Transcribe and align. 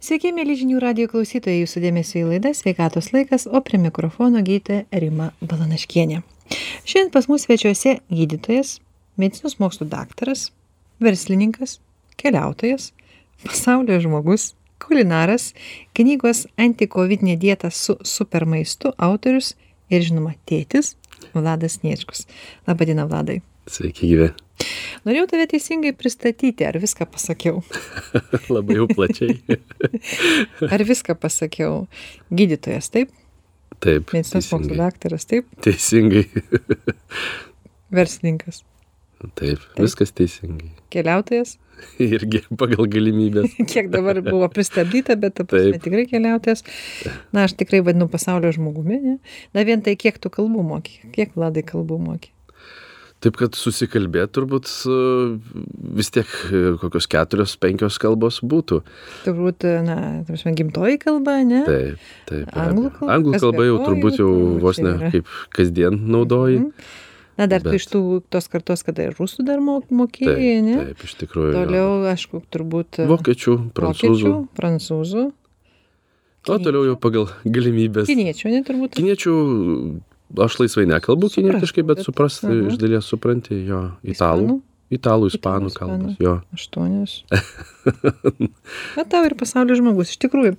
Sveiki, 0.00 0.30
mėly 0.32 0.54
žinių 0.56 0.78
radio 0.80 1.04
klausytojai, 1.12 1.58
jūsų 1.60 1.80
dėmesio 1.82 2.22
į 2.22 2.28
laidą 2.30 2.54
Sveikatos 2.56 3.10
laikas, 3.12 3.42
o 3.44 3.60
prie 3.60 3.76
mikrofono 3.76 4.40
gydytoja 4.40 4.86
Rima 5.02 5.26
Balanaškienė. 5.44 6.22
Šiandien 6.88 7.10
pas 7.12 7.28
mus 7.28 7.44
svečiuose 7.44 7.98
gydytojas, 8.08 8.78
medicinos 9.20 9.58
mokslų 9.60 9.90
daktaras, 9.92 10.46
verslininkas, 11.04 11.76
keliautojas, 12.16 12.94
pasaulio 13.44 14.00
žmogus, 14.00 14.54
kulinaras, 14.80 15.50
knygos 15.92 16.46
antikovidinė 16.56 17.36
dieta 17.44 17.68
su 17.68 17.98
supermaistu 18.00 18.94
autorius 18.96 19.52
ir 19.92 20.00
žinoma 20.08 20.32
tėtis 20.48 20.94
Vladas 21.36 21.82
Niečkus. 21.84 22.24
Labadiena, 22.64 23.04
Vladai. 23.04 23.42
Sveiki, 23.68 24.08
gyvi. 24.14 24.32
Norėjau 25.08 25.28
tave 25.30 25.46
teisingai 25.50 25.92
pristatyti, 25.96 26.66
ar 26.68 26.76
viską 26.82 27.06
pasakiau? 27.10 27.62
Labai 28.54 28.80
jau 28.80 28.88
plačiai. 28.90 29.38
ar 30.74 30.84
viską 30.88 31.16
pasakiau? 31.20 31.86
Gydytojas, 32.34 32.90
taip? 32.92 33.14
Taip. 33.80 34.12
Medicinos 34.12 34.50
mokslo 34.52 34.76
daktaras, 34.76 35.24
taip? 35.30 35.48
Teisingai. 35.64 36.26
Verslininkas. 37.96 38.62
Taip, 39.20 39.34
taip, 39.36 39.64
viskas 39.80 40.12
teisingai. 40.16 40.70
Keliautojas? 40.92 41.58
Irgi 42.00 42.42
pagal 42.60 42.88
galimybės. 42.92 43.54
Kiek 43.68 43.88
dabar 43.92 44.20
buvo 44.24 44.48
pristabdyta, 44.52 45.16
bet 45.20 45.38
ta 45.38 45.46
prasme 45.48 45.80
tikrai 45.80 46.06
keliautojas. 46.10 46.64
Na, 47.32 47.46
aš 47.46 47.56
tikrai 47.60 47.82
vadinu 47.84 48.08
pasaulio 48.12 48.52
žmogumi, 48.56 49.00
ne? 49.00 49.16
Na, 49.56 49.64
vien 49.68 49.84
tai 49.84 49.96
kiek 50.00 50.20
tu 50.20 50.32
kalbų 50.32 50.64
moki, 50.66 51.00
kiek 51.16 51.32
vladai 51.36 51.64
kalbų 51.66 52.00
moki. 52.04 52.34
Taip, 53.20 53.36
kad 53.36 53.56
susikalbėti 53.58 54.32
turbūt 54.38 54.70
vis 55.98 56.08
tiek 56.14 56.30
e, 56.48 56.62
kokios 56.80 57.08
keturios, 57.10 57.52
penkios 57.60 57.98
kalbos 58.00 58.40
būtų. 58.40 58.80
Turbūt, 59.26 59.66
na, 59.84 59.98
tarsi, 60.28 60.54
gimtoji 60.56 60.96
kalba, 61.02 61.36
ne? 61.44 61.60
Taip, 61.66 62.08
taip. 62.30 62.48
Anglų 62.56 62.94
kalba. 62.96 63.12
Anglų 63.18 63.42
kalba 63.44 63.68
jau 63.68 63.76
turbūt 63.84 64.18
jau 64.22 64.32
vos 64.64 64.80
ne 64.80 64.96
kaip 65.12 65.36
kasdien 65.52 66.00
naudoji. 66.08 66.62
Mm 66.64 66.72
-hmm. 66.72 66.98
Na, 67.40 67.46
dar 67.48 67.62
Bet... 67.64 67.78
iš 67.78 67.86
tų 67.88 68.00
tos 68.28 68.50
kartos, 68.52 68.82
kada 68.84 69.06
ir 69.08 69.14
rusų 69.16 69.46
dar 69.48 69.62
mokėjai, 69.64 70.56
ne? 70.60 70.76
Taip, 70.90 71.04
iš 71.04 71.14
tikrųjų. 71.22 71.52
Toliau, 71.56 71.92
aišku, 72.10 72.42
turbūt. 72.52 73.00
Vokiečių, 73.08 73.54
prancūzų. 73.76 74.10
Vokiečių, 74.10 74.34
prancūzų. 74.58 75.22
O 76.48 76.58
toliau 76.60 76.84
jau 76.88 76.96
pagal 77.00 77.30
galimybės. 77.44 78.08
Kiniečių, 78.08 78.52
ne 78.52 78.60
turbūt. 78.64 78.96
Kiniečių 78.96 79.34
aš 80.38 80.58
laisvai 80.62 80.86
nekalbu 80.90 81.30
kinietiškai, 81.34 81.84
bet 81.86 82.02
suprasti, 82.06 82.46
uh 82.46 82.52
-huh. 82.52 82.68
iš 82.72 82.78
dalies 82.78 83.04
supranti 83.04 83.54
jo 83.66 83.90
italų. 84.04 84.60
Italų, 84.90 85.28
ispanų, 85.30 85.68
ispanų 85.70 85.78
kalbos, 85.78 86.14
jo. 86.18 86.40
Aštuonios. 86.52 87.12
Na, 88.96 89.04
tau 89.06 89.22
ir 89.22 89.36
pasaulio 89.38 89.76
žmogus, 89.78 90.10
iš 90.10 90.18
tikrųjų. 90.18 90.56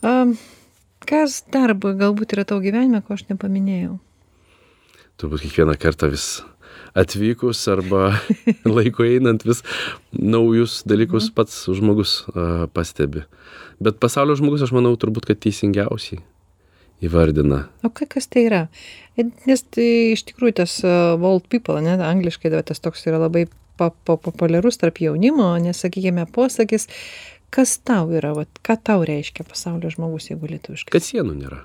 Um, 0.00 0.38
kas 1.04 1.44
dar 1.52 1.74
galbūt 1.76 2.32
yra 2.32 2.46
tavo 2.48 2.64
gyvenime, 2.64 3.02
ko 3.04 3.12
aš 3.12 3.26
nepaminėjau? 3.28 3.98
Turbūt 5.20 5.44
kiekvieną 5.44 5.76
kartą 5.76 6.08
vis 6.08 6.40
atvykus 6.96 7.68
arba 7.68 8.14
laiko 8.76 9.04
einant 9.04 9.44
vis 9.44 9.60
naujus 10.12 10.80
dalykus 10.88 11.28
mhm. 11.28 11.34
pats 11.36 11.66
žmogus 11.68 12.24
uh, 12.32 12.64
pastebi. 12.72 13.26
Bet 13.76 14.00
pasaulio 14.00 14.40
žmogus, 14.40 14.64
aš 14.64 14.72
manau, 14.72 14.96
turbūt, 14.96 15.28
kad 15.28 15.36
teisingiausiai 15.36 16.24
įvardina. 17.02 17.66
O 17.82 17.90
ką, 17.90 18.06
kas 18.14 18.28
tai 18.30 18.46
yra? 18.48 18.62
Nes 19.18 19.64
tai 19.74 19.88
iš 20.14 20.24
tikrųjų 20.30 20.60
tas 20.62 20.78
uh, 20.86 21.18
old 21.18 21.48
people, 21.52 21.80
ne, 21.84 21.98
angliškai 22.06 22.52
tas 22.68 22.80
toks 22.82 23.04
yra 23.10 23.20
labai 23.22 23.46
pa, 23.80 23.90
pa, 23.90 24.16
populiarus 24.16 24.80
tarp 24.80 25.02
jaunimo, 25.02 25.50
nes, 25.62 25.82
sakykime, 25.82 26.24
posakis, 26.32 26.88
kas 27.52 27.76
tau 27.84 28.08
yra, 28.14 28.32
vat, 28.36 28.62
ką 28.64 28.78
tau 28.86 29.04
reiškia 29.08 29.46
pasaulio 29.48 29.92
žmogus, 29.92 30.30
jeigu 30.30 30.50
lietuviškai? 30.54 30.94
Kad 30.94 31.08
sienų 31.08 31.36
nėra. 31.42 31.62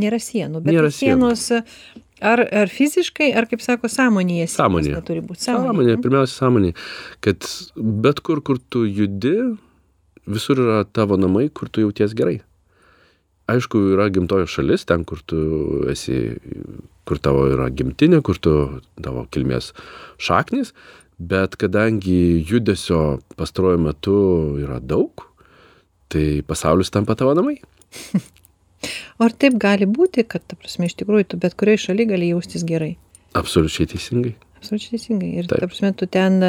Nėra 0.00 0.20
sienų, 0.22 0.62
bet 0.64 0.74
nėra 0.74 0.90
sienos 0.94 1.48
ar, 1.52 2.40
ar 2.44 2.70
fiziškai, 2.72 3.32
ar 3.36 3.48
kaip 3.50 3.62
sako, 3.64 3.90
sąmonėje. 3.92 4.48
Sąmonėje. 4.52 5.00
Turi 5.08 5.24
būti 5.24 5.44
sąmonėje. 5.44 5.72
Sąmonėje, 5.72 6.02
pirmiausia, 6.04 6.36
sąmonėje. 6.36 6.76
Kad 7.26 7.48
bet 8.06 8.22
kur, 8.24 8.40
kur 8.44 8.60
tu 8.72 8.86
judi, 8.86 9.34
visur 10.30 10.62
yra 10.62 10.84
tavo 10.88 11.20
namai, 11.20 11.48
kur 11.52 11.72
tu 11.72 11.84
jauties 11.84 12.16
gerai 12.16 12.38
aišku 13.54 13.80
yra 13.94 14.08
gimtoji 14.12 14.48
šalis 14.50 14.86
ten 14.88 15.04
kur 15.08 15.22
tu 15.26 15.40
esi 15.90 16.36
kur 17.08 17.18
tavo 17.22 17.46
yra 17.50 17.68
gimtinė 17.74 18.22
kur 18.26 18.38
tu 18.38 18.54
tavo 19.02 19.26
kilmės 19.34 19.72
šaknys 20.22 20.74
bet 21.20 21.56
kadangi 21.60 22.44
judesio 22.48 23.20
pastaruoju 23.36 23.82
metu 23.84 24.20
yra 24.62 24.80
daug 24.80 25.26
tai 26.10 26.42
pasaulis 26.46 26.90
tampa 26.90 27.14
tavo 27.14 27.34
namai. 27.38 27.60
O 29.20 29.24
ar 29.26 29.34
taip 29.36 29.58
gali 29.62 29.86
būti 29.86 30.24
kad 30.26 30.42
ta 30.48 30.58
prasme 30.58 30.88
iš 30.88 30.96
tikrųjų 31.00 31.28
tu 31.30 31.40
bet 31.42 31.54
kurioj 31.60 31.84
šaly 31.86 32.08
gali 32.10 32.32
jaustis 32.32 32.64
gerai? 32.66 32.94
Absoliučiai 33.38 33.92
teisingai. 33.92 34.32
Absoliučiai 34.58 34.96
teisingai. 34.96 35.30
Ir 35.38 35.50
ta 35.50 35.60
prasme 35.62 35.92
tu 35.94 36.08
ten 36.10 36.40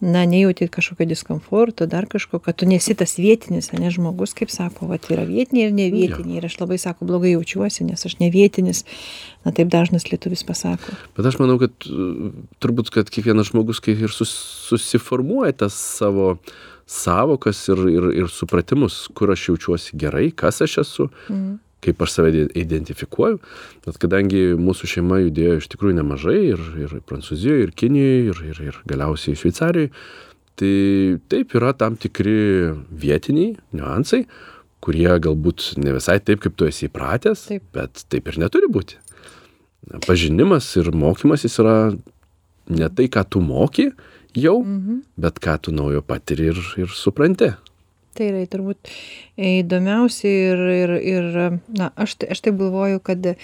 na 0.00 0.24
nejauti 0.24 0.68
kažkokio 0.68 1.06
diskomforto 1.06 1.86
dar 1.86 2.06
kažko 2.06 2.38
kad 2.38 2.56
tu 2.56 2.66
nesi 2.66 2.94
tas 2.94 3.18
vietinis 3.18 3.72
ane 3.74 3.90
žmogus 3.90 4.32
kaip 4.34 4.50
sako 4.50 4.88
vat 4.88 5.10
yra 5.12 5.26
vietiniai 5.28 5.68
ir 5.68 5.76
nevietiniai. 5.76 6.38
Ir 6.40 6.48
aš 6.48 6.56
labai 6.60 6.78
sako 6.80 7.04
blogai 7.04 7.34
jaučiuosi 7.34 7.84
nes 7.84 8.06
aš 8.06 8.16
nevietinis. 8.20 8.84
Na 9.44 9.52
taip 9.52 9.68
dažnas 9.72 10.08
lietuvis 10.10 10.44
pasako. 10.44 10.96
Bet 11.16 11.28
aš 11.28 11.38
manau 11.40 11.58
kad 11.60 11.72
turbūt 12.60 12.92
kad 12.94 13.12
kiekvienas 13.12 13.52
žmogus 13.52 13.80
kai 13.84 13.96
ir 13.96 14.12
sus 14.12 14.32
susiformuoja 14.68 15.52
tas 15.64 15.76
savo 15.76 16.36
sąvokas 16.90 17.68
ir 17.68 17.84
ir 17.92 18.12
ir 18.24 18.28
supratimus 18.32 19.06
kur 19.14 19.32
aš 19.32 19.50
jaučiuosi 19.50 20.00
gerai 20.00 20.30
kas 20.30 20.62
aš 20.64 20.78
esu. 20.86 21.10
Mhm 21.28 21.58
kaip 21.84 22.02
aš 22.04 22.16
save 22.16 22.46
identifikuoju, 22.58 23.40
bet 23.86 23.98
kadangi 24.02 24.50
mūsų 24.60 24.90
šeima 24.94 25.20
judėjo 25.24 25.58
iš 25.60 25.68
tikrųjų 25.72 25.96
nemažai 26.00 26.38
ir, 26.52 26.62
ir 26.84 26.96
Prancūzijoje, 27.08 27.66
ir 27.66 27.74
Kinijoje, 27.76 28.20
ir, 28.30 28.42
ir, 28.50 28.62
ir 28.70 28.80
galiausiai 28.90 29.38
Šveicarijoje, 29.38 29.92
tai 30.60 30.74
taip 31.32 31.54
yra 31.56 31.72
tam 31.76 31.96
tikri 32.00 32.36
vietiniai 32.90 33.54
niuansai, 33.76 34.24
kurie 34.84 35.08
galbūt 35.24 35.74
ne 35.80 35.94
visai 35.96 36.18
taip, 36.24 36.42
kaip 36.44 36.56
tu 36.56 36.68
esi 36.68 36.88
įpratęs, 36.88 37.46
taip. 37.48 37.64
bet 37.76 38.04
taip 38.12 38.28
ir 38.28 38.40
neturi 38.40 38.68
būti. 38.72 39.00
Pažinimas 40.06 40.68
ir 40.80 40.92
mokymas 40.92 41.44
jis 41.46 41.56
yra 41.62 41.76
ne 42.70 42.88
tai, 42.92 43.08
ką 43.12 43.24
tu 43.28 43.40
moki 43.44 43.90
jau, 44.36 44.60
mhm. 44.62 45.02
bet 45.20 45.40
ką 45.42 45.56
tu 45.64 45.74
naujo 45.74 46.04
patiri 46.06 46.52
ir, 46.52 46.60
ir 46.80 46.92
supranti 46.94 47.50
tai 48.16 48.30
yra 48.30 48.44
turbūt 48.50 48.90
įdomiausia 49.50 50.34
ir 50.52 50.64
ir 50.74 50.94
ir 50.98 51.38
na 51.78 51.92
aš 51.96 52.18
tai 52.20 52.32
aš 52.34 52.44
taip 52.46 52.58
galvoju 52.60 53.02
kad 53.06 53.32
e, 53.32 53.36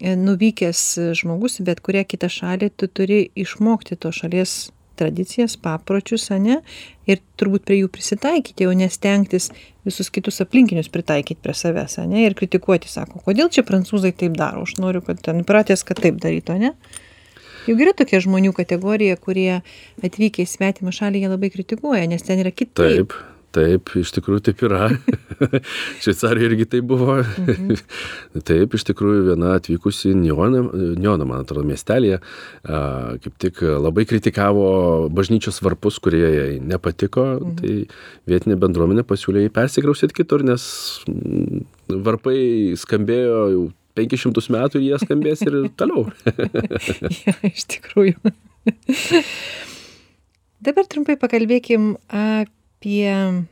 nuvykęs 0.00 0.84
žmogus 1.22 1.60
į 1.62 1.68
bet 1.70 1.82
kurią 1.84 2.04
kitą 2.08 2.30
šalį 2.32 2.72
tu 2.76 2.88
turi 2.88 3.24
išmokti 3.46 3.96
tos 3.96 4.22
šalies 4.22 4.56
tradicijas 5.02 5.56
papročius 5.56 6.28
ane 6.34 6.60
ir 7.08 7.20
turbūt 7.40 7.64
prie 7.68 7.80
jų 7.80 7.90
prisitaikyti 7.92 8.68
o 8.68 8.74
ne 8.76 8.88
stengtis 8.92 9.50
visus 9.86 10.10
kitus 10.14 10.42
aplinkinius 10.44 10.90
pritaikyt 10.92 11.40
prie 11.42 11.54
savęs 11.56 11.98
ane 12.02 12.26
ir 12.26 12.36
kritikuoti 12.38 12.90
sako 12.92 13.22
kodėl 13.26 13.50
čia 13.52 13.64
prancūzai 13.66 14.12
taip 14.14 14.36
daro? 14.38 14.66
Aš 14.66 14.76
noriu 14.82 15.02
kad 15.06 15.22
ten 15.24 15.42
įpratęs 15.42 15.84
kad 15.88 16.02
taip 16.02 16.20
darytų 16.22 16.58
ane. 16.58 16.74
Juk 17.66 17.78
yra 17.84 17.92
tokia 17.94 18.18
žmonių 18.22 18.50
kategorija 18.56 19.16
kurie 19.22 19.60
atvykę 20.02 20.42
į 20.42 20.50
svetimą 20.50 20.94
šalį 20.94 21.22
jie 21.22 21.30
labai 21.30 21.52
kritikuoja 21.54 22.08
nes 22.10 22.26
ten 22.26 22.42
yra 22.42 22.50
kitaip. 22.54 22.74
Taip, 23.14 23.31
iš 24.00 24.12
tikrųjų 24.16 24.42
taip 24.48 24.62
yra. 24.66 24.88
Šveicarijoje 26.02 26.48
irgi 26.50 26.66
tai 26.74 26.80
buvo. 26.86 27.18
Mhm. 27.22 27.76
taip, 28.48 28.76
iš 28.78 28.86
tikrųjų 28.88 29.26
viena 29.30 29.56
atvykusi 29.58 30.14
Niona, 30.18 30.64
Niona 30.98 31.26
man 31.28 31.42
atrodo, 31.44 31.66
miestelėje, 31.68 32.20
kaip 32.62 33.36
tik 33.42 33.62
labai 33.62 34.06
kritikavo 34.08 35.10
bažnyčios 35.12 35.62
varpus, 35.64 36.00
kurie 36.02 36.24
jai 36.24 36.56
nepatiko. 36.62 37.26
Mhm. 37.40 37.60
Tai 37.60 38.32
vietinė 38.32 38.58
bendruomenė 38.62 39.06
pasiūlė 39.08 39.46
jai 39.46 39.54
persikraustyti 39.54 40.22
kitur, 40.22 40.44
nes 40.46 40.64
mm, 41.10 41.62
varpai 42.06 42.40
skambėjo 42.78 43.44
jau 43.52 43.68
500 43.98 44.48
metų 44.54 44.80
ir 44.80 44.88
jie 44.90 45.00
skambės 45.02 45.44
ir 45.44 45.58
toliau. 45.80 46.06
ja, 47.26 47.36
iš 47.50 47.68
tikrųjų. 47.76 48.16
Dabar 50.62 50.86
trumpai 50.86 51.18
pakalbėkim 51.20 51.96
apie 52.82 53.44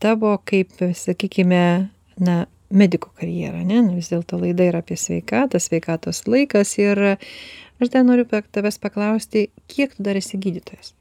tavo 0.00 0.38
kaip 0.44 0.72
sakykime 0.94 1.88
na 2.16 2.46
mediko 2.70 3.10
karjerą 3.20 3.60
ane 3.60 3.82
nu 3.84 3.94
vis 3.98 4.08
dėlto 4.08 4.40
laida 4.40 4.64
yra 4.64 4.80
apie 4.80 4.96
sveikatą 4.96 5.60
sveikatos 5.60 6.24
laikas 6.26 6.72
ir 6.80 7.00
aš 7.12 7.90
dar 7.92 8.06
noriu 8.08 8.24
tavęs 8.24 8.80
paklausti 8.80 9.50
kiek 9.68 9.92
tu 9.94 10.02
dar 10.02 10.16
esi 10.16 10.40
gydytojas? 10.40 10.94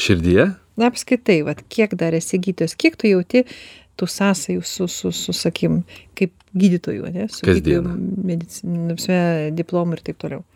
Širdyje? 0.00 0.48
Na 0.80 0.88
apskritai 0.88 1.42
vat 1.44 1.60
kiek 1.68 1.92
dar 2.00 2.16
esi 2.16 2.40
gydytojas? 2.40 2.74
Kiek 2.74 2.96
tu 2.96 3.10
jauti 3.10 3.44
tų 4.00 4.08
sąsajų 4.08 4.64
su 4.64 4.88
su 4.88 5.12
su 5.12 5.36
sakykim 5.36 5.82
kaip 6.16 6.32
gydytoju 6.56 7.04
ane 7.12 7.28
su 7.28 7.44
gydytoju 7.44 7.84
medicin 8.24 8.88
ta 8.88 8.96
prasme 8.96 9.20
diplomu 9.52 9.98
ir 9.98 10.06
taip 10.08 10.18
toliau. 10.24 10.46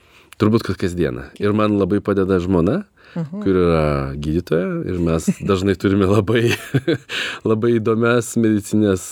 Turbūt 0.40 0.64
kad 0.64 0.80
kasdieną. 0.80 1.30
Ir 1.40 1.52
man 1.56 1.76
labai 1.76 2.00
padeda 2.04 2.40
žmona 2.40 2.82
kur 3.14 3.58
yra 3.62 3.82
gydytoja 4.20 4.70
ir 4.90 5.02
mes 5.02 5.28
dažnai 5.48 5.76
turime 5.80 6.08
labai, 6.10 6.48
labai 7.50 7.76
įdomias 7.78 8.34
medicinės 8.40 9.08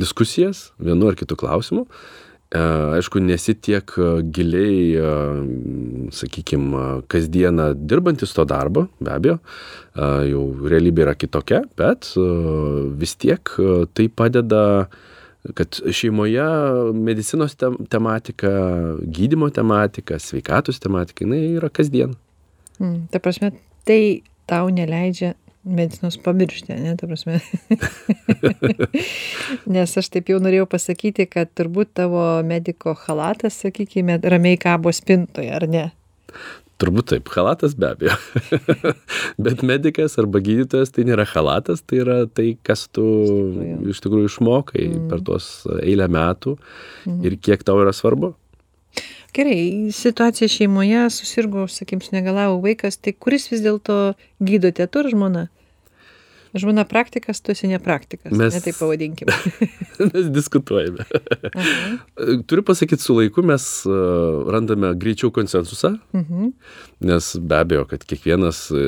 diskusijas 0.00 0.70
vienu 0.78 1.10
ar 1.10 1.18
kitu 1.18 1.38
klausimu. 1.40 1.86
Aišku, 2.54 3.18
nesi 3.18 3.56
tiek 3.58 3.90
giliai, 4.36 5.00
sakykime, 6.14 6.84
kasdieną 7.10 7.72
dirbantis 7.74 8.34
to 8.36 8.44
darbo, 8.46 8.84
be 9.02 9.10
abejo, 9.10 9.40
jau 10.30 10.44
realybė 10.62 11.08
yra 11.08 11.16
kitokia, 11.18 11.64
bet 11.74 12.12
vis 13.00 13.16
tiek 13.18 13.56
tai 13.96 14.06
padeda 14.06 14.62
kad 15.52 15.76
šeimoje 15.92 16.44
medicinos 16.94 17.54
tem 17.54 17.76
tematika, 17.90 18.50
gydimo 19.02 19.50
tematika, 19.52 20.18
sveikatos 20.18 20.80
tematika, 20.80 21.26
jinai 21.26 21.42
yra 21.58 21.68
kasdien. 21.68 22.14
Mm, 22.80 23.06
ta 23.12 23.20
prasme, 23.22 23.52
tai 23.86 24.22
tau 24.50 24.68
neleidžia 24.72 25.34
medicinos 25.64 26.18
pamiršti, 26.20 26.76
ne, 26.76 26.92
ta 26.96 27.08
prasme. 27.08 27.40
Nes 29.74 29.96
aš 30.00 30.10
taip 30.12 30.28
jau 30.28 30.40
norėjau 30.42 30.66
pasakyti, 30.70 31.26
kad 31.30 31.52
turbūt 31.56 31.94
tavo 32.00 32.24
mediko 32.44 32.92
halatas, 33.06 33.56
sakykime, 33.64 34.18
ramiai 34.20 34.60
kabo 34.60 34.92
spintoje, 34.92 35.48
ar 35.54 35.66
ne? 35.70 35.86
Turbūt 36.82 37.12
taip, 37.12 37.30
halatas 37.32 37.76
be 37.78 37.92
abejo. 37.94 38.16
Bet 39.44 39.62
medikas 39.64 40.18
arba 40.20 40.42
gydytojas 40.44 40.90
tai 40.92 41.06
nėra 41.06 41.24
halatas, 41.30 41.84
tai 41.86 42.00
yra 42.02 42.16
tai, 42.26 42.56
kas 42.66 42.88
tu 42.92 43.04
iš 43.92 44.02
tikrųjų 44.04 44.32
išmokai 44.32 44.88
mm. 44.88 45.04
per 45.12 45.22
tuos 45.24 45.52
eilę 45.78 46.10
metų 46.10 46.56
mm. 46.58 47.20
ir 47.24 47.38
kiek 47.38 47.62
tau 47.64 47.78
yra 47.80 47.94
svarbu. 47.94 48.34
Gerai, 49.34 49.90
situacija 49.90 50.46
šeimoje, 50.48 51.08
susirgo, 51.10 51.64
sakykim, 51.66 52.02
negalavo 52.14 52.60
vaikas, 52.62 53.00
tai 53.02 53.12
kuris 53.18 53.48
vis 53.50 53.64
dėlto 53.64 53.96
gydote, 54.38 54.86
tu 54.86 55.00
ar 55.02 55.08
žmona? 55.10 55.48
Žmona 56.60 56.84
praktikas, 56.88 57.40
tu 57.42 57.52
esi 57.54 57.68
nepraktikas. 57.70 58.32
Mes, 58.32 58.54
ne 58.54 58.60
taip 58.62 58.76
pavadinkim. 58.78 59.30
mes 60.12 60.28
diskutuojame. 60.34 61.06
Aha. 61.50 61.96
Turiu 62.46 62.64
pasakyti, 62.66 63.02
su 63.02 63.16
laiku 63.18 63.42
mes 63.46 63.66
e, 63.86 63.98
randame 64.54 64.92
greičiau 65.00 65.32
konsensusą, 65.34 65.94
mhm. 66.14 66.52
nes 67.10 67.30
be 67.40 67.58
abejo, 67.58 67.86
kad 67.90 68.04
kiekvienas 68.06 68.66
e, 68.70 68.84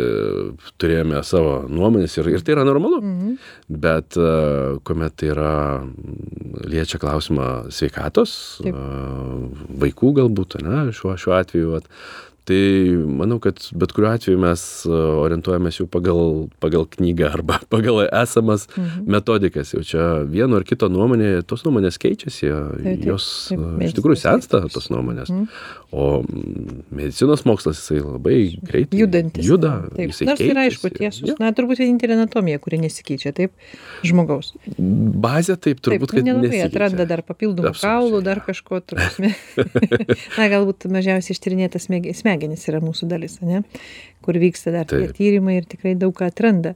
turėjome 0.81 1.23
savo 1.27 1.59
nuomonės 1.69 2.19
ir, 2.21 2.31
ir 2.37 2.47
tai 2.47 2.57
yra 2.57 2.67
normalu. 2.69 3.03
Mhm. 3.03 3.35
Bet 3.87 4.19
e, 4.21 4.31
kuomet 4.87 5.19
tai 5.21 5.33
yra 5.35 5.57
liečia 6.67 7.01
klausimą 7.03 7.51
sveikatos, 7.75 8.37
taip. 8.63 8.79
vaikų 9.83 10.15
galbūt, 10.21 10.61
ne, 10.65 10.87
šiuo, 10.97 11.17
šiuo 11.21 11.37
atveju, 11.37 11.77
at, 11.81 11.91
tai 12.47 12.61
manau 13.19 13.39
kad 13.43 13.59
bet 13.75 13.93
kuriuo 13.97 14.13
atveju 14.15 14.41
mes 14.41 14.63
e, 14.87 14.99
orientuojamės 15.27 15.81
jau 15.81 15.87
pagal 15.91 16.47
pagal 16.63 16.87
knygą 16.93 17.31
arba 17.35 17.59
pagal 17.75 18.05
esamas 18.07 18.69
mhm. 18.73 19.07
metodikas. 19.17 19.73
Jau 19.75 19.83
čia 19.87 20.07
vieno 20.31 20.61
ar 20.61 20.67
kito 20.69 20.89
nuomonė 20.93 21.43
tos 21.49 21.67
nuomonės 21.67 21.99
keičiasi 22.03 22.51
jos 23.07 23.27
e, 23.55 23.61
iš 23.89 23.97
tikrųjų 23.99 24.21
sensta 24.23 24.63
tos 24.73 24.91
nuomonės. 24.95 25.33
Mhm. 25.33 25.49
o 25.97 26.23
medicinos 26.91 27.45
mokslas 27.47 27.79
jisai 27.81 28.01
labai 28.03 28.39
greitai 28.63 28.99
judantis 29.01 29.47
juda 29.47 29.73
taip. 29.95 30.13
nors 30.27 30.43
ir 30.43 30.59
aišku 30.61 30.91
tiesus 30.95 31.37
na 31.41 31.53
turbūt 31.57 31.81
vienintelė 31.83 32.17
anatomija 32.19 32.61
kuri 32.63 32.81
nesikeičia 32.83 33.33
taip 33.37 33.55
žmogaus. 34.07 34.53
Bazė 34.77 35.57
taip 35.63 35.81
turbūt 35.85 36.15
kad 36.17 36.27
nelabai 36.27 36.63
atranda 36.67 37.07
dar 37.09 37.23
papildomų 37.27 37.75
kaulų 37.79 38.23
dar 38.27 38.43
kažko 38.45 38.81
ta 38.83 38.99
prasme. 38.99 39.33
Na 40.39 40.49
galbūt 40.53 40.89
mažiausiai 40.93 41.37
ištyrinėtas 41.37 41.89
smegenys 41.89 42.23
smegenys 42.37 42.69
yra 42.71 42.83
mūsų 42.85 43.09
dalis 43.11 43.41
ane 43.43 43.65
kur 44.27 44.39
vyksta 44.43 44.73
dar 44.75 44.89
tie 44.91 45.07
tyrimai 45.15 45.61
ir 45.61 45.69
tikrai 45.71 45.95
daug 45.99 46.15
ką 46.17 46.31
atranda. 46.33 46.75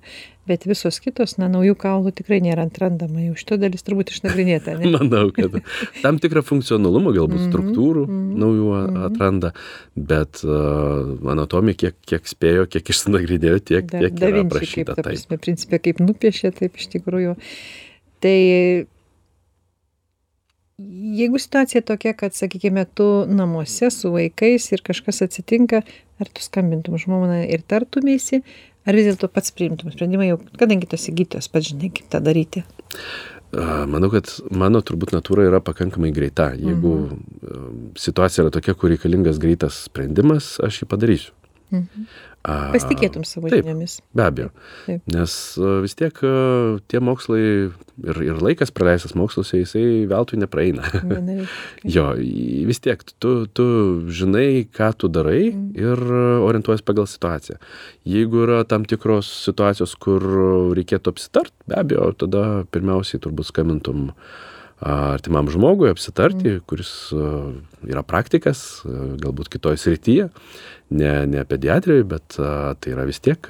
Bet 0.49 0.65
visos 0.67 0.97
kitos 1.03 1.37
na 1.39 1.47
naujų 1.51 1.77
kaulų 1.79 2.13
tikrai 2.19 2.41
nėra 2.43 2.65
atrandama 2.67 3.23
jau 3.23 3.37
šita 3.39 3.59
dalis 3.61 3.85
turbūt 3.87 4.11
išnagrinėta 4.15 4.77
manau 4.97 5.29
kad 5.35 5.59
tam 6.01 6.19
tikrą 6.23 6.43
funkcionalumą 6.47 7.13
galbūt 7.15 7.43
mhm, 7.43 7.51
struktūrų 7.51 8.07
mhm, 8.07 8.31
naujų 8.41 8.71
mhm. 8.79 9.03
atranda 9.11 9.53
bet 9.95 10.43
anatomija 10.43 11.83
kiek 11.85 11.99
kiek 12.13 12.31
spėjo 12.31 12.67
kiek 12.71 12.95
išsinagrinėjo 12.95 13.61
tiek 13.73 13.93
tiek 13.95 14.25
yra 14.31 14.47
aprašyta 14.47 14.97
taip. 14.97 15.05
ta 15.05 15.09
prasme 15.11 15.43
principe 15.43 15.83
kaip 15.83 16.03
nupiešė 16.03 16.55
taip 16.63 16.81
iš 16.81 16.91
tikrųjų. 16.97 17.37
Tai 18.21 18.37
jeigu 21.21 21.39
situacija 21.39 21.83
tokia 21.87 22.15
kad 22.17 22.37
sakykime 22.37 22.87
tu 22.95 23.09
namuose 23.29 23.91
su 23.91 24.13
vaikais 24.15 24.71
ir 24.73 24.85
kažkas 24.87 25.23
atsitinka 25.27 25.83
ar 26.21 26.29
tu 26.29 26.45
skambintum 26.45 26.99
žmonai 27.01 27.43
ir 27.53 27.65
tartumeisi 27.67 28.43
ar 28.87 28.97
vis 28.97 29.11
dėlto 29.11 29.29
pats 29.33 29.53
priimtum 29.57 29.93
sprendimą 29.93 30.31
jau 30.31 30.41
kadangi 30.61 30.89
tu 30.89 30.97
esi 30.97 31.13
gydytojas 31.13 31.51
pats 31.53 31.73
žinai 31.73 31.93
kaip 31.93 32.09
tą 32.13 32.23
daryti 32.25 32.65
Manau, 33.51 34.07
kad 34.13 34.31
mano 34.55 34.79
turbūt 34.79 35.11
natūra 35.11 35.43
yra 35.49 35.59
pakankamai 35.65 36.13
greita. 36.15 36.53
Jeigu 36.55 36.93
mhm. 37.01 37.81
situacija 37.99 38.45
yra 38.45 38.53
tokia, 38.55 38.77
kur 38.79 38.93
reikalingas 38.93 39.41
greitas 39.43 39.89
sprendimas, 39.89 40.53
aš 40.63 40.85
jį 40.85 40.91
padarysiu. 40.93 41.33
Mhm. 41.75 42.05
Pasitikėtum 42.41 43.25
savo 43.29 43.51
taip, 43.53 43.67
žiniomis. 43.67 43.99
Be 44.17 44.25
abejo. 44.25 44.51
Taip. 44.87 45.03
Nes 45.13 45.33
vis 45.85 45.97
tiek 45.99 46.21
tie 46.89 47.01
mokslai 47.05 47.43
ir, 47.69 48.21
ir 48.25 48.41
laikas 48.41 48.73
praleistas 48.73 49.13
moksluose, 49.19 49.61
jisai 49.61 50.07
veltui 50.09 50.41
nepraeina. 50.41 50.87
jo, 51.97 52.07
vis 52.71 52.81
tiek 52.81 53.05
tu, 53.21 53.35
tu 53.53 53.67
žinai, 54.09 54.65
ką 54.73 54.93
tu 54.97 55.11
darai 55.13 55.51
mm. 55.51 55.67
ir 55.77 56.05
orientuojas 56.49 56.85
pagal 56.87 57.11
situaciją. 57.11 57.61
Jeigu 58.09 58.47
yra 58.47 58.63
tam 58.69 58.89
tikros 58.89 59.29
situacijos, 59.45 59.99
kur 60.01 60.25
reikėtų 60.79 61.13
apsitart, 61.13 61.53
be 61.69 61.77
abejo, 61.83 62.09
tada 62.25 62.47
pirmiausiai 62.73 63.21
turbūt 63.21 63.53
skambintum 63.53 64.09
artimam 64.81 65.51
žmogui 65.53 65.91
apsitarti, 65.93 66.57
mm. 66.57 66.61
kuris 66.69 66.93
yra 67.89 68.03
praktikas, 68.07 68.83
galbūt 69.21 69.51
kitoje 69.53 69.81
srityje. 69.81 70.29
Ne 70.91 71.13
ne 71.31 71.45
pediatrijoj 71.47 72.07
bet 72.11 72.35
tai 72.37 72.95
yra 72.95 73.05
vis 73.07 73.21
tiek 73.23 73.45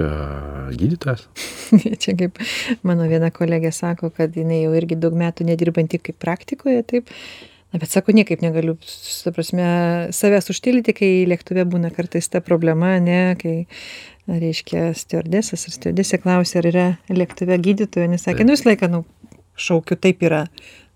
gydytojas. 0.76 1.24
Čia 2.02 2.16
kaip 2.18 2.42
mano 2.84 3.06
viena 3.08 3.30
kolegė 3.32 3.72
sako 3.72 4.10
kad 4.16 4.36
jinai 4.36 4.64
jau 4.64 4.74
irgi 4.76 4.98
daug 5.00 5.16
metų 5.16 5.48
nedirbanti 5.48 6.02
kaip 6.02 6.20
praktikoje 6.20 6.82
taip. 6.90 7.14
Na 7.70 7.78
bet 7.78 7.92
sako 7.94 8.12
niekaip 8.16 8.42
negaliu 8.42 8.74
ta 8.82 9.30
prasme 9.32 9.64
savęs 10.16 10.50
užtildyti 10.50 10.94
kai 10.96 11.10
lėktuve 11.30 11.62
būna 11.70 11.92
kartais 11.94 12.26
ta 12.28 12.42
problema 12.42 12.96
ane 12.98 13.36
kai 13.38 13.54
reiškia 14.26 14.90
stiuardesas 14.98 15.68
ar 15.68 15.76
stiuardesė 15.76 16.18
klausia 16.22 16.58
ar 16.60 16.68
yra 16.70 16.86
lėktuve 17.08 17.56
gydytojo 17.62 18.08
jinai 18.08 18.18
sakė 18.20 18.46
nu 18.46 18.56
visą 18.56 18.72
laiką 18.72 18.90
nu 18.90 19.04
šaukiu 19.60 19.98
taip 20.02 20.24
yra 20.26 20.44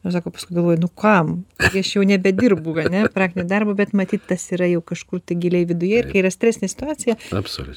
aš 0.05 0.19
sako 0.19 0.33
paskui 0.35 0.57
galvoju 0.59 0.81
nu 0.83 0.89
kam? 0.89 1.35
Taigi 1.61 1.85
aš 1.85 1.93
jau 1.97 2.05
nebedirbu 2.09 2.77
ane 2.85 3.05
praktinio 3.15 3.47
darbo 3.49 3.75
bet 3.79 3.95
matyt 3.97 4.27
tas 4.29 4.45
yra 4.57 4.69
jau 4.71 4.83
kažkur 4.85 5.23
tai 5.25 5.39
giliai 5.41 5.69
viduje 5.69 6.03
ir 6.03 6.11
kai 6.11 6.23
yra 6.23 6.33
stresinė 6.35 6.71
situacija 6.73 7.17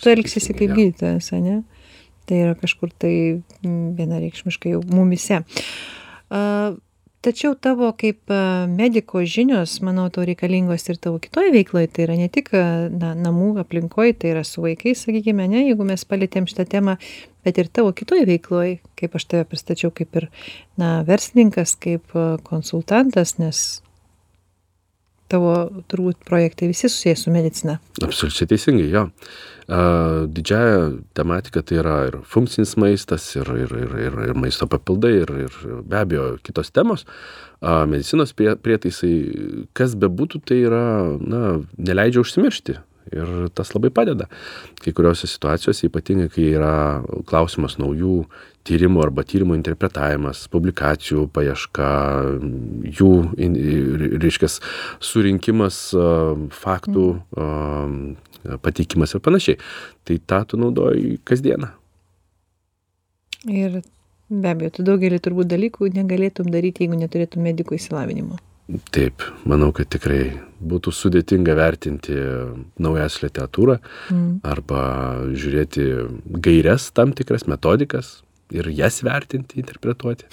tu 0.04 0.12
elgsiesi 0.14 0.56
kaip 0.58 0.76
gydytojas 0.76 1.32
ane. 1.38 1.62
Tai 2.28 2.42
yra 2.44 2.58
kažkur 2.60 2.92
tai 2.92 3.14
vienareikšmiškai 3.64 4.76
jau 4.76 4.84
mumyse. 4.92 5.40
A 6.28 6.44
tačiau 7.28 7.56
tavo 7.60 7.90
kaip 7.98 8.32
mediko 8.72 9.24
žinios 9.26 9.80
manau 9.86 10.08
tau 10.14 10.26
reikalingos 10.28 10.86
ir 10.92 11.00
tavo 11.02 11.20
kitoj 11.24 11.50
veikloj 11.56 11.88
tai 11.92 12.06
yra 12.06 12.18
ne 12.20 12.28
tik 12.32 12.52
na 12.54 13.14
namų 13.18 13.56
aplinkoj 13.64 14.14
tai 14.22 14.36
yra 14.36 14.44
su 14.48 14.64
vaikais 14.64 15.06
sakykime 15.08 15.48
ane 15.48 15.66
jeigu 15.66 15.88
mes 15.88 16.06
palietėm 16.08 16.48
šitą 16.50 16.68
temą 16.78 16.98
bet 17.48 17.64
ir 17.64 17.72
tavo 17.72 17.96
kitoj 17.96 18.26
veikloj 18.28 18.78
kaip 19.00 19.16
aš 19.16 19.30
tave 19.32 19.48
pristačiau 19.48 19.96
kaip 19.96 20.20
ir 20.20 20.30
na 20.80 21.02
verslininkas 21.08 21.78
kaip 21.80 22.16
konsultantas 22.48 23.38
nes 23.40 23.68
tavo 25.32 25.54
turbūt 25.92 26.24
projektai 26.28 26.70
visi 26.72 26.90
susiję 26.90 27.16
su 27.20 27.32
medicina. 27.32 27.78
Absoliučiai 28.04 28.48
teisingai 28.48 28.88
jo. 28.92 29.04
Didžiąja 30.32 30.78
tematika 31.18 31.62
tai 31.68 31.82
yra 31.82 31.98
ir 32.08 32.20
funkcinis 32.24 32.78
maistas 32.80 33.26
ir 33.36 33.50
ir 33.66 33.74
ir 33.82 33.96
ir 34.06 34.20
ir 34.30 34.38
maisto 34.40 34.68
papildai 34.72 35.12
ir 35.24 35.34
ir 35.46 35.58
be 35.84 36.00
abejo 36.00 36.38
kitos 36.44 36.72
temos. 36.72 37.06
Medicinos 37.62 38.32
prie 38.34 38.56
prietaisai 38.56 39.14
kas 39.76 39.98
bebūtų 40.00 40.44
tai 40.48 40.62
yra 40.70 40.86
na 41.20 41.60
neleidžia 41.78 42.24
užsimiršti 42.24 42.78
ir 43.14 43.50
tas 43.56 43.74
labai 43.76 43.92
padeda 43.94 44.28
kai 44.84 44.94
kuriose 44.96 45.30
situacijose 45.30 45.90
ypatingai 45.90 46.30
kai 46.34 46.52
yra 46.58 46.74
klausimas 47.30 47.78
naujų 47.82 48.22
tyrimų 48.68 49.04
arba 49.06 49.24
tyrimų 49.28 49.56
interpretavimas 49.56 50.46
publikacijų 50.52 51.28
paieška 51.36 51.90
jų 53.00 53.12
reiškias 54.24 54.60
surinkimas 55.00 55.82
faktų 56.62 57.08
pateikimas 58.62 59.16
ir 59.16 59.24
panašiai. 59.24 59.60
Tai 60.08 60.20
tą 60.30 60.44
tu 60.48 60.60
naudoji 60.62 61.20
kasdieną. 61.28 61.72
Ir 63.48 63.82
be 64.30 64.52
abejo, 64.52 64.74
tu 64.78 64.86
daugelį 64.88 65.20
turbūt 65.24 65.50
dalykų 65.52 65.92
negalėtum 65.96 66.52
daryti, 66.52 66.86
jeigu 66.86 67.00
neturėtum 67.00 67.46
medikų 67.48 67.78
įsilavinimo. 67.80 68.40
Taip, 68.92 69.24
manau, 69.48 69.70
kad 69.72 69.88
tikrai 69.94 70.42
būtų 70.60 70.92
sudėtinga 70.92 71.54
vertinti 71.56 72.16
naujas 72.84 73.22
literatūrą 73.24 73.78
mm. 74.12 74.32
arba 74.48 74.82
žiūrėti 75.32 75.86
gairias 76.44 76.90
tam 76.92 77.14
tikras 77.16 77.48
metodikas 77.48 78.18
ir 78.52 78.68
jas 78.76 79.00
vertinti, 79.04 79.60
interpretuoti. 79.62 80.28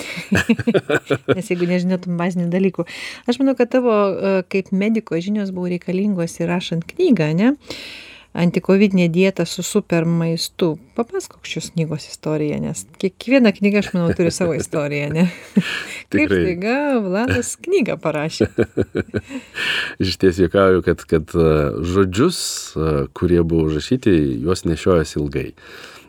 Nes 1.37 1.51
jeigu 1.51 1.69
nežinotum 1.71 2.19
bazinių 2.19 2.49
dalykų. 2.51 2.87
Aš 3.31 3.39
manau, 3.43 3.55
kad 3.59 3.71
tavo 3.75 3.95
e, 3.95 4.35
kaip 4.51 4.71
mediko 4.75 5.19
žinios 5.19 5.55
buvo 5.55 5.71
reikalingos 5.73 6.39
įrašant 6.43 6.87
knygą, 6.91 7.31
ne? 7.39 7.55
Antikovidinė 8.35 9.07
dieta 9.15 9.47
su 9.47 9.63
super 9.63 10.05
maistu. 10.09 10.75
Papasakok 10.99 11.47
šios 11.47 11.71
knygos 11.75 12.09
istoriją, 12.11 12.59
nes 12.63 12.85
kiekviena 13.01 13.55
knyga, 13.55 13.83
aš 13.85 13.93
manau, 13.95 14.11
turi 14.17 14.33
savo 14.35 14.57
istoriją, 14.59 15.09
ne? 15.15 15.27
Kaip 16.15 16.35
staiga 16.35 16.77
Vladas 17.05 17.55
knygą 17.63 17.97
parašė. 18.03 18.51
Iš 20.03 20.19
ties 20.23 20.43
juokauju, 20.43 20.85
kad, 20.87 21.03
kad 21.11 21.35
e, 21.39 21.49
žodžius, 21.95 22.39
e, 22.75 22.95
kurie 23.15 23.43
buvo 23.43 23.71
užrašyti, 23.71 24.15
juos 24.45 24.67
nešiojasi 24.67 25.21
ilgai. 25.23 25.49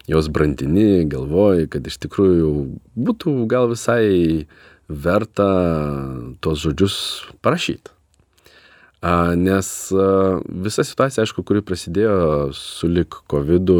Jos 0.09 0.29
brandini, 0.29 1.05
galvoji, 1.09 1.65
kad 1.73 1.87
iš 1.89 1.97
tikrųjų 2.03 2.49
būtų 2.93 3.39
gal 3.49 3.71
visai 3.71 4.45
verta 4.85 5.49
tos 6.45 6.61
žodžius 6.61 6.97
parašyti 9.05 9.35
nes 9.37 9.91
visa 10.65 10.83
situacija, 10.83 11.23
aišku, 11.25 11.43
kuri 11.45 11.61
prasidėjo 11.65 12.49
su 12.57 12.89
lik 12.89 13.19
COVID 13.31 13.71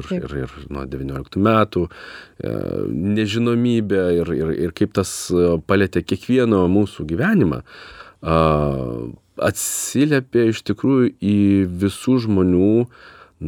ir, 0.00 0.10
ir, 0.16 0.36
ir 0.44 0.54
nuo 0.72 0.86
19 0.88 1.40
metų, 1.44 1.86
e, 2.40 2.54
nežinomybė 3.18 4.04
ir, 4.20 4.32
ir, 4.38 4.54
ir 4.68 4.72
kaip 4.76 4.94
tas 4.96 5.12
palėtė 5.68 6.04
kiekvieno 6.06 6.64
mūsų 6.72 7.06
gyvenimą, 7.12 7.60
atsiliepė 9.40 10.48
iš 10.50 10.64
tikrųjų 10.68 11.12
į 11.20 11.38
visų 11.80 12.18
žmonių, 12.26 12.72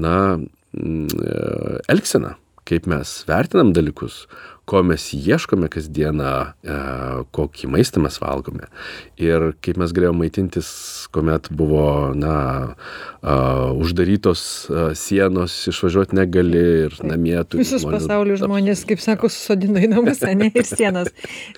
na, 0.05 0.17
e, 0.39 1.37
elgseną, 1.93 2.37
kaip 2.69 2.87
mes 2.89 3.23
vertinam 3.29 3.73
dalykus, 3.77 4.27
ko 4.65 4.83
mes 4.87 5.09
ieškome 5.17 5.69
kasdieną, 5.73 6.33
e, 6.63 6.77
kokį 7.35 7.71
maistą 7.73 8.03
mes 8.05 8.19
valgome. 8.23 8.69
Ir 9.21 9.53
kaip 9.65 9.81
mes 9.81 9.95
galėjome 9.95 10.23
maitintis, 10.23 10.69
kuomet 11.15 11.51
buvo, 11.55 12.13
na, 12.15 12.37
uždarytos 13.23 14.43
sienos, 14.99 15.55
išvažiuoti 15.71 16.17
negali 16.19 16.63
ir 16.87 16.97
namie 17.07 17.37
tu. 17.47 17.61
Visus 17.61 17.85
žmonių, 17.85 17.99
pasaulio 18.01 18.39
žmonės, 18.41 18.85
kaip 18.89 19.03
sako, 19.03 19.31
susodino 19.33 19.83
į 19.83 19.93
namus, 19.93 20.23
ne, 20.41 20.51
ir 20.51 20.69
sienos. 20.69 21.11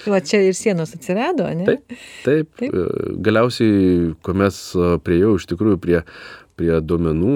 Va 0.08 0.20
čia 0.24 0.42
ir 0.44 0.56
sienos 0.58 0.96
atsirado, 0.96 1.48
ne? 1.56 1.68
Taip, 1.68 1.98
taip. 2.24 2.50
taip. 2.60 2.72
E, 2.72 3.12
galiausiai, 3.24 4.14
kuomet 4.24 4.60
priejau 5.04 5.36
iš 5.40 5.48
tikrųjų 5.52 5.80
prie 5.80 6.00
prie 6.58 6.78
duomenų 6.82 7.34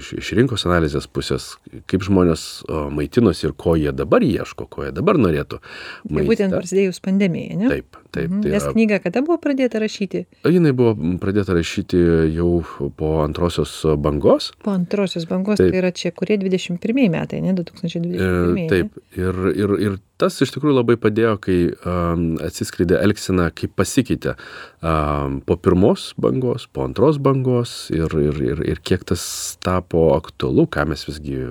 iš, 0.00 0.12
iš 0.20 0.30
rinkos 0.38 0.64
analizės 0.68 1.06
pusės, 1.10 1.54
kaip 1.90 2.04
žmonės 2.06 2.64
maitinosi 2.94 3.48
ir 3.48 3.54
ko 3.58 3.74
jie 3.78 3.92
dabar 3.96 4.24
ieško, 4.24 4.66
ko 4.70 4.86
jie 4.86 4.92
dabar 4.96 5.18
norėtų. 5.20 5.60
Tai 6.08 6.24
būtent 6.28 6.56
prasidėjus 6.56 7.02
pandemijai, 7.04 7.58
ne? 7.60 7.70
Taip, 7.72 7.98
taip. 8.14 8.30
Mhm. 8.30 8.42
Tai 8.44 8.54
Nes 8.54 8.68
knyga 8.70 9.00
kada 9.04 9.24
buvo 9.26 9.38
pradėta 9.42 9.82
rašyti? 9.82 10.24
Jinai 10.48 10.74
buvo 10.76 10.94
pradėta 11.22 11.56
rašyti 11.56 12.00
jau 12.34 12.50
po 12.96 13.12
antrosios 13.24 13.76
bangos. 14.00 14.52
Po 14.64 14.74
antrosios 14.74 15.28
bangos, 15.30 15.60
taip. 15.60 15.74
tai 15.74 15.82
yra 15.82 15.92
čia 15.94 16.14
kurie 16.16 16.38
21 16.40 17.12
metai, 17.12 17.42
ne 17.44 17.54
2021. 17.56 18.64
E, 18.64 18.68
taip, 18.72 18.98
ir, 19.18 19.44
ir, 19.54 19.78
ir 19.88 20.00
tas 20.24 20.40
iš 20.40 20.54
tikrųjų 20.54 20.78
labai 20.78 20.96
padėjo, 21.00 21.34
kai 21.44 21.58
um, 21.84 22.24
atsiskleidė 22.44 22.98
Elksina, 23.04 23.50
kaip 23.52 23.74
pasikeitė 23.76 24.34
um, 24.34 25.40
po 25.44 25.58
pirmos 25.60 26.12
bangos, 26.20 26.66
po 26.72 26.86
antros 26.88 27.20
bangos 27.22 27.76
ir, 27.94 28.08
ir, 28.16 28.40
ir, 28.52 28.64
ir 28.74 28.82
kiek 28.84 29.04
tas 29.12 29.24
tapo 29.64 30.10
aktualu, 30.16 30.66
ką 30.72 30.88
mes 30.94 31.04
visgi 31.10 31.44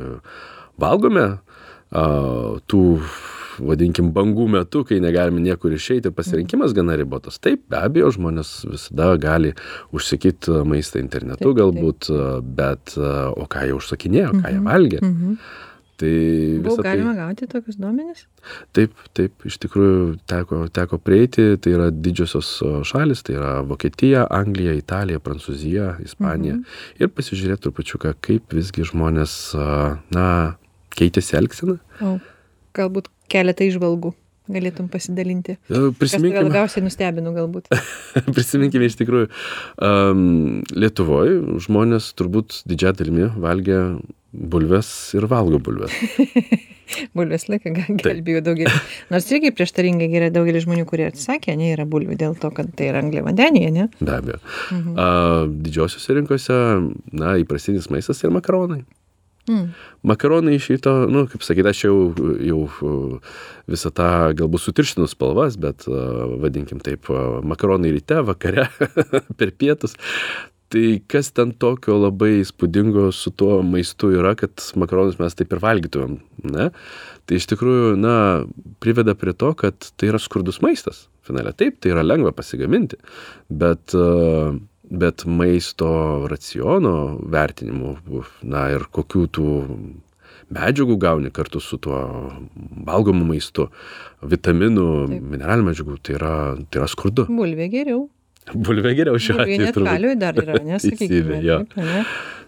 valgome 0.82 1.27
uh, 1.38 2.60
tų 2.68 2.84
vadinkim, 3.62 4.10
bangų 4.15 4.48
metu, 4.56 4.84
kai 4.88 4.98
negalime 5.03 5.42
niekur 5.44 5.74
išeiti, 5.75 6.10
pasirinkimas 6.15 6.74
gana 6.74 6.96
ribotas. 6.98 7.38
Taip, 7.44 7.65
be 7.70 7.77
abejo, 7.77 8.10
žmonės 8.15 8.53
visada 8.65 9.12
gali 9.22 9.53
užsakyti 9.94 10.63
maistą 10.70 11.01
internetu 11.03 11.51
taip, 11.51 11.60
galbūt, 11.60 12.10
taip. 12.10 12.50
bet 12.58 12.96
o 12.98 13.46
ką 13.50 13.68
jie 13.68 13.77
užsakinėjo, 13.77 14.32
ką 14.39 14.48
jie 14.48 14.58
mhm, 14.58 14.72
valgė. 14.72 15.03
Mhm. 15.06 15.38
Tai 16.02 16.14
Buvo 16.66 16.82
galima 16.82 17.12
tai, 17.14 17.20
gauti 17.22 17.48
tokius 17.52 17.78
duomenis? 17.78 18.24
Taip, 18.74 18.96
taip, 19.14 19.46
iš 19.46 19.60
tikrųjų 19.62 20.00
teko, 20.30 20.64
teko 20.74 20.98
prieiti, 20.98 21.46
tai 21.62 21.76
yra 21.76 21.92
didžiosios 21.94 22.50
šalis, 22.90 23.22
tai 23.28 23.38
yra 23.38 23.52
Vokietija, 23.68 24.26
Anglija, 24.34 24.74
Italija, 24.80 25.22
Prancūzija, 25.24 25.94
Ispanija. 26.04 26.58
Mhm. 26.58 26.82
Ir 27.04 27.14
pasižiūrėti 27.14 27.68
trupučiuką, 27.68 28.16
kaip 28.26 28.58
visgi 28.58 28.88
žmonės, 28.90 29.38
na, 30.16 30.28
keitėsi 30.98 31.38
elgseną. 31.40 31.78
O, 32.02 32.18
galbūt 32.78 33.14
keletą 33.32 33.70
išvalgų 33.70 34.16
galėtum 34.52 34.90
pasidalinti. 34.92 35.58
E, 35.70 35.86
prisiminkime. 36.00 36.48
Labiausiai 36.50 36.84
nustebinu 36.86 37.34
galbūt. 37.36 37.70
Prisiminkime 38.36 38.90
iš 38.90 38.98
tikrųjų, 39.00 39.30
um, 39.80 40.26
Lietuvoje 40.76 41.62
žmonės 41.64 42.12
turbūt 42.20 42.62
didžiąją 42.70 43.00
dalimi 43.00 43.32
valgė 43.44 43.80
bulves 44.34 44.90
ir 45.14 45.28
valgo 45.30 45.60
bulves. 45.64 45.94
bulves 47.18 47.46
laiką 47.50 47.74
gelbėjo 48.02 48.42
daugelį. 48.46 48.74
Nors 49.14 49.30
irgi 49.32 49.54
prieštaringai 49.56 50.10
yra 50.18 50.32
daugelis 50.34 50.66
žmonių, 50.66 50.88
kurie 50.90 51.08
atsakė, 51.12 51.56
ne, 51.60 51.72
yra 51.76 51.86
bulvių 51.90 52.18
dėl 52.20 52.36
to, 52.40 52.52
kad 52.56 52.74
tai 52.78 52.90
yra 52.92 53.04
anglė 53.06 53.24
vandenyje, 53.28 53.70
ne? 53.74 53.88
Be 54.02 54.18
abejo. 54.18 54.42
Mhm. 54.74 54.98
A, 54.98 55.08
didžiosiuose 55.68 56.18
rinkose, 56.20 56.60
na, 57.14 57.38
įprastinis 57.42 57.90
maistas 57.94 58.24
ir 58.26 58.34
makaronai. 58.34 58.84
Mm. 59.50 59.74
Makaronai 60.08 60.56
iš 60.56 60.70
ryto, 60.72 60.94
nu, 61.12 61.26
kaip 61.32 61.44
sakyti, 61.44 61.68
aš 61.74 61.84
jau, 61.84 61.98
jau 62.48 62.62
visą 63.68 63.92
tą 63.96 64.08
galbūt 64.40 64.64
sutirštinu 64.64 65.10
spalvas, 65.12 65.60
bet 65.60 65.84
vadinkim 65.88 66.80
taip, 66.84 67.12
makaronai 67.44 67.92
ryte, 67.92 68.22
vakare, 68.24 68.70
per 69.40 69.52
pietus 69.60 69.98
tai 70.74 71.04
kas 71.12 71.30
ten 71.38 71.54
tokio 71.62 72.00
labai 72.02 72.40
įspūdingo 72.40 73.10
su 73.14 73.30
tuo 73.38 73.60
maistu 73.66 74.10
yra, 74.18 74.34
kad 74.40 74.64
makaronus 74.80 75.20
mes 75.22 75.38
taip 75.38 75.54
ir 75.54 75.62
valgytumėm, 75.62 76.16
ne? 76.50 76.70
Tai 77.30 77.38
iš 77.38 77.48
tikrųjų, 77.52 77.94
na, 78.02 78.16
priveda 78.84 79.14
prie 79.20 79.36
to, 79.38 79.52
kad 79.60 79.92
tai 80.00 80.10
yra 80.10 80.22
skurdus 80.22 80.64
maistas. 80.66 81.06
Finale 81.24 81.54
taip, 81.56 81.78
tai 81.80 81.94
yra 81.94 82.04
lengva 82.04 82.34
pasigaminti, 82.36 82.98
bet, 83.48 83.94
bet 84.90 85.25
maisto 85.25 85.90
raciono 86.32 87.20
vertinimu, 87.32 87.98
na 88.44 88.68
ir 88.74 88.88
kokių 88.94 89.28
tų 89.34 89.48
medžiagų 90.54 90.98
gauni 91.02 91.32
kartu 91.34 91.62
su 91.63 91.80
tuo 91.82 92.00
valgomu 92.86 93.25
maistu, 93.28 93.70
vitaminų, 94.22 94.88
mineralinių 95.20 95.70
medžiagų, 95.70 95.98
tai 96.04 96.18
yra, 96.20 96.36
tai 96.70 96.84
yra 96.84 96.90
skurdu. 96.92 97.28
Bulvė 97.32 97.70
geriau. 97.74 98.08
Bulvė 98.52 98.94
geriau 98.98 99.20
šiuo 99.22 99.40
atveju. 99.40 99.60
Net 99.64 99.78
kaliui 99.78 100.16
dar 100.20 100.38
yra, 100.40 100.60
nesakykime. 100.68 101.42
Ne? 101.84 102.04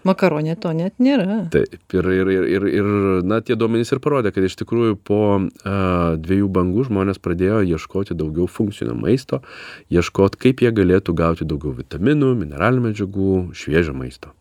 Makaronė 0.06 0.54
to 0.60 0.70
net 0.76 1.00
nėra. 1.02 1.40
Taip, 1.50 1.80
ir, 1.96 2.08
ir, 2.14 2.28
ir, 2.30 2.44
ir, 2.46 2.66
ir 2.78 2.90
na, 3.26 3.40
tie 3.42 3.56
duomenys 3.58 3.90
ir 3.94 4.00
parodė, 4.04 4.30
kad 4.34 4.44
iš 4.46 4.54
tikrųjų 4.60 4.98
po 5.02 5.20
a, 5.34 5.74
dviejų 6.22 6.46
bangų 6.54 6.86
žmonės 6.86 7.18
pradėjo 7.22 7.64
ieškoti 7.74 8.14
daugiau 8.18 8.46
funkcinio 8.46 8.94
maisto, 8.98 9.42
ieškoti, 9.90 10.40
kaip 10.46 10.62
jie 10.62 10.72
galėtų 10.76 11.16
gauti 11.18 11.48
daugiau 11.48 11.74
vitaminų, 11.80 12.36
mineralinių 12.44 12.90
medžiagų, 12.90 13.36
šviežio 13.58 13.96
maisto. 13.98 14.36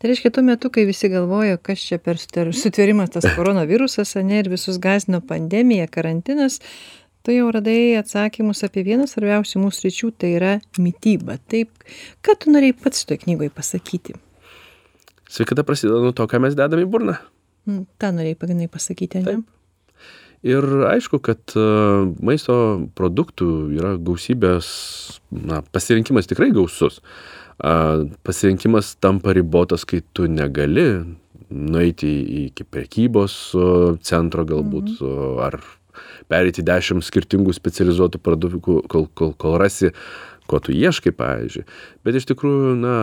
Tai 0.00 0.08
reiškia, 0.08 0.30
tuo 0.32 0.40
metu, 0.40 0.70
kai 0.72 0.86
visi 0.88 1.10
galvojo, 1.12 1.58
kas 1.60 1.82
čia 1.84 1.98
per 2.00 2.16
sutvėrimas 2.16 3.10
tas 3.12 3.26
koronavirusas, 3.36 4.14
ne, 4.24 4.38
ir 4.40 4.48
visus 4.48 4.78
gazino 4.80 5.20
pandemija, 5.20 5.90
karantinas, 5.92 6.56
tu 7.26 7.34
jau 7.34 7.50
radai 7.52 7.98
atsakymus 8.00 8.64
apie 8.66 8.84
vieną 8.86 9.06
svarbiausių 9.10 9.62
mūsų 9.64 9.86
ryčių, 9.88 10.10
tai 10.16 10.32
yra 10.38 10.56
mytyba. 10.80 11.38
Taip, 11.50 11.72
ką 12.24 12.36
tu 12.40 12.54
norėjai 12.54 12.78
pats 12.80 13.04
šitoje 13.04 13.24
knygoje 13.26 13.52
pasakyti? 13.54 14.16
Sveikata 15.30 15.64
prasideda 15.66 16.00
nuo 16.02 16.14
to, 16.16 16.26
ką 16.26 16.40
mes 16.42 16.56
dedame 16.58 16.86
į 16.86 16.90
burną. 16.90 17.16
Mm, 17.68 17.84
tą 18.00 18.12
norėjai 18.16 18.38
pagrindai 18.40 18.70
pasakyti, 18.72 19.22
ne? 19.22 19.28
Taip. 19.28 19.56
Ir 20.40 20.64
aišku, 20.88 21.20
kad 21.20 21.52
e, 21.52 21.62
maisto 22.24 22.54
produktų 22.96 23.48
yra 23.76 23.92
gausybės, 24.00 24.70
na, 25.36 25.60
pasirinkimas 25.74 26.30
tikrai 26.30 26.48
gausus. 26.56 27.02
Pasirinkimas 28.24 28.94
tampa 29.04 29.34
ribotas, 29.36 29.82
kai 29.84 29.98
tu 30.16 30.24
negali 30.32 30.86
nueiti 31.50 32.08
iki 32.46 32.64
prekybos 32.64 33.34
centro 34.06 34.46
galbūt, 34.48 34.94
mhm. 34.96 35.42
ar 35.44 35.58
pereiti 36.30 36.64
dešimt 36.66 37.06
skirtingų 37.06 37.54
specializuotų 37.56 38.20
produktų, 38.22 38.80
kol, 38.90 39.08
kol, 39.14 39.34
kol 39.40 39.58
rasi, 39.60 39.92
ko 40.50 40.60
tu 40.62 40.74
ieškai, 40.74 41.12
pavyzdžiui. 41.16 41.66
Bet 42.06 42.18
iš 42.18 42.28
tikrųjų, 42.32 42.72
na, 42.80 42.94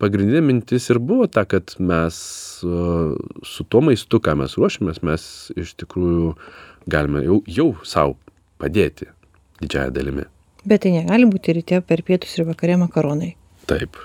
pagrindinė 0.00 0.42
mintis 0.44 0.90
ir 0.92 1.00
buvo 1.00 1.28
ta, 1.30 1.46
kad 1.48 1.76
mes 1.78 2.18
su 2.60 3.68
tuo 3.68 3.84
maistu, 3.84 4.20
ką 4.20 4.36
mes 4.40 4.58
ruošiamės, 4.60 5.00
mes 5.06 5.24
iš 5.60 5.76
tikrųjų 5.84 6.34
galime 6.90 7.24
jau, 7.24 7.40
jau 7.48 7.70
savo 7.84 8.18
padėti. 8.60 9.08
didžiąją 9.60 9.90
dalimi. 9.92 10.24
Bet 10.64 10.84
tai 10.84 10.94
negali 10.94 11.28
būti 11.28 11.54
ryte 11.56 11.80
per 11.84 12.02
pietus 12.04 12.32
ir 12.38 12.46
vakare 12.48 12.76
makaronai. 12.80 13.34
Taip. 13.70 13.96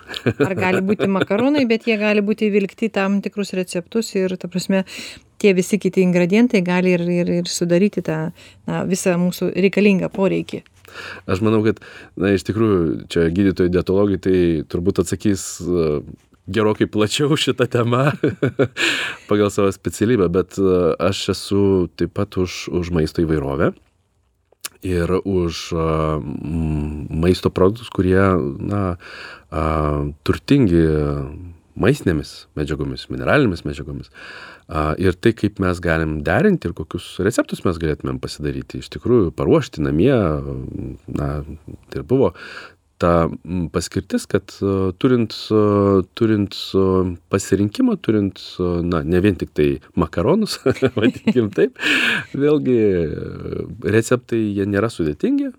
Ar 0.46 0.54
gali 0.56 0.82
būti 0.86 1.08
makaronai, 1.10 1.66
bet 1.68 1.88
jie 1.90 1.98
gali 2.00 2.22
būti 2.26 2.52
vilkti 2.54 2.92
tam 2.94 3.18
tikrus 3.26 3.54
receptus 3.58 4.12
ir, 4.20 4.36
ta 4.38 4.50
prasme, 4.52 4.84
tie 5.42 5.54
visi 5.58 5.80
kiti 5.82 6.04
ingredientai 6.06 6.62
gali 6.66 6.96
ir, 6.96 7.04
ir, 7.10 7.32
ir 7.42 7.52
sudaryti 7.52 8.04
tą 8.06 8.20
na, 8.68 8.84
visą 8.90 9.18
mūsų 9.22 9.52
reikalingą 9.56 10.10
poreikį. 10.14 10.64
Aš 11.28 11.42
manau, 11.44 11.62
kad, 11.66 11.82
na, 12.20 12.36
iš 12.36 12.46
tikrųjų, 12.48 13.08
čia 13.12 13.28
gydytojai 13.34 13.74
dietologai 13.74 14.20
tai 14.22 14.38
turbūt 14.72 15.02
atsakys 15.04 15.48
uh, 15.66 16.00
gerokai 16.48 16.88
plačiau 16.92 17.36
šitą 17.46 17.68
temą 17.72 18.08
pagal 19.30 19.52
savo 19.54 19.74
specialybę, 19.76 20.30
bet 20.34 20.60
uh, 20.62 20.94
aš 21.00 21.30
esu 21.36 21.64
taip 22.00 22.16
pat 22.18 22.38
už, 22.42 22.68
už 22.72 22.94
maisto 22.96 23.26
įvairovę 23.26 23.74
ir 24.86 25.10
už 25.26 25.62
uh, 25.74 26.22
maisto 26.22 27.50
produktus, 27.50 27.90
kurie, 27.90 28.22
na, 28.62 28.98
turtingi 30.28 30.84
maistinėmis 31.80 32.34
medžiagomis, 32.58 33.08
mineralinėmis 33.12 33.66
medžiagomis. 33.68 34.12
Ir 35.02 35.18
tai, 35.22 35.34
kaip 35.38 35.60
mes 35.64 35.82
galim 35.84 36.20
derinti 36.26 36.70
ir 36.70 36.76
kokius 36.78 37.16
receptus 37.26 37.66
mes 37.68 37.80
galėtumėm 37.82 38.22
pasidaryti, 38.24 38.82
iš 38.82 38.90
tikrųjų 38.96 39.34
paruošti 39.38 39.84
namie, 39.86 40.16
na, 41.08 41.30
tai 41.92 42.02
ir 42.02 42.08
buvo 42.08 42.34
ta 42.98 43.28
paskirtis, 43.76 44.24
kad 44.32 44.54
turint, 45.04 45.36
turint 46.16 46.56
pasirinkimą, 47.34 47.98
turint, 48.00 48.40
na, 48.88 49.02
ne 49.04 49.22
vien 49.24 49.36
tik 49.40 49.52
tai 49.56 49.68
makaronus, 50.00 50.62
vadinkim 50.98 51.52
taip, 51.56 51.76
vėlgi 52.32 52.80
receptai 53.84 54.40
jie 54.56 54.68
nėra 54.70 54.90
sudėtingi, 54.94 55.52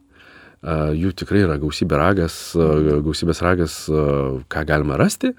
jų 0.66 1.12
tikrai 1.20 1.44
yra 1.44 1.56
gausybė 1.62 1.98
ragas, 2.00 2.36
gausybės 2.56 3.42
ragas, 3.44 3.76
ką 4.50 4.64
galima 4.66 4.98
rasti 4.98 5.30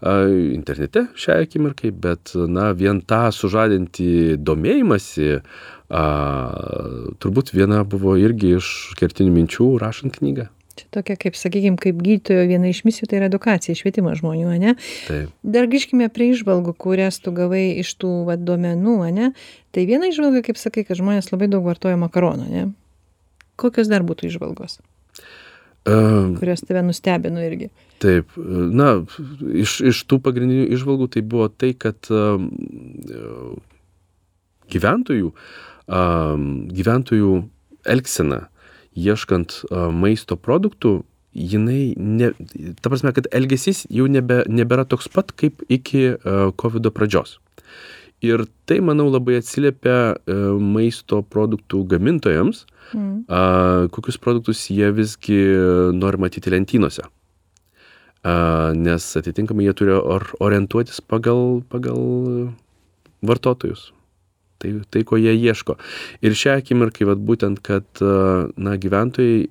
internete 0.00 1.06
šią 1.20 1.42
akimirkai, 1.44 1.90
bet, 1.92 2.32
na, 2.48 2.70
vien 2.72 3.02
tą 3.04 3.26
sužadinti 3.34 4.38
domėjimąsi, 4.40 5.42
turbūt 7.20 7.52
viena 7.52 7.82
buvo 7.84 8.16
irgi 8.20 8.56
iš 8.60 8.72
kertinių 9.00 9.36
minčių 9.36 9.74
rašant 9.82 10.16
knygą. 10.16 10.48
Čia 10.80 10.86
tokia, 10.94 11.16
kaip 11.20 11.36
sakykime, 11.36 11.76
kaip 11.82 11.98
gydytojo 12.00 12.46
viena 12.48 12.70
iš 12.70 12.84
misijų, 12.86 13.10
tai 13.10 13.18
yra 13.18 13.28
edukacija, 13.28 13.76
švietimas 13.76 14.22
žmonių, 14.22 14.54
ne? 14.62 14.76
Taip. 15.04 15.32
Dar 15.44 15.66
grįžkime 15.68 16.08
prie 16.14 16.30
išvalgų, 16.32 16.72
kurias 16.80 17.18
tu 17.20 17.34
gavai 17.36 17.82
iš 17.82 17.90
tų 18.00 18.12
va, 18.30 18.38
duomenų, 18.40 18.94
ne? 19.12 19.32
Tai 19.74 19.84
viena 19.90 20.08
išvalga, 20.08 20.40
kaip 20.46 20.56
sakai, 20.56 20.86
kad 20.88 20.96
žmonės 20.96 21.34
labai 21.34 21.50
daug 21.52 21.66
vartoja 21.66 21.98
makaronų, 22.00 22.46
ne? 22.48 22.62
Kokios 23.60 23.90
dar 23.92 24.04
būtų 24.06 24.30
išvalgos? 24.30 24.80
Kurios 25.84 26.60
tave 26.68 26.82
nustebino 26.84 27.40
irgi. 27.40 27.70
Taip, 28.00 28.32
na, 28.36 29.00
iš, 29.62 29.78
iš 29.90 30.02
tų 30.08 30.20
pagrindinių 30.24 30.66
išvalgų 30.76 31.08
tai 31.14 31.22
buvo 31.24 31.48
tai, 31.48 31.72
kad 31.72 32.08
gyventojų, 34.70 35.32
gyventojų 36.80 37.32
elgsena, 37.96 38.42
ieškant 38.92 39.62
maisto 39.96 40.36
produktų, 40.36 41.00
jinai, 41.32 41.94
ne, 41.96 42.32
ta 42.82 42.92
prasme, 42.92 43.14
kad 43.16 43.30
elgesys 43.32 43.86
jau 43.88 44.08
nebe, 44.10 44.42
nebėra 44.52 44.84
toks 44.88 45.08
pat 45.12 45.32
kaip 45.32 45.64
iki 45.72 46.10
COVID 46.60 46.92
pradžios. 46.92 47.38
Ir 48.20 48.44
tai, 48.68 48.82
manau, 48.84 49.08
labai 49.08 49.38
atsiliepia 49.40 49.98
uh, 50.12 50.58
maisto 50.60 51.22
produktų 51.24 51.86
gamintojams, 51.88 52.66
uh, 52.66 52.80
Mm. 52.94 53.24
A, 53.30 53.86
kokius 53.94 54.18
produktus 54.18 54.64
jie 54.70 54.90
visgi 54.94 55.38
nori 55.94 56.18
matyti 56.18 56.50
lentynose. 56.50 57.04
A, 58.26 58.34
nes 58.76 59.06
atitinkamai 59.16 59.68
jie 59.68 59.76
turi 59.78 59.94
or, 59.94 60.26
orientuotis 60.42 61.00
pagal, 61.00 61.62
pagal 61.70 62.50
vartotojus. 63.22 63.90
Tai, 64.60 64.74
tai, 64.92 65.00
ko 65.08 65.16
jie 65.16 65.32
ieško. 65.32 65.78
Ir 66.20 66.34
šią 66.36 66.58
akimirką, 66.60 67.06
vat, 67.08 67.20
būtent, 67.24 67.62
kad 67.64 68.02
na, 68.60 68.74
gyventojai, 68.76 69.46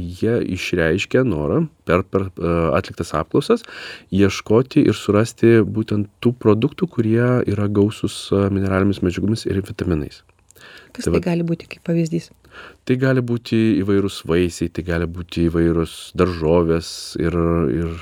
jie 0.00 0.36
išreiškia 0.56 1.20
norą 1.28 1.66
per, 1.84 2.06
per 2.08 2.30
atliktas 2.72 3.12
apklausas 3.18 3.66
ieškoti 4.08 4.86
ir 4.88 4.96
surasti 4.96 5.58
būtent 5.60 6.08
tų 6.24 6.32
produktų, 6.40 6.88
kurie 6.96 7.26
yra 7.44 7.68
gausus 7.68 8.30
mineralinėmis 8.32 9.02
medžiagomis 9.04 9.44
ir 9.50 9.60
vitaminais. 9.60 10.22
Kas 10.94 11.08
tai, 11.08 11.16
tai 11.16 11.22
gali 11.26 11.44
būti 11.46 11.68
kaip 11.68 11.82
pavyzdys? 11.88 12.30
Tai 12.86 12.96
gali 13.02 13.22
būti 13.26 13.58
įvairūs 13.80 14.20
vaisiai, 14.30 14.70
tai 14.70 14.84
gali 14.86 15.08
būti 15.10 15.48
įvairūs 15.48 16.14
daržovės 16.16 16.88
ir, 17.20 17.34
ir 17.74 17.94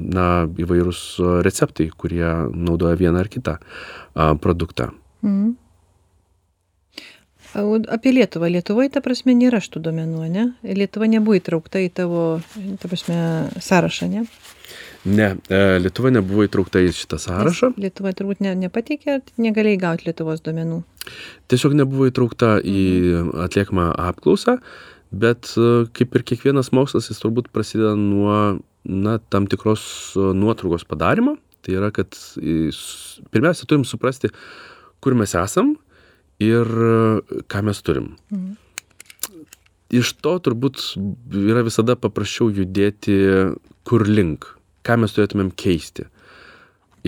na, 0.00 0.28
įvairūs 0.64 1.02
receptai, 1.44 1.90
kurie 1.92 2.26
naudoja 2.54 2.96
vieną 2.98 3.20
ar 3.20 3.28
kitą 3.32 3.58
a, 3.60 4.32
produktą. 4.40 4.90
Mm. 5.22 5.56
Apie 7.54 8.12
Lietuvą. 8.12 8.48
Lietuvoje, 8.52 8.90
ta 8.92 9.00
prasme, 9.00 9.32
nėra 9.36 9.60
šitų 9.64 9.80
duomenų, 9.86 10.26
ne? 10.32 10.44
Lietuva 10.62 11.08
nebuvo 11.08 11.38
įtraukta 11.38 11.80
į 11.80 11.88
tavo, 11.96 12.24
ta 12.82 12.90
prasme, 12.90 13.16
sąrašą, 13.64 14.08
ne? 14.12 14.24
Ne, 15.08 15.30
e, 15.48 15.78
Lietuva 15.80 16.12
nebuvo 16.12 16.44
įtraukta 16.44 16.82
į 16.84 16.92
šitą 16.92 17.20
sąrašą. 17.22 17.72
Lietuva 17.80 18.12
turbūt 18.16 18.42
ne, 18.44 18.52
nepateikė, 18.66 19.22
negalėjai 19.40 19.80
gauti 19.80 20.08
Lietuvos 20.10 20.44
duomenų. 20.44 20.82
Tiesiog 21.48 21.78
nebuvo 21.78 22.10
įtraukta 22.10 22.58
į 22.60 22.84
atliekamą 23.46 23.88
apklausą, 24.10 24.58
bet 25.08 25.54
e, 25.56 25.88
kaip 25.96 26.20
ir 26.20 26.28
kiekvienas 26.28 26.72
mokslas, 26.76 27.08
jis 27.08 27.24
turbūt 27.24 27.48
prasideda 27.54 27.96
nuo 27.96 28.58
na, 28.84 29.18
tam 29.32 29.48
tikros 29.48 29.88
e, 30.12 30.30
nuotraukos 30.36 30.84
padarimo. 30.88 31.38
Tai 31.64 31.80
yra, 31.80 31.88
kad 31.90 32.14
pirmiausia 33.32 33.66
turim 33.66 33.88
suprasti, 33.88 34.28
kur 35.02 35.16
mes 35.18 35.32
esam 35.34 35.74
ir 36.42 36.68
ką 37.50 37.62
mes 37.66 37.82
turim. 37.82 38.14
Mhm. 38.30 38.56
Iš 39.98 40.12
to 40.20 40.34
turbūt 40.44 40.82
yra 41.32 41.62
visada 41.64 41.96
paprasčiau 41.96 42.50
judėti 42.52 43.16
kur 43.88 44.04
link 44.04 44.58
ką 44.88 44.96
mes 45.02 45.14
turėtumėm 45.14 45.52
keisti. 45.58 46.06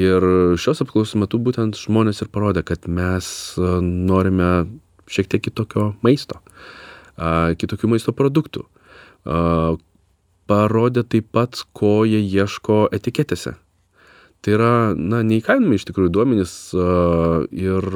Ir 0.00 0.24
šios 0.60 0.82
apklausos 0.84 1.18
metu 1.18 1.40
būtent 1.42 1.78
žmonės 1.80 2.22
ir 2.22 2.30
parodė, 2.32 2.62
kad 2.66 2.86
mes 2.88 3.26
e, 3.58 3.70
norime 3.82 4.50
šiek 5.10 5.30
tiek 5.32 5.42
kitokio 5.48 5.90
maisto, 6.06 6.38
kitokių 7.18 7.88
maisto 7.90 8.12
produktų. 8.14 8.62
Parodė 10.50 11.02
taip 11.02 11.26
pat, 11.34 11.58
ko 11.74 12.04
jie 12.06 12.20
ieško 12.22 12.84
etiketėse. 12.94 13.56
Tai 14.40 14.54
yra, 14.56 14.72
na, 14.96 15.20
neįkainami 15.26 15.76
iš 15.76 15.84
tikrųjų 15.90 16.14
duomenys 16.16 16.54
ir 16.72 17.88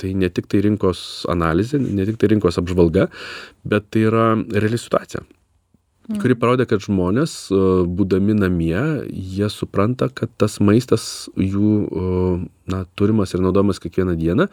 tai 0.00 0.10
ne 0.18 0.30
tik 0.34 0.48
tai 0.50 0.64
rinkos 0.66 1.22
analizė, 1.30 1.78
ne 1.78 2.06
tik 2.08 2.18
tai 2.18 2.32
rinkos 2.32 2.58
apžvalga, 2.58 3.06
bet 3.62 3.86
tai 3.94 4.08
yra 4.08 4.32
reali 4.34 4.80
situacija 4.80 5.22
kuri 6.20 6.36
parodė, 6.36 6.66
kad 6.68 6.82
žmonės, 6.84 7.34
būdami 7.88 8.36
namie, 8.36 8.76
jie 9.08 9.48
supranta, 9.52 10.10
kad 10.12 10.32
tas 10.40 10.58
maistas 10.60 11.30
jų 11.38 11.70
na, 12.70 12.84
turimas 12.98 13.32
ir 13.34 13.44
naudojamas 13.44 13.80
kiekvieną 13.82 14.16
dieną 14.20 14.48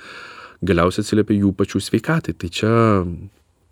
galiausiai 0.61 1.03
atsiliepia 1.03 1.39
jų 1.41 1.51
pačių 1.57 1.81
sveikatai. 1.81 2.35
Tai 2.37 2.51
čia 2.53 2.71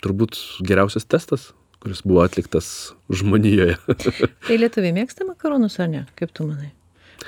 turbūt 0.03 0.39
geriausias 0.65 1.07
testas, 1.07 1.51
kuris 1.83 2.01
buvo 2.03 2.25
atliktas 2.25 2.91
žmonijoje. 3.13 3.77
tai 4.49 4.59
lietuviai 4.59 4.95
mėgsta 4.99 5.27
makaronus 5.27 5.79
ar 5.79 5.91
ne, 5.91 6.03
kaip 6.19 6.33
tu 6.35 6.49
manai? 6.49 6.73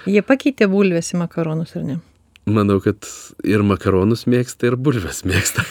Jie 0.09 0.23
pakeitė 0.25 0.69
bulvės 0.71 1.13
į 1.13 1.21
makaronus 1.21 1.75
ar 1.77 1.85
ne? 1.87 1.99
Manau, 2.49 2.79
kad 2.81 3.05
ir 3.45 3.61
makaronus 3.61 4.23
mėgsta, 4.25 4.71
ir 4.71 4.75
bulves 4.81 5.21
mėgsta. 5.29 5.61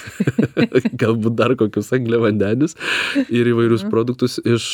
Galbūt 1.02 1.34
dar 1.34 1.56
kokius 1.58 1.90
angliavandenius 1.96 2.76
ir 3.26 3.50
įvairius 3.50 3.82
mhm. 3.82 3.90
produktus 3.90 4.38
iš, 4.38 4.68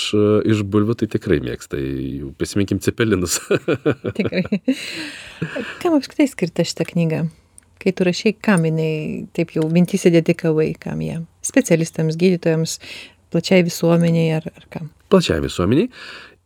iš 0.44 0.60
bulvių 0.68 0.98
tai 1.00 1.08
tikrai 1.14 1.40
mėgsta. 1.44 1.80
Jau 1.80 2.34
prisiminkim 2.36 2.82
cepelinus. 2.84 3.38
tikrai. 4.18 4.44
Kam 5.80 5.96
apskritai 5.96 6.28
skirta 6.28 6.68
šitą 6.68 6.84
knygą? 6.92 7.24
Kai 7.80 7.92
tu 7.96 8.04
rašiai, 8.08 8.36
kam 8.44 8.68
jinai 8.68 9.26
taip 9.36 9.56
jau 9.56 9.64
mintys 9.72 10.04
dedikavai, 10.12 10.74
kam 10.80 11.00
jie? 11.04 11.22
Specialistams, 11.48 12.20
gydytojams, 12.20 12.76
plačiai 13.32 13.64
visuomeniai 13.64 14.36
ar, 14.36 14.50
ar 14.52 14.68
kam? 14.72 14.92
Plačiai 15.12 15.40
visuomeniai. 15.44 15.88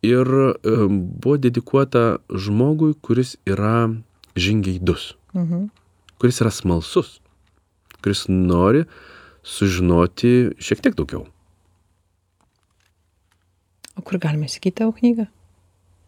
Ir 0.07 0.29
buvo 0.65 1.37
dedikuota 1.37 2.19
žmogui, 2.33 2.95
kuris 3.05 3.35
yra 3.45 3.91
žingeidus 4.39 5.15
mhm. 5.35 5.67
kuris 6.19 6.41
yra 6.41 6.51
smalsus, 6.51 7.19
kuris 8.03 8.27
nori 8.29 8.85
sužinoti 9.43 10.53
šiek 10.61 10.83
tiek 10.85 10.97
daugiau. 10.97 11.27
O 13.97 14.05
kur 14.07 14.21
galime 14.21 14.49
įsigyti 14.49 14.81
tavo 14.81 14.95
knygą? 14.97 15.27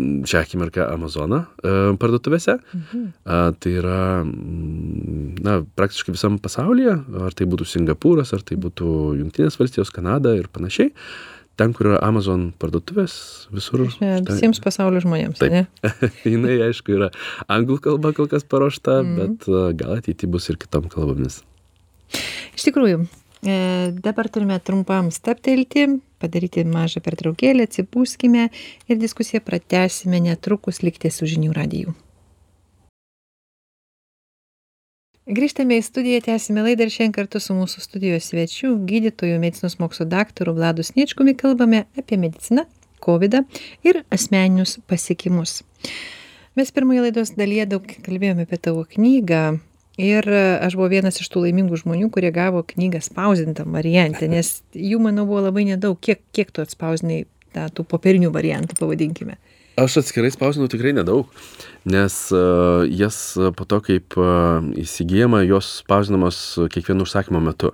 Šią 0.03 0.41
akimirką 0.41 0.87
Amazoną 0.89 1.43
parduotuvėse. 2.01 2.57
Mhm. 2.75 3.03
Tai 3.61 3.73
yra 3.79 4.25
na, 4.25 5.59
praktiškai 5.79 6.15
visam 6.17 6.39
pasaulyje, 6.43 6.97
ar 7.27 7.37
tai 7.37 7.47
būtų 7.51 7.69
Singapūras, 7.69 8.33
ar 8.35 8.43
tai 8.47 8.57
būtų 8.61 8.89
Junktinės 9.21 9.61
valstijos, 9.61 9.93
Kanada 9.95 10.35
ir 10.39 10.49
panašiai. 10.53 10.95
Ten, 11.63 11.75
kur 11.77 11.93
yra 11.93 12.01
Amazon 12.03 12.51
parduotuvės, 12.61 13.15
visur. 13.55 13.87
Prasme, 13.87 14.13
Visiems 14.27 14.61
pasaulio 14.63 15.03
žmonėms, 15.05 15.41
Taip. 15.41 15.55
ne? 15.55 15.91
Jinai, 16.35 16.59
aišku, 16.69 16.97
yra 16.99 17.11
anglų 17.53 17.79
kalba 17.87 18.13
kol 18.17 18.29
kas 18.31 18.47
paruošta, 18.49 19.01
mm. 19.03 19.19
bet 19.21 19.51
uh, 19.51 19.71
gal 19.79 19.97
ateityje 20.01 20.31
bus 20.33 20.51
ir 20.51 20.59
kitom 20.61 20.91
kalbomis. 20.93 21.41
Iš 22.53 22.67
tikrųjų, 22.69 23.07
e, 23.47 23.57
dabar 24.05 24.29
turime 24.33 24.59
trumpam 24.61 25.09
staptelti, 25.15 25.87
padaryti 26.23 26.67
mažą 26.69 27.03
pertraukėlę, 27.05 27.67
atsipūskime 27.69 28.49
ir 28.91 29.01
diskusiją 29.01 29.41
pratęsime 29.47 30.21
netrukus 30.27 30.83
likti 30.85 31.11
su 31.15 31.29
žinių 31.31 31.55
radiju. 31.57 31.95
Grįžtame 35.23 35.77
į 35.79 35.83
studiją, 35.87 36.19
tęsime 36.27 36.65
laidą 36.67 36.83
ir 36.83 36.91
šiandien 36.91 37.13
kartu 37.15 37.39
su 37.39 37.55
mūsų 37.55 37.79
studijos 37.85 38.25
svečiu, 38.33 38.73
gydytoju, 38.89 39.37
medicinos 39.39 39.77
mokslo 39.79 40.03
daktaru 40.11 40.51
Vladu 40.57 40.83
Sniečkumi 40.83 41.37
kalbame 41.39 41.85
apie 41.95 42.17
mediciną, 42.19 42.65
COVID 43.07 43.37
ir 43.87 44.01
asmeninius 44.11 44.81
pasiekimus. 44.91 45.61
Mes 46.59 46.75
pirmoje 46.75 47.05
laidos 47.05 47.31
dalyje 47.37 47.69
daug 47.71 47.87
kalbėjome 48.03 48.49
apie 48.49 48.59
tavo 48.59 48.83
knygą 48.83 49.45
ir 50.03 50.27
aš 50.35 50.75
buvau 50.75 50.91
vienas 50.91 51.23
iš 51.23 51.31
tų 51.31 51.45
laimingų 51.47 51.79
žmonių, 51.85 52.11
kurie 52.11 52.35
gavo 52.35 52.65
knygą 52.67 53.05
spausdintą 53.07 53.69
variantą, 53.71 54.27
nes 54.27 54.57
jų, 54.75 54.99
manau, 55.07 55.29
buvo 55.31 55.47
labai 55.47 55.69
nedaug. 55.71 56.03
Kiek, 56.03 56.27
kiek 56.35 56.51
tu 56.51 56.67
atspausdinai 56.67 57.29
tą, 57.55 57.71
tų 57.71 57.87
popierinių 57.95 58.35
variantų, 58.35 58.75
pavadinkime? 58.83 59.39
Aš 59.79 60.03
atskirai 60.03 60.35
spausdinu 60.35 60.67
tikrai 60.69 60.91
nedaug 60.99 61.31
nes 61.85 62.15
uh, 62.33 62.85
jas 62.87 63.35
po 63.57 63.65
to, 63.67 63.81
kaip 63.83 64.15
uh, 64.21 64.63
įsigijama, 64.79 65.41
jos 65.49 65.81
spausdinamos 65.83 66.59
kiekvieno 66.71 67.03
užsakymo 67.03 67.41
metu. 67.43 67.73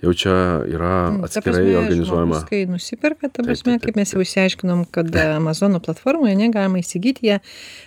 Jau 0.00 0.14
čia 0.16 0.32
yra 0.64 1.10
Mm, 1.12 1.24
atskirai 1.26 1.60
prasme, 1.60 1.76
organizuojama. 1.76 2.34
žmogus, 2.40 2.48
Kai 2.48 2.60
nusiperka, 2.64 3.28
ta 3.28 3.42
Taip, 3.42 3.46
prasme, 3.50 3.72
taip, 3.74 3.80
taip, 3.82 3.84
kaip 3.90 3.96
mes 4.00 4.12
jau 4.14 4.22
išsiaiškinom, 4.24 4.86
kad 4.90 5.12
Amazono 5.36 5.76
platformoje 5.84 6.32
negalima 6.40 6.80
įsigyti 6.80 7.28
ją, 7.28 7.36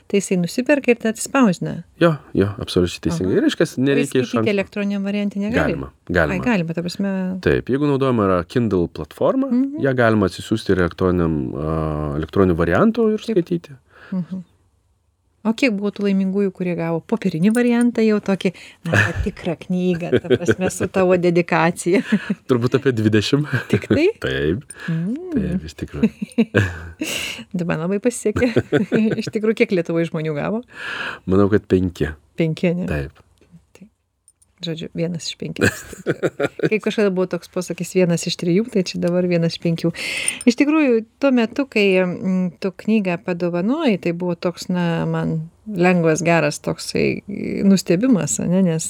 tai 0.07 0.21
jisai 0.21 0.37
nusiperka 0.37 0.93
ir 0.93 0.99
tą 1.01 1.09
atspausdina. 1.09 1.73
Jo, 1.99 2.11
jo, 2.37 2.51
absoliučiai 2.61 3.01
teisingai. 3.07 3.33
Aha. 3.39 3.45
Reiškia, 3.47 3.65
nereikia 3.81 4.21
iš 4.21 4.35
anksto. 4.37 4.45
elektroniniam 4.53 5.03
variantui 5.09 5.41
negalima. 5.41 5.89
Galima. 6.05 6.37
Ai, 6.37 6.45
galima, 6.45 6.73
ta 6.77 6.85
prasme. 6.85 7.15
Taip, 7.41 7.65
jeigu 7.73 7.89
naudojama 7.89 8.27
yra 8.29 8.39
Kindle 8.45 8.85
platforma, 8.93 9.49
Mhm. 9.49 9.81
ją 9.81 9.95
galima 9.97 10.29
atsisiųsti 10.29 10.69
ir 10.77 10.85
elektroniniu 10.85 12.55
variantu 12.55 13.09
ir 13.09 13.17
Taip. 13.17 13.37
skaityti. 13.37 13.73
Mhm. 14.13 14.43
O 15.43 15.51
kiek 15.59 15.73
buvo 15.75 15.89
tų 15.91 16.05
laimingųjų, 16.05 16.51
kurie 16.55 16.73
gavo 16.79 17.01
popierinį 17.11 17.49
variantą, 17.55 18.03
jau 18.05 18.19
tokį, 18.23 18.53
na, 18.87 18.93
tą 18.95 19.23
tikrą 19.25 19.55
knygą, 19.59 20.11
ta 20.23 20.29
prasme, 20.31 20.69
su 20.71 20.87
tavo 20.87 21.17
dedikacija. 21.19 21.99
Turbūt 22.51 22.77
apie 22.79 22.93
20. 22.95 23.49
Tik 23.73 23.89
tai? 23.91 24.07
Taip, 24.23 24.63
Mm. 24.83 25.13
taip, 25.33 25.63
iš 25.67 25.75
tikrųjų. 25.79 26.09
Dabar 27.59 27.79
labai 27.83 27.99
pasisekė. 28.03 28.49
Iš 29.21 29.29
tikrųjų, 29.35 29.57
kiek 29.63 29.75
Lietuvoje 29.75 30.09
žmonių 30.11 30.33
gavo? 30.37 30.59
Manau, 31.29 31.47
kad 31.51 31.67
5. 31.71 32.03
Penki, 32.39 32.73
ne? 32.75 32.87
Taip. 32.89 33.22
Žodžiu, 34.63 34.89
vienas 34.97 35.27
iš 35.29 35.37
penkių. 35.41 35.69
Kai 36.69 36.79
kažkada 36.83 37.11
buvo 37.13 37.27
toks 37.31 37.51
posakis 37.53 37.93
vienas 37.97 38.25
iš 38.29 38.37
trijų, 38.41 38.67
tai 38.73 38.85
čia 38.87 39.01
dabar 39.03 39.27
vienas 39.29 39.57
iš 39.57 39.63
penkių. 39.63 39.93
Iš 40.49 40.59
tikrųjų, 40.59 41.03
tuo 41.21 41.33
metu, 41.35 41.67
kai 41.69 41.85
mm, 42.03 42.59
tu 42.63 42.73
knygą 42.83 43.19
padovanojai, 43.25 43.97
tai 44.03 44.15
buvo 44.17 44.37
toks, 44.39 44.69
na, 44.71 45.03
man 45.09 45.37
lengvas, 45.67 46.23
geras 46.25 46.59
toksai 46.63 47.23
nustebimas, 47.67 48.39
ne, 48.43 48.63
nes 48.65 48.89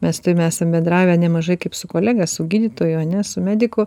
mes 0.00 0.20
turime 0.24 0.46
esame 0.48 0.78
bendravę 0.78 1.16
nemažai 1.20 1.58
kaip 1.60 1.76
su 1.76 1.88
kolega, 1.90 2.26
su 2.30 2.46
gydytoju, 2.48 3.02
ne, 3.08 3.24
su 3.26 3.42
mediku, 3.44 3.86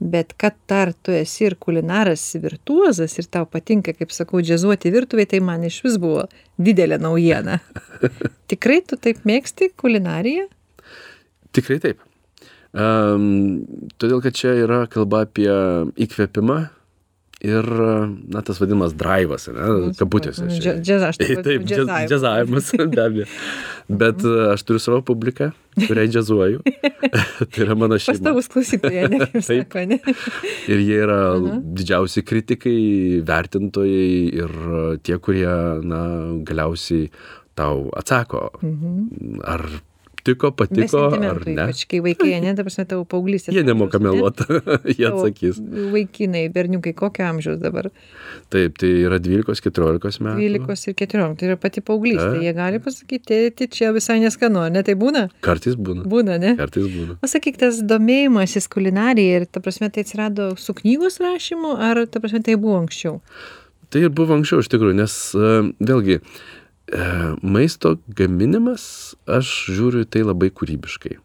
bet 0.00 0.32
kad 0.40 0.56
dar 0.68 0.92
tu 0.92 1.12
esi 1.12 1.44
ir 1.44 1.56
kulinaras 1.60 2.22
virtuozas 2.40 3.18
ir 3.20 3.28
tau 3.28 3.44
patinka, 3.46 3.92
kaip 3.96 4.12
sakau, 4.14 4.40
džiazuoti 4.40 4.92
virtuvėje, 4.94 5.34
tai 5.34 5.40
man 5.44 5.66
iš 5.68 5.82
vis 5.84 5.98
buvo 6.00 6.24
didelė 6.58 6.98
naujiena. 7.02 7.60
Tikrai 8.50 8.80
tu 8.88 8.96
taip 8.96 9.22
mėgsti 9.28 9.72
kulinariją? 9.76 10.48
Tikrai 11.56 11.80
taip. 11.84 12.00
Um, 12.70 13.66
todėl, 13.98 14.20
kad 14.24 14.36
čia 14.38 14.54
yra 14.62 14.84
kalba 14.90 15.24
apie 15.26 15.50
įkvėpimą 16.00 16.60
ir, 17.40 17.64
na, 18.28 18.42
tas 18.44 18.58
vadinamas 18.60 18.92
drivas, 18.94 19.46
ne, 19.48 19.92
kabutėse. 19.98 20.44
Džia- 20.50 20.60
čia. 20.60 20.74
džiaz- 20.84 21.06
aš 21.08 21.16
taip 21.46 21.64
džiazavimas. 21.66 22.70
be 22.92 23.00
abejo. 23.04 23.26
Bet 24.00 24.22
uh, 24.28 24.52
aš 24.54 24.62
turiu 24.68 24.78
savo 24.82 25.00
publiką, 25.02 25.50
kuriai 25.86 26.06
džiazuoju. 26.12 26.60
tai 27.50 27.64
yra 27.64 27.74
mano 27.74 27.98
šeima. 27.98 28.18
Pastovus 28.20 28.50
klausytojai, 28.52 29.08
ne 29.10 29.18
kaip 29.24 29.42
sako, 29.46 29.84
ne? 29.90 29.98
Ir 30.70 30.78
jie 30.84 31.00
yra 31.06 31.18
Aha. 31.34 31.58
didžiausi 31.80 32.22
kritikai, 32.28 32.78
vertintojai 33.26 34.12
ir 34.44 34.54
tie, 35.02 35.18
kurie, 35.18 35.50
na, 35.82 36.02
galiausiai 36.46 37.10
tau 37.58 37.88
atsako, 37.98 38.50
Mhm. 38.62 39.40
ar 39.44 39.64
tiko, 40.26 40.50
patiko, 40.56 41.02
ar 41.16 41.40
ne. 41.46 41.54
ypač 41.54 41.84
kai 41.90 42.00
vaikai, 42.04 42.32
ne, 42.44 42.54
ta 42.56 42.64
prasme, 42.66 42.84
tavo 42.90 43.04
paauglystė. 43.08 43.52
Jie 43.56 43.64
nemoka 43.66 44.00
meluoti, 44.02 44.46
jie 44.96 45.06
atsakys. 45.08 45.60
Vaikinai, 45.94 46.46
berniukai, 46.54 46.94
kokio 46.96 47.26
amžiaus 47.28 47.60
dabar? 47.62 47.90
Taip, 48.52 48.78
tai 48.80 48.92
yra 49.06 49.20
12-14 49.22 50.24
metų. 50.26 50.36
12 50.40 50.92
ir 50.92 50.98
14, 51.02 51.38
tai 51.40 51.50
yra 51.50 51.58
pati 51.60 51.84
paauglystė. 51.84 52.26
Taip. 52.36 52.44
Jie 52.46 52.56
gali 52.56 52.82
pasakyti, 52.84 53.40
tai 53.58 53.70
čia 53.72 53.92
visai 53.96 54.20
neskanu, 54.22 54.66
ne 54.72 54.84
tai 54.86 54.96
būna? 55.00 55.26
Kartais 55.44 55.78
būna. 55.78 56.06
Būna, 56.10 56.40
ne? 56.42 56.56
Kartais 56.58 56.88
būna. 56.90 57.20
O 57.20 57.30
sakyk, 57.30 57.60
tas 57.62 57.80
domėjimasis 57.86 58.70
kulinarija 58.72 59.40
ir, 59.40 59.48
ta 59.50 59.62
prasme, 59.64 59.90
tai 59.92 60.06
atsirado 60.06 60.52
su 60.60 60.76
knygos 60.76 61.20
rašymu, 61.22 61.76
ar, 61.90 62.04
ta 62.10 62.22
prasme, 62.22 62.42
tai 62.46 62.58
buvo 62.60 62.78
anksčiau? 62.82 63.20
Tai 63.90 64.04
ir 64.06 64.12
buvo 64.14 64.36
anksčiau 64.38 64.62
iš 64.62 64.70
tikrųjų, 64.70 64.96
nes 65.00 65.14
e, 65.34 65.54
vėlgi 65.82 66.20
e, 66.20 66.22
maisto 67.42 67.96
gaminimas, 68.18 69.14
aš 69.30 69.50
žiūriu 69.70 70.04
tai 70.10 70.22
labai 70.26 70.50
kūrybiškai. 70.50 71.18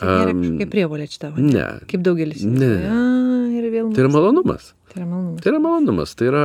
Tai 0.00 0.08
nėra 0.16 0.32
kažkokia 0.36 0.68
prievolė 0.72 1.06
čia 1.12 1.18
tavo. 1.26 1.42
Ne. 1.44 1.66
Kaip 1.90 2.02
daugelis. 2.06 2.40
Ne. 2.44 2.56
įsivaizduoja. 2.56 2.92
A, 2.96 3.40
ir 3.60 3.70
vėl. 3.74 3.90
Tai 3.96 4.04
yra 4.06 4.12
malonumas. 4.14 4.72
Tai 4.92 5.02
yra 5.02 5.08
malonumas. 5.10 5.42
Tai 5.44 5.52
yra 5.52 5.60
malonumas. 5.64 6.14
Tai 6.16 6.28
yra 6.30 6.44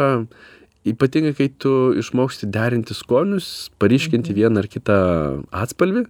ypatingai, 0.91 1.34
kai 1.38 1.47
tu 1.63 1.71
išmoksti 1.97 2.49
derinti 2.51 2.93
skonius, 2.97 3.69
paryškinti 3.82 4.32
Mhm. 4.34 4.39
vieną 4.41 4.60
ar 4.63 4.67
kitą 4.69 4.97
atspalvį, 5.56 6.06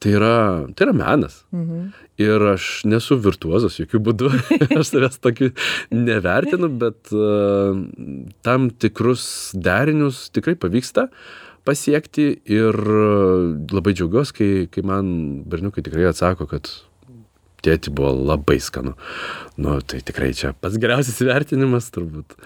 tai 0.00 0.14
yra, 0.16 0.70
tai 0.76 0.86
yra 0.86 0.94
menas. 0.96 1.42
Mhm. 1.52 1.90
Ir 2.22 2.38
aš 2.54 2.84
nesu 2.86 3.18
virtuozas 3.18 3.76
jokių 3.82 3.98
būdų, 4.06 4.30
aš 4.78 4.94
savęs 4.94 5.18
tokiu 5.18 5.50
nevertinu, 5.90 6.70
bet 6.78 7.10
uh, 7.10 7.74
tam 8.46 8.70
tikrus 8.70 9.50
derinius 9.58 10.30
tikrai 10.30 10.54
pavyksta 10.54 11.08
pasiekti 11.64 12.26
ir 12.50 12.76
uh, 12.76 13.54
labai 13.72 13.94
džiaugiuosi, 13.96 14.34
kai, 14.36 14.50
kai 14.72 14.84
man 14.86 15.06
berniukai 15.48 15.84
tikrai 15.84 16.08
atsako, 16.10 16.48
kad 16.50 16.70
tėti 17.64 17.92
buvo 17.94 18.12
labai 18.32 18.58
skanu. 18.62 18.94
Nu, 19.56 19.78
tai 19.80 20.02
tikrai 20.04 20.32
čia 20.36 20.52
pats 20.60 20.78
geriausias 20.80 21.20
vertinimas 21.24 21.90
turbūt. 21.94 22.36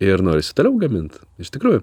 Ir 0.00 0.22
norisi 0.24 0.54
toliau 0.56 0.78
gaminti, 0.80 1.18
iš 1.42 1.50
tikrųjų. 1.52 1.82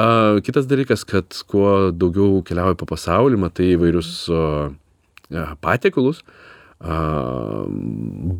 A, 0.00 0.04
kitas 0.44 0.68
dalykas, 0.70 1.02
kad 1.08 1.36
kuo 1.50 1.90
daugiau 1.92 2.38
keliauji 2.46 2.78
po 2.80 2.88
pasaulį, 2.88 3.40
matai 3.42 3.74
įvairius 3.74 4.12
a, 4.32 4.44
patiekalus, 5.60 6.22
a, 6.80 6.96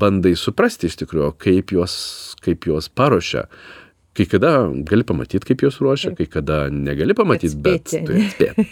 bandai 0.00 0.32
suprasti 0.40 0.88
iš 0.88 0.96
tikrųjų, 1.02 1.34
kaip 1.44 1.74
juos, 1.76 1.98
kaip 2.40 2.70
juos 2.70 2.88
paruošia. 2.88 3.44
Kai 4.16 4.24
kada 4.26 4.52
gali 4.88 5.04
pamatyti, 5.06 5.44
kaip 5.46 5.62
juos 5.62 5.76
ruošia, 5.82 6.14
kai 6.18 6.26
kada 6.30 6.64
negali 6.74 7.14
pamatyti, 7.14 7.58
bet 7.62 7.92
turi 7.92 8.24
atspėti. 8.24 8.64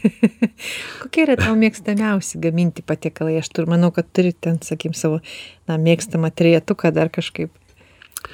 Kokie 1.03 1.27
yra 1.27 1.37
tavo 1.39 1.55
mėgstamiausi 1.61 2.41
gaminti 2.43 2.83
patiekalai? 2.87 3.37
Aš 3.43 3.53
tur 3.55 3.69
manau, 3.71 3.93
kad 3.95 4.09
turi 4.17 4.33
ten, 4.33 4.59
sakykim, 4.65 4.97
savo 4.99 5.21
na, 5.69 5.79
mėgstamą 5.79 6.33
trietuką 6.35 6.91
dar 6.97 7.13
kažkaip. 7.15 7.53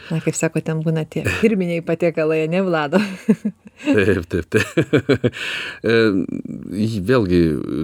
Na, 0.09 0.21
kaip 0.25 0.37
sako, 0.37 0.63
ten 0.65 0.81
būna 0.85 1.05
tie 1.09 1.25
pirminiai 1.43 1.83
patiekalai, 1.85 2.47
ne 2.51 2.63
Vlado. 2.65 3.03
Taip, 3.83 4.27
taip, 4.31 4.47
taip. 4.53 5.25
E, 5.83 5.95
Vėlgi, 7.09 7.41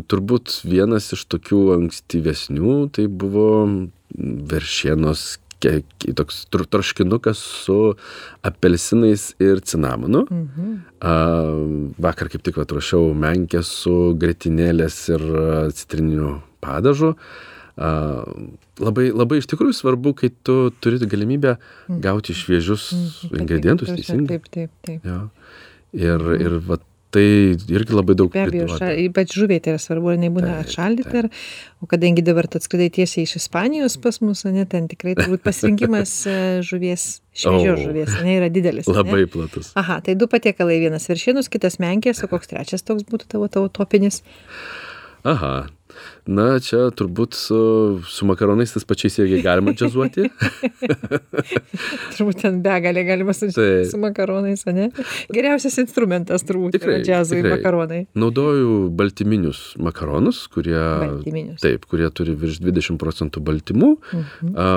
turbūt 0.06 0.60
vienas 0.68 1.08
iš 1.16 1.24
tokių 1.32 1.62
ankstyvesnių 1.74 2.74
tai 2.94 3.08
buvo 3.10 3.48
veršienos 4.52 5.24
ke- 5.60 5.82
toks 6.14 6.46
tr- 6.52 6.66
troškinukas 6.70 7.38
su 7.64 7.94
apelsinais 8.42 9.34
ir 9.40 9.60
cinamonu. 9.60 10.24
Mhm. 10.30 10.74
A, 11.00 11.12
vakar 11.98 12.28
kaip 12.32 12.42
tik 12.46 12.58
atrašiau 12.62 13.12
menkę 13.14 13.62
su 13.66 14.14
gretinėlės 14.18 14.98
ir 15.14 15.24
citrininiu 15.74 16.40
padažu. 16.64 17.14
A, 17.78 18.24
labai, 18.82 19.10
labai 19.14 19.38
iš 19.38 19.46
tikrųjų 19.52 19.76
svarbu, 19.78 20.14
kai 20.18 20.30
tu 20.42 20.70
turi 20.82 20.98
galimybę 20.98 21.56
gauti 22.02 22.34
šviežius 22.34 22.90
Mhm. 22.92 23.40
ingredientus 23.42 23.88
teisingai. 23.94 24.28
Taip, 24.38 24.48
taip, 24.50 24.70
taip. 24.82 25.04
Jo. 25.04 25.30
Ir, 25.94 26.20
ir 26.40 26.58
va, 26.68 26.76
tai 27.14 27.24
irgi 27.56 27.96
labai 27.96 28.16
daug 28.18 28.32
Be 28.32 28.42
abejo, 28.44 28.66
ša, 28.76 28.90
ypač 29.06 29.32
žuviai 29.38 29.62
tai 29.64 29.74
yra 29.74 29.80
svarbu, 29.82 30.10
ar 30.12 30.18
nebūna 30.20 30.50
Taip, 30.50 30.66
atšaldyta. 30.66 31.22
Ir, 31.22 31.28
o 31.80 31.88
kadangi 31.88 32.24
dabar 32.26 32.48
tu 32.50 32.60
atskridai 32.60 32.90
tiesiai 32.98 33.24
iš 33.24 33.38
Ispanijos 33.40 33.96
pas 34.02 34.20
mus, 34.24 34.44
ne, 34.48 34.66
ten 34.68 34.90
tikrai 34.90 35.14
turbūt 35.18 35.44
pasirinkimas 35.46 36.12
e, 36.28 36.36
žuvies, 36.68 37.06
šviežios 37.32 37.80
žuvies, 37.86 38.12
ne, 38.26 38.36
yra 38.42 38.50
didelis. 38.52 38.90
ane? 38.90 39.00
Labai 39.00 39.24
platus. 39.32 39.72
Aha, 39.80 40.02
tai 40.04 40.18
du 40.20 40.28
patiekalai, 40.30 40.80
vienas 40.84 41.08
viršienus, 41.08 41.48
kitas 41.52 41.80
menkės, 41.82 42.20
o 42.26 42.30
koks 42.30 42.52
trečias 42.52 42.84
toks 42.84 43.08
būtų 43.08 43.32
tavo, 43.36 43.48
tavo 43.52 43.72
topinis? 43.72 44.20
Aha. 45.28 45.54
Na, 46.28 46.48
čia 46.60 46.88
turbūt 46.94 47.34
su, 47.38 47.58
su 48.08 48.26
makaronais 48.28 48.72
tas 48.74 48.84
pačiais 48.88 49.16
irgi 49.22 49.40
galima 49.44 49.72
džiazuoti. 49.76 50.28
Turbūt 52.16 52.40
ten 52.42 52.60
begalė 52.64 53.04
galima 53.08 53.34
su, 53.36 53.48
Taip. 53.54 53.86
su 53.90 53.98
makaronais, 54.00 54.64
ne? 54.68 54.88
Geriausias 55.32 55.78
instrumentas 55.82 56.44
turbūt 56.48 56.76
Tikrai, 56.76 56.98
yra 56.98 57.04
džiazui 57.06 57.40
tikrai. 57.40 57.54
makaronai. 57.56 58.00
Naudoju 58.18 58.88
baltyminius 58.98 59.62
makaronus, 59.82 60.44
kurie, 60.52 60.76
Baltyminius. 60.78 61.60
taip, 61.64 61.86
kurie 61.90 62.08
turi 62.14 62.36
virš 62.38 62.60
20 62.64 62.98
procentų 63.00 63.42
baltymų. 63.48 63.90
Mhm. 64.12 64.54
A, 64.58 64.68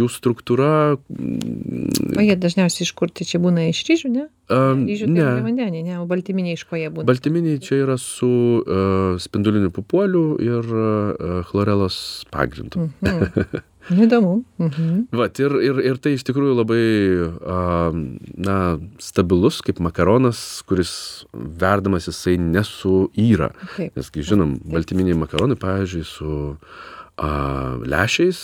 jų 0.00 0.08
struktūra. 0.12 0.72
mm, 1.08 2.16
O 2.16 2.24
jie 2.24 2.36
dažniausiai 2.40 2.86
iš 2.86 2.92
kur 2.96 3.10
tai 3.12 3.26
čia 3.28 3.40
būna 3.42 3.68
iš 3.70 3.84
ryžių, 3.88 4.12
ne? 4.12 4.26
a, 4.48 4.60
Ryžių 4.78 5.08
tai 5.10 5.14
ne. 5.16 5.28
vandenį, 5.42 5.80
ne, 5.86 5.96
o 5.98 6.06
baltyminiai 6.06 6.54
iš 6.58 6.64
ko 6.70 6.78
jie 6.78 6.90
būna? 6.92 7.06
Baltyminiai 7.08 7.58
čia 7.62 7.80
yra 7.82 7.96
su 7.98 8.28
uh, 8.62 9.16
spinduliniu 9.20 9.72
pupuoliu 9.74 10.35
ir 10.42 10.68
uh, 10.72 11.40
chlorelos 11.50 12.24
pagrindu. 12.32 12.90
Mhm. 13.00 13.64
Įdomu. 13.86 14.40
Mhm. 14.58 15.06
Vat, 15.14 15.38
ir, 15.38 15.52
ir, 15.62 15.78
ir 15.92 15.98
tai 16.02 16.16
iš 16.16 16.24
tikrųjų 16.26 16.56
labai 16.58 16.80
na, 18.34 18.56
stabilus 19.02 19.60
kaip 19.62 19.78
makaronas, 19.84 20.40
kuris 20.66 20.92
verdamas 21.32 22.08
jisai 22.10 22.34
nesuyra. 22.42 23.52
Nes, 23.78 24.10
kai 24.10 24.24
žinom, 24.26 24.56
baltyminiai 24.74 25.18
makaronai, 25.20 25.58
pavyzdžiui, 25.62 26.02
su 26.08 26.32
a, 27.14 27.30
lešiais, 27.86 28.42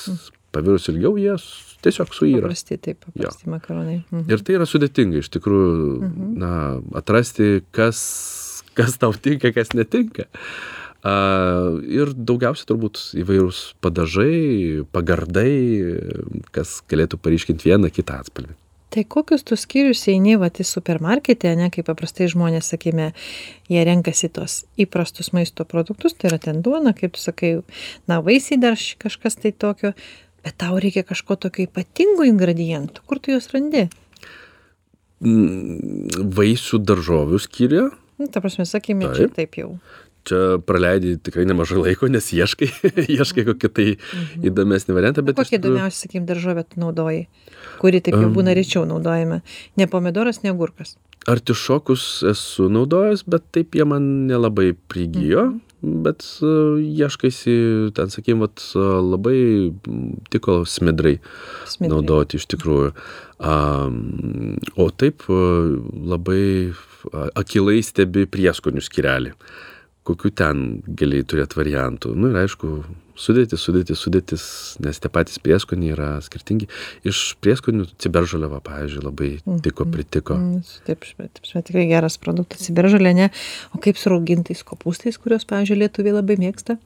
pavirus 0.55 0.87
ilgiau, 0.93 1.17
jie 1.19 1.35
tiesiog 1.83 2.15
suyra. 2.15 2.45
Paprasti, 2.47 2.79
taip, 2.79 3.01
paprasti 3.03 3.51
makaronai. 3.51 3.99
Mhm. 4.13 4.29
Ir 4.31 4.45
tai 4.47 4.61
yra 4.61 4.69
sudėtinga 4.69 5.25
iš 5.25 5.33
tikrųjų, 5.35 6.13
na, 6.39 6.53
atrasti, 7.03 7.65
kas, 7.75 7.99
kas 8.79 8.95
tau 9.03 9.11
tinka, 9.17 9.51
kas 9.57 9.75
netinka. 9.75 10.29
A, 11.03 11.13
ir 11.91 12.13
daugiausia 12.15 12.67
turbūt 12.69 13.01
įvairūs 13.19 13.63
padažai, 13.83 14.83
pagardai, 14.95 15.53
kas 16.55 16.81
galėtų 16.91 17.19
paryškinti 17.19 17.73
vieną 17.73 17.91
kitą 17.91 18.21
atspalvį. 18.23 18.55
Tai 18.93 19.03
kokius 19.09 19.41
tu 19.49 19.57
skyrius 19.57 20.05
eini, 20.13 20.35
va, 20.37 20.51
į 20.53 20.67
supermarketę, 20.69 21.55
ne, 21.57 21.71
kaip 21.73 21.87
paprastai 21.89 22.27
žmonės, 22.29 22.69
sakime, 22.75 23.09
jie 23.73 23.85
renkasi 23.89 24.29
tos 24.29 24.59
įprastus 24.77 25.33
maisto 25.33 25.65
produktus, 25.65 26.13
tai 26.13 26.29
yra 26.29 26.39
ten 26.43 26.61
duona, 26.63 26.93
kaip 26.95 27.17
tu 27.17 27.23
sakai, 27.23 27.55
na, 28.11 28.21
vaisiai 28.21 28.61
dar 28.61 28.77
kažkas 28.77 29.41
tai 29.41 29.55
tokio, 29.57 29.95
bet 30.45 30.59
tau 30.61 30.77
reikia 30.77 31.07
kažko 31.09 31.39
tokio 31.41 31.65
ypatingo 31.65 32.29
ingredientų, 32.29 33.07
kur 33.09 33.23
tu 33.23 33.33
juos 33.33 33.49
randi? 33.55 33.87
Mm, 35.25 36.29
Vaisių 36.37 36.83
daržovių 36.85 37.41
skyriuje. 37.41 37.89
Nu, 38.21 38.29
ta 38.29 38.45
prasme, 38.45 38.69
sakime, 38.69 39.09
čia 39.17 39.33
taip 39.33 39.57
jau. 39.57 39.73
Čia 40.29 40.59
praleidai 40.63 41.17
tikrai 41.19 41.45
nemažai 41.51 41.81
laiko, 41.83 42.07
nes 42.07 42.29
ieškai, 42.37 42.69
ieškai 43.19 43.43
kokį 43.49 43.71
tai 43.75 43.87
įdomesnį 44.47 44.95
variantą. 44.95 45.25
Bet 45.27 45.35
Bet 45.35 45.43
iš 45.43 45.49
kokie 45.51 45.59
tikrųjų- 45.59 45.73
įdomiausi, 45.75 46.03
sakykime, 46.05 46.27
daržovė 46.29 46.63
tu 46.71 46.79
naudoji, 46.83 47.25
kuri 47.83 48.01
taip 48.07 48.15
jau 48.21 48.29
būna 48.31 48.55
rečiau 48.55 48.85
naudojama. 48.87 49.41
Ne 49.77 49.89
pomidoras, 49.91 50.43
ne 50.47 50.55
gurkas. 50.55 50.95
Artišokus 51.31 52.23
esu 52.31 52.69
naudojęs, 52.71 53.25
bet 53.31 53.45
taip 53.55 53.75
jie 53.79 53.85
man 53.87 54.07
nelabai 54.31 54.73
prigijo. 54.91 55.53
Bet 55.83 56.23
uh, 56.47 56.79
ieškaisi, 56.79 57.91
ten 57.99 58.11
sakym, 58.15 58.39
vat, 58.45 58.63
uh, 58.79 59.01
labai 59.03 59.73
tiko 60.31 60.61
smidrai 60.63 61.17
Smidrai. 61.67 61.91
naudoti 61.91 62.39
iš 62.39 62.47
tikrųjų. 62.55 62.93
Um, 63.43 64.55
o 64.79 64.87
taip 64.95 65.25
uh, 65.27 65.75
labai 66.07 66.71
uh, 66.71 67.27
akilai 67.35 67.81
stebi 67.83 68.29
prieskonių 68.31 68.83
skirelį. 68.87 69.35
Kokiu 70.03 70.33
ten 70.35 70.83
gali 70.99 71.21
turėti 71.23 71.55
variantų. 71.55 72.17
Nu, 72.19 72.33
ir 72.33 72.41
aišku, 72.41 72.73
sudėtis, 73.19 73.63
sudėtis, 73.63 74.01
sudėtis, 74.03 74.45
nes 74.83 74.99
tie 74.99 75.11
patys 75.13 75.39
prieskoniai 75.43 75.93
yra 75.95 76.09
skirtingi. 76.25 76.67
Iš 77.07 77.21
prieskonių 77.45 77.87
ciberžaliava, 78.03 78.59
pavyzdžiui, 78.67 79.05
labai 79.05 79.31
tiko, 79.63 79.87
pritiko. 79.87 80.41
Taip, 80.89 81.07
taip, 81.07 81.39
taip, 81.39 81.65
tikrai 81.69 81.87
geras 81.93 82.19
produktas, 82.23 82.67
ciberžolė, 82.67 83.15
ne? 83.19 83.31
O 83.77 83.83
kaip 83.83 84.01
su 84.01 84.11
raugintais 84.11 84.65
kopūstais, 84.67 85.21
kuriuos, 85.23 85.47
pavyzdžiui, 85.47 85.85
lietuviai 85.85 86.19
labai 86.19 86.39
mėgsta? 86.43 86.81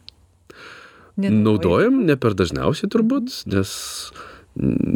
Nenaudoji? 1.17 1.45
Naudojam 1.47 2.01
ne 2.05 2.19
per 2.21 2.37
dažniausiai 2.37 2.93
turbūt, 2.93 3.33
nes 3.49 3.71
mm, 4.13 4.36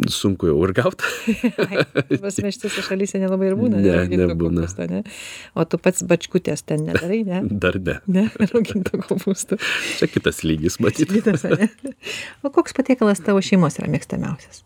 sunku 0.09 0.49
jau 0.49 0.57
ir 0.65 0.73
gauti. 0.77 1.05
Pas 2.23 2.39
meštėse 2.41 2.83
šalyse 2.85 3.21
nelabai 3.21 3.51
ir 3.51 3.57
būna. 3.59 3.81
Ne, 3.83 3.93
rauginto 3.99 4.29
nebūna. 4.31 4.63
kopūsto, 4.65 4.87
ne? 4.89 5.03
O 5.53 5.65
tu 5.69 5.77
pats 5.81 6.01
bačkutės 6.09 6.65
ten 6.65 6.87
nedarai, 6.87 7.21
ne? 7.27 7.43
Dar 7.65 7.77
ne. 7.77 7.99
Ne, 8.11 8.25
rauginto 8.41 8.99
kopūstų. 9.05 9.59
Čia 9.99 10.09
kitas 10.11 10.41
lygis, 10.47 10.79
matyti. 10.83 11.21
Kitas, 11.21 11.45
ne? 11.45 11.69
O 12.43 12.51
koks 12.53 12.75
patiekalas 12.77 13.21
tavo 13.23 13.41
šeimos 13.45 13.77
yra 13.79 13.91
mėgstamiausias? 13.93 14.63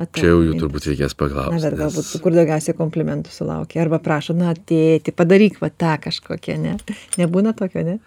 Va 0.00 0.06
tavo 0.06 0.20
Čia 0.22 0.28
jau 0.30 0.42
jų 0.44 0.58
turbūt 0.60 0.86
reikės 0.88 1.12
Na, 1.12 1.18
paklausti. 1.20 1.62
bet 1.66 1.78
galbūt 1.80 2.06
tu 2.12 2.20
kur 2.24 2.36
daugiausiai 2.36 2.76
komplimentų 2.78 3.32
sulaukia. 3.34 3.82
Arba 3.82 3.98
prašo, 4.00 4.36
na, 4.38 4.54
tėti, 4.54 5.12
padaryk 5.12 5.58
va 5.60 5.68
tą 5.72 5.96
kažkokią, 6.06 6.56
ne? 6.62 6.76
Nebūna 7.20 7.52
tokio, 7.58 7.82
ne? 7.84 7.98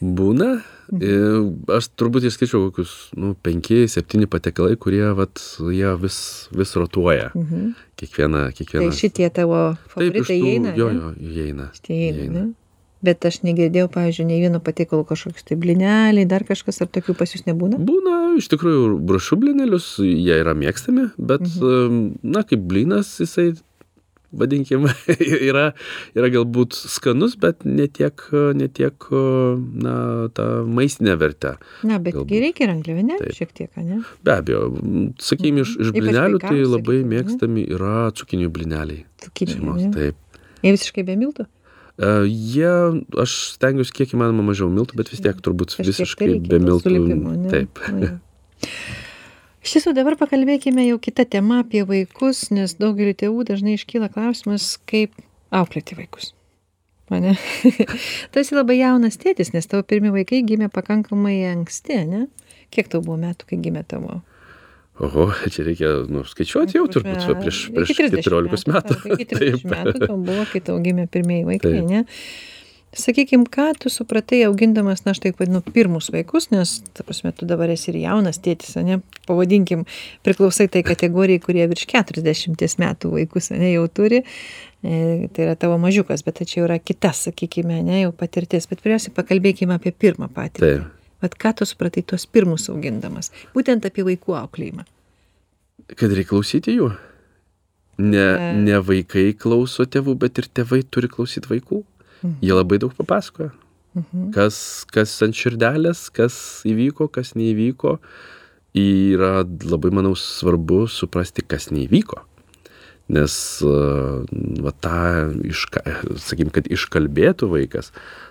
Būna. 0.00 0.54
Mhm. 0.92 1.02
Ir 1.02 1.76
Aš 1.78 1.88
turbūt 1.96 2.26
išskaičiau 2.28 2.66
kokius, 2.70 2.90
nu, 3.16 3.34
penki, 3.42 3.86
septyni 3.88 4.26
patiekalai, 4.28 4.76
kurie, 4.76 5.06
vat, 5.16 5.40
jie 5.72 5.92
vis, 6.02 6.48
vis 6.52 6.74
rotuoja. 6.76 7.30
Mhm. 7.34 7.70
Kiekvieną, 7.96 8.42
Tai 8.50 8.52
kiekvieną. 8.58 8.92
šitie 8.92 9.30
tavo 9.32 9.76
favoritai 9.88 10.36
įeina. 10.40 10.74
jo, 10.76 10.90
jo, 10.92 11.14
įeina. 11.16 11.70
Šitie 11.72 11.96
įeina, 12.12 12.32
ne? 12.32 12.50
Bet 13.02 13.24
aš 13.26 13.40
negirdėjau, 13.42 13.88
pavyzdžiui, 13.90 14.26
nei 14.28 14.38
vieno 14.44 14.60
patiekalo 14.62 15.02
kažkoks 15.02 15.42
tai 15.48 15.56
blineliai, 15.58 16.22
dar 16.28 16.44
kažkas, 16.46 16.76
ar 16.84 16.86
tokių 16.86 17.16
pas 17.18 17.32
jūs 17.34 17.42
nebūna? 17.48 17.80
Būna, 17.82 18.36
iš 18.38 18.46
tikrųjų, 18.52 19.00
brašų 19.02 19.38
blinelius, 19.42 19.96
jie 19.98 20.36
yra 20.38 20.54
mėgstami, 20.54 21.08
bet, 21.18 21.40
Mhm. 21.42 22.18
na, 22.22 22.44
kaip 22.44 22.60
blinas, 22.62 23.16
jisai, 23.18 23.56
vadinkim, 24.32 24.86
yra, 25.50 25.68
yra 26.16 26.30
galbūt 26.32 26.76
skanus, 26.76 27.36
bet 27.40 27.66
netiek, 27.68 28.24
netiek, 28.58 29.08
na, 29.84 29.94
tą 30.36 30.48
maistinę 30.66 31.16
vertę. 31.20 31.56
Na, 31.88 32.00
bet 32.02 32.16
gi 32.28 32.42
reikia 32.42 32.66
ir 32.66 32.74
angliavinę 32.74 33.18
Taip. 33.20 33.36
šiek 33.38 33.54
tiek, 33.56 33.70
ne? 33.80 34.02
Be 34.24 34.36
abejo, 34.38 34.66
sakykime, 35.22 35.66
iš, 35.66 35.76
iš 35.78 35.92
Ypač 35.92 35.98
blinelių 36.00 36.42
tai 36.42 36.60
labai 36.60 37.00
sakykim, 37.00 37.08
ne? 37.08 37.16
mėgstami 37.16 37.66
yra 37.76 37.96
cukinijų 38.18 38.52
Šeimos, 39.56 39.82
ne? 39.84 39.92
taip. 39.96 40.40
Jie 40.62 40.74
visiškai 40.76 41.06
be 41.06 41.18
miltų? 41.18 41.46
E, 41.98 42.10
Jie, 42.30 42.74
aš 43.20 43.36
stengiuosi 43.58 43.94
kiek 44.00 44.16
įmanoma 44.16 44.46
mažiau 44.52 44.70
miltų, 44.72 44.96
bet 45.00 45.12
vis 45.12 45.22
tiek 45.24 45.38
turbūt 45.44 45.74
Kažkiek 45.74 45.84
tai 45.84 45.92
visiškai 45.92 46.34
be 46.48 46.60
miltų. 46.62 46.96
ne? 47.36 47.52
Taip. 47.52 47.82
Iš 49.62 49.76
tiesų 49.76 49.92
dabar 49.94 50.16
pakalbėkime 50.18 50.88
jau 50.88 50.98
kitą 51.02 51.24
temą 51.30 51.60
apie 51.62 51.84
vaikus, 51.86 52.48
nes 52.50 52.74
daugeliu 52.80 53.14
tėvų 53.14 53.44
dažnai 53.52 53.76
iškyla 53.78 54.10
klausimas, 54.10 54.74
kaip 54.90 55.14
auklėti 55.54 55.94
vaikus. 55.98 56.32
Mane. 57.12 57.36
tu 58.32 58.42
esi 58.42 58.56
labai 58.56 58.80
jaunas 58.80 59.18
tėtis, 59.20 59.52
nes 59.54 59.68
tavo 59.70 59.84
pirmi 59.86 60.10
vaikai 60.14 60.42
gimė 60.48 60.70
pakankamai 60.72 61.36
anksti, 61.52 62.02
ne? 62.08 62.26
Kiek 62.74 62.88
tau 62.90 63.02
buvo 63.04 63.20
metų, 63.20 63.46
kai 63.50 63.60
gimė 63.62 63.84
tavo? 63.86 64.22
Oho, 65.02 65.28
čia 65.48 65.64
reikia 65.66 65.92
nu, 66.10 66.22
skaičiuoti 66.28 66.76
jau 66.76 66.86
turbūt 66.90 67.22
va, 67.28 67.36
prieš, 67.38 67.62
prieš 67.72 67.94
30 67.96 68.26
14 68.26 68.72
metų. 68.72 68.96
taip, 69.02 69.14
Iki 69.14 69.28
30 69.30 69.70
metų 69.72 69.94
tau 70.04 70.16
buvo, 70.18 70.44
kai 70.50 70.60
tau 70.64 70.76
gimė 70.84 71.06
pirmieji 71.12 71.46
vaikai, 71.48 71.78
Taip. 71.78 72.18
Sakykim, 72.92 73.46
ką 73.48 73.70
tu 73.80 73.88
supratai 73.88 74.42
augindamas, 74.44 75.06
na 75.06 75.14
aš 75.14 75.22
taip 75.24 75.38
vadinu, 75.40 75.62
pirmus 75.64 76.10
vaikus, 76.12 76.50
nes, 76.52 76.74
ta 76.92 77.04
prasme, 77.06 77.30
tu 77.32 77.46
dabar 77.48 77.70
esi 77.72 77.88
ir 77.88 78.02
jaunas 78.02 78.36
tėtis, 78.44 78.74
ne? 78.84 78.98
Pavadinkim, 79.24 79.86
priklausai 80.26 80.66
tai 80.68 80.82
kategorijai, 80.84 81.40
kurie 81.40 81.64
virš 81.70 81.86
40 81.88 82.76
metų 82.82 83.12
vaikus, 83.14 83.48
ne, 83.54 83.70
jau 83.72 83.86
turi. 83.88 84.20
E, 84.84 85.30
tai 85.32 85.46
yra 85.46 85.54
tavo 85.56 85.78
mažiukas, 85.80 86.20
bet 86.26 86.36
tai 86.40 86.48
čia 86.50 86.58
jau 86.60 86.66
yra 86.66 86.76
kita, 86.82 87.14
sakykime, 87.16 87.78
ne, 87.86 88.02
jau 88.02 88.10
patirtis. 88.12 88.68
Bet 88.68 88.84
pirmiausia, 88.84 89.14
pakalbėkime 89.16 89.78
apie 89.78 89.94
pirmą 89.96 90.28
patirtį. 90.28 90.82
Taip. 90.82 90.98
Vat 91.22 91.38
ką 91.38 91.54
tu 91.56 91.68
supratai 91.70 92.02
tuos 92.04 92.26
pirmus 92.28 92.68
augindamas, 92.68 93.30
būtent 93.54 93.86
apie 93.88 94.04
vaikų 94.04 94.36
auklėjimą. 94.36 94.84
Kad 95.94 96.12
reikia 96.12 96.34
klausyti 96.34 96.76
jų. 96.76 96.90
Ne, 98.02 98.26
ne 98.58 98.78
vaikai 98.82 99.30
klauso 99.38 99.84
tėvų, 99.86 100.16
bet 100.18 100.40
ir 100.40 100.48
tėvai 100.60 100.80
turi 100.90 101.10
klausyti 101.12 101.50
vaikų. 101.50 101.82
Jie 102.22 102.54
labai 102.54 102.78
daug 102.82 102.94
papasakoja. 102.96 103.52
Mhm. 103.92 104.30
Kas, 104.32 104.56
kas 104.92 105.14
ant 105.24 105.36
širdelės, 105.36 106.06
kas 106.14 106.34
įvyko, 106.68 107.10
kas 107.12 107.34
neįvyko. 107.36 107.98
Yra 108.78 109.42
labai, 109.44 109.90
manau, 109.92 110.14
svarbu 110.16 110.86
suprasti, 110.88 111.44
kas 111.44 111.68
neįvyko. 111.74 112.22
Nes, 113.12 113.34
va, 113.60 114.72
tą, 114.80 114.98
iška, 115.44 115.82
sakykim, 116.22 116.52
kad 116.54 116.70
iškalbėtų 116.72 117.50
vaikas 117.50 117.90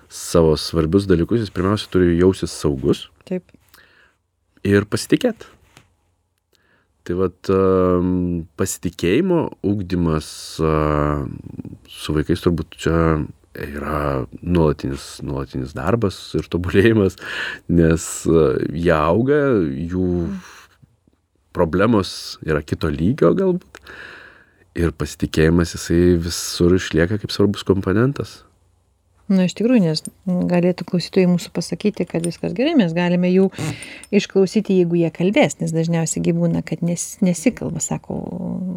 savo 0.10 0.56
svarbius 0.58 1.06
dalykus, 1.06 1.43
jis 1.43 1.54
pirmiausia 1.54 1.91
turi 1.93 2.15
jausis 2.17 2.56
saugus. 2.56 3.06
Taip. 3.30 3.45
Ir 4.65 4.88
pasitikėti. 4.89 5.49
Tai 7.06 7.17
vat 7.17 7.49
pasitikėjimo 8.62 9.39
ūkdymas 9.65 10.27
su 10.62 12.17
vaikais 12.17 12.43
turbūt 12.43 12.77
čia 12.84 12.97
yra 13.56 14.26
nuolatinis, 14.42 15.20
nuolatinis 15.26 15.76
darbas 15.76 16.18
ir 16.40 16.48
tobulėjimas, 16.52 17.18
nes 17.72 18.08
jie 18.72 18.96
auga, 18.96 19.42
jų 19.92 20.08
problemos 21.56 22.38
yra 22.48 22.64
kito 22.64 22.92
lygio 22.92 23.34
galbūt. 23.38 23.82
Ir 24.80 24.94
pasitikėjimas 24.96 25.76
jisai 25.76 26.16
visur 26.24 26.78
išlieka 26.78 27.20
kaip 27.20 27.34
svarbus 27.34 27.66
komponentas. 27.68 28.40
Na 29.32 29.46
iš 29.48 29.54
tikrųjų 29.56 29.84
nes 29.86 30.02
galėtų 30.28 30.86
klausytojai 30.90 31.30
mūsų 31.32 31.52
pasakyti 31.56 32.04
kad 32.10 32.26
viskas 32.28 32.56
gerai 32.56 32.74
mes 32.80 32.92
galime 32.96 33.30
jų 33.32 33.48
išklausyti 34.16 34.82
jeigu 34.82 35.00
jie 35.00 35.12
kalbės 35.16 35.56
nes 35.62 35.72
dažniausiai 35.76 36.24
gi 36.26 36.34
būna 36.36 36.64
kad 36.68 36.84
nes 36.84 37.06
nesikalba 37.24 37.80
sako 37.84 38.18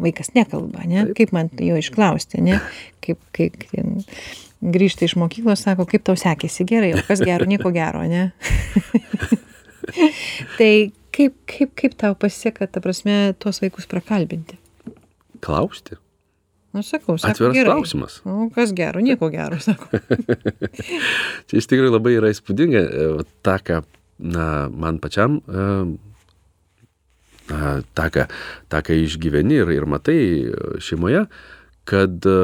vaikas 0.03 0.31
nekalba 0.37 0.85
ane 0.85 1.09
kaip 1.17 1.33
man 1.35 1.51
jo 1.59 1.79
išklausti 1.81 2.39
ane 2.39 2.61
kaip 3.03 3.19
kai 3.35 3.49
ten 3.65 3.99
grįžta 4.73 5.05
iš 5.05 5.15
mokyklos 5.19 5.65
sako 5.65 5.85
kaip 5.89 6.05
tau 6.07 6.17
sekėsi? 6.19 6.65
Gerai 6.69 6.93
o 6.97 7.03
kas 7.05 7.21
gero? 7.25 7.47
Nieko 7.49 7.71
gero 7.75 8.01
ane 8.05 8.31
tai 10.57 10.71
kaip 11.15 11.37
kaip 11.49 11.75
kaip 11.77 11.99
tau 11.99 12.17
pasiseka 12.19 12.67
ta 12.67 12.81
prasme 12.83 13.35
tuos 13.39 13.61
vaikus 13.63 13.87
prakalbinti? 13.91 14.57
Klausti. 15.45 15.99
Nu 16.75 16.83
sakau 16.83 17.15
sako 17.17 17.31
Atviras 17.31 17.55
gerai. 17.55 17.71
klausimas. 17.71 18.21
nu 18.25 18.49
kas 18.55 18.73
gero? 18.75 18.99
Nieko 18.99 19.29
gero 19.31 19.59
sako. 19.63 19.87
Čia 21.47 21.57
iš 21.61 21.69
tikrųjų 21.71 21.93
labai 21.93 22.17
yra 22.17 22.31
įspūdinga, 22.33 22.81
e, 22.83 23.05
ta, 23.45 23.61
ką 23.63 23.79
na, 24.19 24.67
man 24.71 24.99
pačiam, 24.99 25.39
e, 25.47 25.67
na, 27.47 27.77
ta, 27.95 28.09
ką, 28.11 28.27
ta, 28.67 28.81
ką 28.83 28.97
išgyveni 29.05 29.61
ir, 29.61 29.71
ir 29.71 29.87
matai 29.87 30.19
e, 30.19 30.75
šeimoje, 30.83 31.25
kad 31.87 32.27
e, 32.27 32.35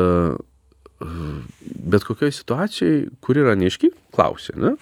bet 1.91 2.03
kokioje 2.07 2.31
situacijoje, 2.39 3.01
kur 3.21 3.39
yra 3.41 3.55
neaiški, 3.59 3.91
klausia. 4.15 4.55
Ne? 4.59 4.75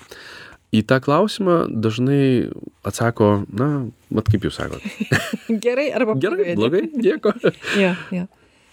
Į 0.76 0.84
tą 0.86 1.00
klausimą 1.02 1.64
dažnai 1.82 2.50
atsako, 2.86 3.46
na, 3.58 3.70
mat 4.14 4.28
kaip 4.30 4.44
jūs 4.46 4.60
sakote. 4.60 4.92
gerai 5.66 5.88
arba 5.98 6.14
Gerai, 6.22 6.54
blogai, 6.60 6.84
nieko. 6.94 7.34
jo 7.84 7.94
jo 8.14 8.28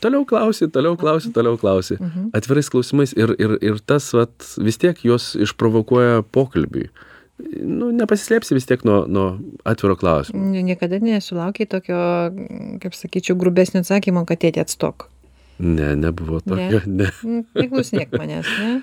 Toliau 0.05 0.27
klausi, 0.29 0.67
toliau 0.69 0.93
klausi, 1.01 1.31
toliau 1.33 1.57
klausi. 1.57 1.97
Mhm. 1.97 2.27
Atvirais 2.37 2.69
klausimais 2.71 3.15
ir, 3.17 3.33
ir, 3.41 3.55
ir 3.65 3.79
tas 3.81 4.11
vat, 4.13 4.35
vis 4.61 4.77
tiek 4.77 4.99
juos 5.09 5.31
išprovokuoja 5.41 6.21
pokalbiui. 6.37 6.91
Nu, 7.65 7.89
nepasislėpsi 7.97 8.55
vis 8.57 8.69
tiek 8.69 8.85
nuo, 8.85 9.03
nuo 9.09 9.25
atviro 9.69 9.97
klausimo. 9.97 10.41
Nie- 10.53 10.63
Niekada 10.65 11.01
nesulaukiai 11.01 11.69
tokio, 11.69 11.97
kaip 12.85 12.95
sakyčiau, 12.97 13.37
grubesnio 13.41 13.81
atsakymo, 13.85 14.27
kad 14.29 14.41
tėtė 14.45 14.63
atstok. 14.65 15.09
Ne, 15.59 15.95
nebuvo 15.97 16.43
tokio. 16.45 16.83
Ne. 16.87 17.09
Mm, 17.27 17.47
Neklausinėk 17.57 18.13
manęs, 18.17 18.51
ne? 18.61 18.75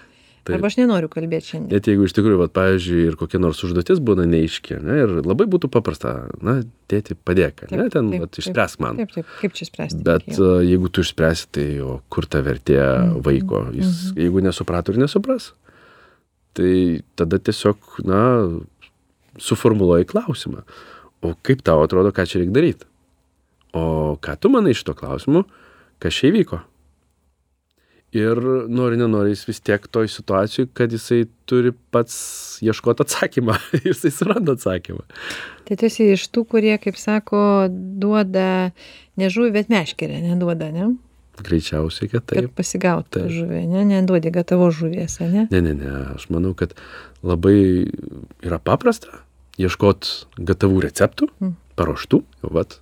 Taip. 0.43 0.57
Arba 0.57 0.67
aš 0.67 0.75
nenoriu 0.75 1.07
kalbėti 1.07 1.53
šiandien. 1.53 1.71
Net 1.71 1.85
jeigu 1.87 2.03
iš 2.03 2.13
tikrųjų, 2.17 2.35
vat, 2.41 2.51
pavyzdžiui, 2.51 3.03
ir 3.07 3.15
kokia 3.15 3.39
nors 3.39 3.61
užduotis 3.63 4.01
būna 4.03 4.25
neaiški, 4.27 4.75
ne, 4.83 4.97
ir 5.05 5.13
labai 5.23 5.45
būtų 5.47 5.69
paprasta, 5.71 6.11
na, 6.43 6.57
tėti 6.91 7.15
padėk, 7.15 7.63
ne, 7.71 7.85
Taip, 7.85 7.93
ten, 7.93 8.09
taip, 8.11 8.25
vat, 8.25 8.39
išspręsk 8.41 8.81
man. 8.83 8.99
Taip, 8.99 9.13
taip, 9.15 9.29
kaip 9.39 9.55
čia 9.55 9.69
spręsti? 9.69 10.01
Bet 10.03 10.25
reikėjo? 10.27 10.49
a, 10.49 10.65
jeigu 10.67 10.91
tu 10.91 11.05
išspręsi, 11.05 11.47
tai 11.55 11.67
o 11.85 11.93
kur 12.11 12.27
ta 12.27 12.41
vertė 12.43 12.75
Mhm, 12.81 13.21
vaiko, 13.23 13.61
jis, 13.77 14.01
jeigu 14.19 14.43
nesuprato 14.43 14.91
ir 14.91 14.99
nesupras, 15.05 15.53
tai 16.59 16.73
tada 17.15 17.39
tiesiog, 17.39 18.01
na, 18.03 18.19
suformuluoji 19.39 20.11
klausimą. 20.11 20.65
O 21.23 21.37
kaip 21.39 21.63
tau 21.63 21.79
atrodo, 21.87 22.11
ką 22.11 22.27
čia 22.27 22.41
reikia 22.43 22.57
daryti? 22.59 22.89
O 23.79 24.17
ką 24.19 24.35
tu 24.43 24.51
manai 24.51 24.75
iš 24.75 24.83
to 24.83 24.91
klausimu, 24.97 25.45
kas 26.03 26.19
čia 26.19 26.29
įvyko? 26.33 26.59
Ir 28.13 28.37
nori, 28.69 28.97
nenori, 29.01 29.31
jis 29.33 29.47
vis 29.47 29.59
tiek 29.65 29.87
toj 29.89 30.05
situacijai, 30.13 30.67
kad 30.77 30.91
jisai 30.93 31.23
turi 31.49 31.71
pats 31.93 32.59
ieškoti 32.61 33.01
atsakymą. 33.07 33.55
jisai 33.87 34.11
suranda 34.13 34.53
atsakymą. 34.53 35.01
Tai 35.65 35.77
tu 35.81 35.87
esi 35.89 36.11
iš 36.13 36.27
tų, 36.29 36.43
kurie, 36.51 36.75
kaip 36.83 36.99
sako, 37.01 37.39
duoda 37.73 38.69
ne 39.17 39.31
žuvį, 39.33 39.49
bet 39.55 39.73
meškerę, 39.73 40.19
neduoda, 40.27 40.69
ne? 40.75 40.91
Greičiausiai, 41.41 42.11
kad 42.11 42.27
Kad 42.29 42.43
taip. 42.45 42.51
pasigautų 42.59 43.15
Taip. 43.23 43.31
žuvį, 43.33 43.63
ne? 43.71 43.81
Neduodi 43.95 44.29
gatavo 44.35 44.69
žuvies, 44.69 45.17
ne? 45.25 45.47
Ne, 45.49 45.63
ne, 45.65 45.73
ne, 45.73 45.93
aš 46.13 46.27
manau, 46.29 46.53
kad 46.53 46.75
labai 47.25 47.57
yra 48.45 48.61
paprasta 48.61 49.23
ieškoti 49.57 50.43
gatavų 50.51 50.85
receptų, 50.85 51.31
Mm. 51.41 51.55
paruoštų, 51.81 52.21
vat, 52.53 52.77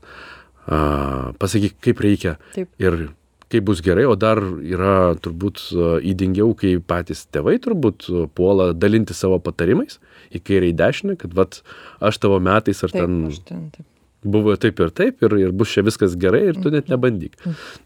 a, 0.71 1.33
pasakyk, 1.41 1.75
kaip 1.83 1.99
reikia 2.03 2.37
Taip. 2.55 2.71
ir 2.81 3.11
kaip 3.51 3.65
bus 3.67 3.81
gerai, 3.83 4.05
o 4.07 4.15
dar 4.15 4.39
yra 4.63 5.13
turbūt 5.19 5.59
įdingiau, 6.07 6.53
kai 6.55 6.77
patys 6.79 7.25
tėvai 7.35 7.57
turbūt 7.63 8.07
puola 8.37 8.71
dalinti 8.71 9.15
savo 9.17 9.41
patarimais 9.43 9.99
į 10.31 10.39
kairę 10.47 10.69
į 10.71 10.77
dešinę, 10.79 11.17
kad 11.19 11.35
vat, 11.35 11.59
aš 11.99 12.21
tavo 12.23 12.39
metais 12.43 12.79
ar 12.85 12.93
Taip, 12.93 13.01
ten 13.01 13.41
ten, 13.49 13.65
taip. 13.75 13.87
buvo 14.23 14.55
taip 14.55 14.79
ir 14.79 14.93
taip 14.95 15.25
ir, 15.27 15.35
ir 15.41 15.51
bus 15.51 15.73
čia 15.73 15.83
viskas 15.83 16.15
gerai 16.15 16.45
ir 16.53 16.61
tu 16.63 16.71
net 16.71 16.87
nebandyk. 16.91 17.35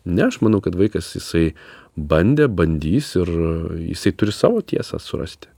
Ne, 0.05 0.27
aš 0.27 0.37
manau, 0.45 0.61
kad 0.61 0.77
vaikas 0.77 1.09
jisai 1.17 1.47
bandė, 1.97 2.45
bandys 2.51 3.15
ir 3.17 3.33
jisai 3.89 4.13
turi 4.13 4.35
savo 4.35 4.61
tiesą 4.61 5.01
surasti. 5.01 5.49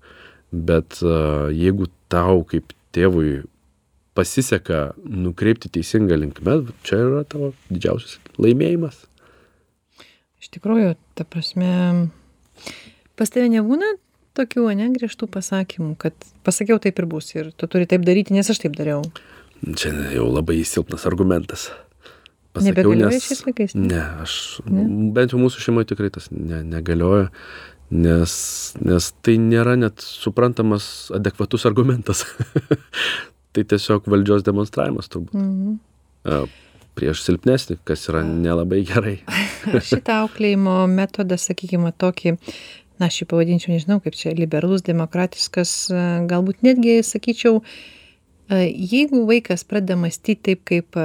Bet 0.56 1.02
jeigu 1.04 1.92
tau 2.08 2.46
kaip 2.48 2.72
tėvui 2.96 3.42
pasiseka 4.18 4.82
nukreipti 5.06 5.70
teisingą 5.70 6.18
linkmę, 6.18 6.58
čia 6.88 7.00
yra 7.04 7.22
tavo 7.30 7.52
didžiausias 7.70 8.18
laimėjimas. 8.42 9.04
Iš 10.42 10.52
tikrųjų, 10.58 10.96
ta 11.18 11.26
prasme, 11.28 11.70
pas 13.20 13.34
tave 13.34 13.50
nebūna 13.54 13.94
tokių, 14.38 14.68
ne, 14.78 14.90
griežtų 14.94 15.30
pasakymų, 15.34 15.96
kad 16.02 16.30
pasakiau 16.46 16.82
taip 16.82 17.02
ir 17.02 17.10
bus 17.10 17.34
ir 17.36 17.52
tu 17.58 17.70
turi 17.70 17.90
taip 17.90 18.06
daryti, 18.08 18.36
nes 18.38 18.50
aš 18.50 18.62
taip 18.66 18.78
dariau. 18.78 19.04
Čia 19.66 19.94
jau 20.14 20.28
labai 20.30 20.62
silpnas 20.66 21.08
argumentas. 21.10 21.70
Nebegalioja 22.58 23.22
šiais 23.22 23.44
laikais, 23.46 23.74
ne? 23.78 23.88
Ne, 23.92 24.04
aš, 24.24 24.36
ne? 24.66 24.86
bent 25.14 25.34
jau 25.34 25.42
mūsų 25.42 25.62
šeimoje 25.62 25.92
tikrai 25.92 26.10
tas 26.14 26.32
ne, 26.34 26.64
negalioja, 26.66 27.28
nes, 27.94 28.34
nes 28.82 29.10
tai 29.26 29.38
nėra 29.42 29.76
net 29.78 30.02
suprantamas 30.02 31.12
adekvatus 31.14 31.68
argumentas. 31.70 32.26
tai 33.56 33.66
tiesiog 33.68 34.08
valdžios 34.12 34.46
demonstravimas 34.48 35.12
turbūt. 35.12 35.36
Mhm. 35.38 35.78
A, 36.28 36.46
Prieš 36.98 37.22
silpnesnį, 37.28 37.76
kas 37.86 38.08
yra 38.10 38.24
nelabai 38.26 38.80
gerai. 38.88 39.20
Šitą 39.90 40.24
auklėjimo 40.24 40.80
metodą, 40.90 41.38
sakykime, 41.38 41.92
tokį, 41.94 42.34
na, 42.98 43.10
aš 43.12 43.20
jį 43.22 43.28
pavadinčiau, 43.30 43.76
nežinau, 43.76 44.00
kaip 44.02 44.18
čia, 44.18 44.34
liberalus, 44.34 44.82
demokratiškas, 44.88 45.76
galbūt 46.32 46.66
netgi, 46.66 46.96
sakyčiau, 47.06 47.62
jeigu 48.50 49.28
vaikas 49.30 49.62
pradeda 49.70 50.00
mąstyti 50.02 50.42
taip, 50.50 50.66
kaip 50.66 50.98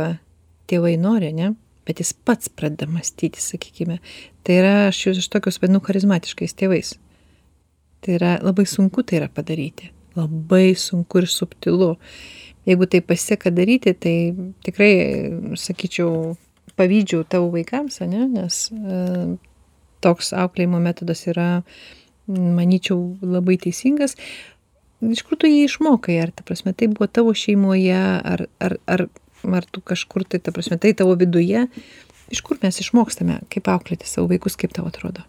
tėvai 0.73 0.95
nori, 0.97 1.29
ne, 1.37 1.53
bet 1.85 2.01
jis 2.01 2.15
pats 2.25 2.49
pradeda 2.49 2.89
mąstyti, 2.89 3.45
sakykime, 3.45 4.01
tai 4.47 4.61
yra, 4.63 4.75
aš 4.89 5.07
jūs 5.11 5.21
iš 5.21 5.29
tokius 5.33 5.61
vadinu 5.61 5.85
charizmatiškais 5.85 6.57
tėvais. 6.57 6.97
Tai 8.03 8.17
yra 8.17 8.37
labai 8.43 8.65
sunku 8.67 9.05
tai 9.07 9.21
yra 9.21 9.29
padaryti. 9.29 9.93
Labai 10.19 10.75
sunku 10.79 11.23
ir 11.23 11.29
subtilu. 11.31 11.95
Jeigu 12.69 12.87
tai 12.87 13.01
pasiseka 13.03 13.51
daryti, 13.51 13.95
tai 13.99 14.17
tikrai, 14.63 14.93
sakyčiau, 15.59 16.37
pavydžiau 16.79 17.25
tavo 17.29 17.51
vaikams, 17.55 17.99
ne? 18.07 18.27
nes 18.31 18.59
e, 18.71 19.01
toks 20.05 20.31
auklėjimo 20.39 20.79
metodas 20.83 21.25
yra, 21.31 21.49
manyčiau, 22.31 23.17
labai 23.23 23.59
teisingas. 23.61 24.15
Iš 25.03 25.25
kur 25.27 25.41
tu 25.41 25.51
jį 25.51 25.65
išmokai? 25.67 26.21
Ar, 26.23 26.31
ta 26.31 26.47
prasme, 26.47 26.71
tai 26.77 26.87
buvo 26.93 27.09
tavo 27.11 27.35
šeimoje, 27.35 27.99
ar, 27.99 28.47
ar, 28.63 28.77
ar, 28.87 29.09
ar 29.43 29.67
tu 29.67 29.83
kažkur, 29.83 30.23
tai, 30.23 30.39
ta 30.39 30.55
prasme, 30.55 30.79
tai 30.79 30.95
tavo 30.95 31.17
viduje? 31.19 31.67
Iš 32.33 32.41
kur 32.47 32.61
mes 32.63 32.79
išmokstame, 32.81 33.41
kaip 33.53 33.67
auklėti 33.69 34.07
savo 34.09 34.31
vaikus, 34.31 34.55
kaip 34.61 34.73
tau 34.77 34.87
atrodo? 34.89 35.27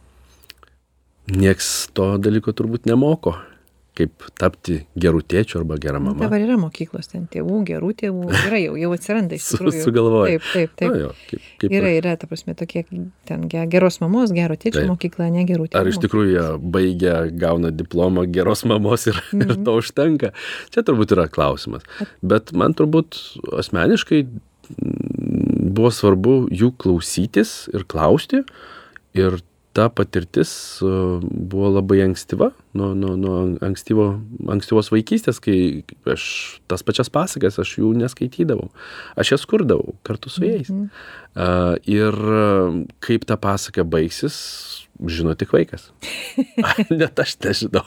Nieks 1.33 1.89
to 1.97 2.13
dalyko 2.21 2.53
turbūt 2.53 2.85
nemoko, 2.87 3.37
kaip 3.93 4.23
tapti 4.41 4.79
gerų 4.97 5.19
tėčių 5.29 5.59
arba 5.59 5.75
gerą 5.77 5.99
Na, 6.01 6.07
mamą. 6.09 6.23
dabar 6.25 6.41
yra 6.41 6.55
mokyklos 6.57 7.11
ten 7.11 7.27
tėvų, 7.29 7.59
gerų 7.67 7.91
tėvų, 7.99 8.23
yra 8.47 8.57
jau, 8.63 8.73
jau 8.81 8.89
atsiranda 8.95 9.37
iš 9.37 9.51
tikrųjų. 9.51 9.83
sugalvoja. 9.85 10.31
Taip, 10.39 10.47
taip, 10.53 10.71
taip. 10.81 10.89
Na, 10.89 10.97
jo, 11.03 11.11
kaip, 11.29 11.41
kaip 11.61 11.75
Yra, 11.77 11.91
yra, 11.99 12.13
ta 12.17 12.25
prasme, 12.31 12.55
tokie 12.57 12.81
ten 13.29 13.45
ge- 13.51 13.67
geros 13.69 13.99
mamos, 14.01 14.33
gero 14.33 14.55
tėčio 14.57 14.81
Taip. 14.81 14.89
mokykla, 14.89 15.29
ne 15.35 15.45
gerų 15.45 15.67
tėvų. 15.69 15.79
Ar 15.83 15.91
iš 15.93 15.99
tikrųjų 16.01 16.31
jie 16.33 16.47
baigia, 16.73 17.15
gauna 17.37 17.69
diplomą 17.69 18.25
geros 18.33 18.65
mamos 18.65 19.05
ir, 19.07 19.21
Mhm. 19.33 19.41
ir 19.45 19.61
to 19.63 19.77
užtenka? 19.77 20.33
Čia 20.73 20.81
turbūt 20.81 21.13
yra 21.13 21.27
klausimas. 21.29 21.85
Bet 22.25 22.49
man 22.57 22.73
turbūt 22.73 23.21
asmeniškai 23.61 24.23
mm, 24.25 25.73
buvo 25.73 25.91
svarbu 25.93 26.35
jų 26.53 26.71
klausytis 26.81 27.67
ir 27.73 27.85
klausti. 27.89 28.43
Ir 29.13 29.37
ta 29.73 29.87
patirtis 29.89 30.51
e, 30.85 30.89
buvo 31.21 31.71
labai 31.73 32.03
ankstyva, 32.05 32.51
nuo, 32.77 32.91
nuo, 32.97 33.15
nuo 33.17 33.37
ankstyvo, 33.65 34.07
ankstyvos 34.53 34.91
vaikystės, 34.93 35.41
kai 35.43 35.57
aš 36.13 36.25
tas 36.69 36.85
pačias 36.85 37.09
pasakas, 37.13 37.57
aš 37.61 37.77
jų 37.79 37.93
neskaitydavau. 38.03 38.69
Aš 39.19 39.33
jas 39.35 39.47
kurdavau 39.49 39.95
kartu 40.05 40.31
su 40.33 40.45
jais. 40.45 40.69
Ir 41.33 42.17
kaip 43.01 43.23
ta 43.25 43.37
pasaka 43.41 43.81
baigsis, 43.87 44.35
žino 45.01 45.33
tik 45.35 45.53
vaikas. 45.53 45.89
Net 46.99 47.19
aš 47.19 47.35
nežinau. 47.43 47.83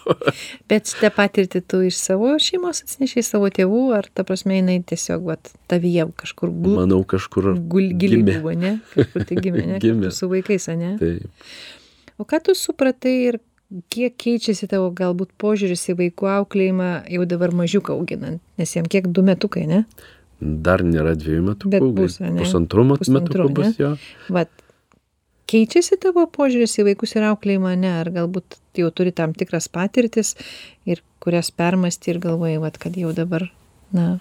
Bet 0.71 0.91
šitą 0.91 1.11
patirtį 1.15 1.63
tu 1.69 1.81
iš 1.87 1.99
savo 2.01 2.35
šeimos 2.43 2.83
atsinešiai 2.85 3.25
savo 3.27 3.51
tėvų, 3.55 3.83
ar 3.97 4.11
ta 4.13 4.27
prasme 4.27 4.59
jinai 4.59 4.79
tiesiog 4.87 5.27
vat, 5.31 5.53
tavyje 5.71 6.09
kažkur 6.23 6.53
gul... 6.53 6.79
Manau, 6.83 7.03
kažkur 7.09 7.53
gul, 7.57 7.93
gimė. 7.95 8.39
buvo, 8.39 8.55
ne? 8.59 8.77
Kažkur 8.95 9.27
tai 9.29 9.41
gimė, 9.41 9.67
ne? 9.75 9.81
gimė. 9.85 10.13
Su 10.15 10.31
vaikais, 10.33 10.71
ne? 10.79 10.97
Taip. 11.01 11.47
O 12.17 12.27
ką 12.29 12.41
tu 12.45 12.57
supratai 12.57 13.15
ir 13.31 13.41
kiek 13.93 14.15
keičiasi 14.15 14.69
tavo 14.71 14.93
galbūt 14.95 15.33
požiūris 15.43 15.89
į 15.91 15.97
vaikų 16.01 16.29
auklėjimą 16.37 16.91
jau 17.11 17.25
dabar 17.29 17.55
mažiuką 17.55 17.97
auginant, 17.97 18.43
nes 18.61 18.77
jam 18.77 18.87
kiek 18.91 19.09
du 19.11 19.25
metukai, 19.27 19.67
ne? 19.69 19.85
Dar 20.41 20.85
nėra 20.85 21.15
dviejų 21.17 21.57
Bet 21.73 21.85
bus, 21.97 22.19
pusantrų 22.21 22.85
metukų 22.93 23.49
bus 23.57 23.79
jo. 23.81 23.95
Vat, 24.29 24.51
keičiasi 25.49 25.97
tavo 26.03 26.27
požiūris 26.29 26.77
į 26.83 26.91
vaikus 26.91 27.17
ir 27.17 27.25
auklėjimą, 27.31 27.73
ne? 27.81 27.93
Ar 28.03 28.11
galbūt 28.13 28.59
jau 28.77 28.91
turi 28.93 29.15
tam 29.17 29.33
tikras 29.37 29.71
patirtis 29.73 30.35
ir 30.85 31.01
kurias 31.23 31.49
permasti 31.55 32.13
ir 32.13 32.21
galvoji, 32.23 32.59
vat, 32.61 32.77
kad 32.83 32.99
jau 32.99 33.15
dabar, 33.17 33.47
na, 33.97 34.19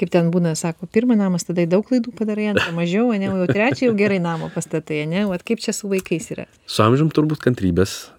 kaip 0.00 0.10
ten 0.12 0.32
būna, 0.34 0.56
sako, 0.58 0.88
pirmą 0.90 1.14
namas, 1.20 1.46
tada 1.46 1.62
daug 1.70 1.86
klaidų 1.86 2.16
padarai, 2.18 2.50
antrą 2.56 2.74
mažiau, 2.80 3.12
ne, 3.14 3.30
jau 3.30 3.46
trečią 3.52 3.92
jau 3.92 3.94
gerai 4.02 4.18
namo 4.24 4.50
pastatai, 4.54 5.04
ne, 5.06 5.28
o 5.28 5.38
kaip 5.38 5.62
čia 5.62 5.76
su 5.76 5.92
vaikais 5.92 6.32
yra? 6.34 6.48
Su 6.66 6.82
amžium 6.82 7.12
turbūt 7.14 7.44
kantrybės 7.44 8.10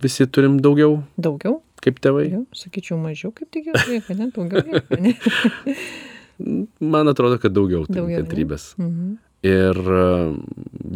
visi 0.00 0.26
turim 0.32 0.56
daugiau. 0.64 1.02
Daugiau? 1.20 1.60
Kaip 1.84 2.00
tėvai? 2.00 2.30
Daugiau, 2.30 2.48
sakyčiau, 2.56 2.96
mažiau, 2.96 3.34
kaip 3.36 3.52
tik 3.52 3.68
jau 3.68 4.16
ne, 4.16 4.32
daugiau 4.32 4.64
reikia, 4.64 5.02
ne. 5.04 5.16
Man 6.38 7.10
atrodo, 7.10 7.38
kad 7.42 7.54
daugiau, 7.54 7.84
daugiau 7.86 8.22
kantrybės. 8.22 8.72
Mhm. 8.80 9.14
Ir 9.44 9.76
e, 9.76 10.04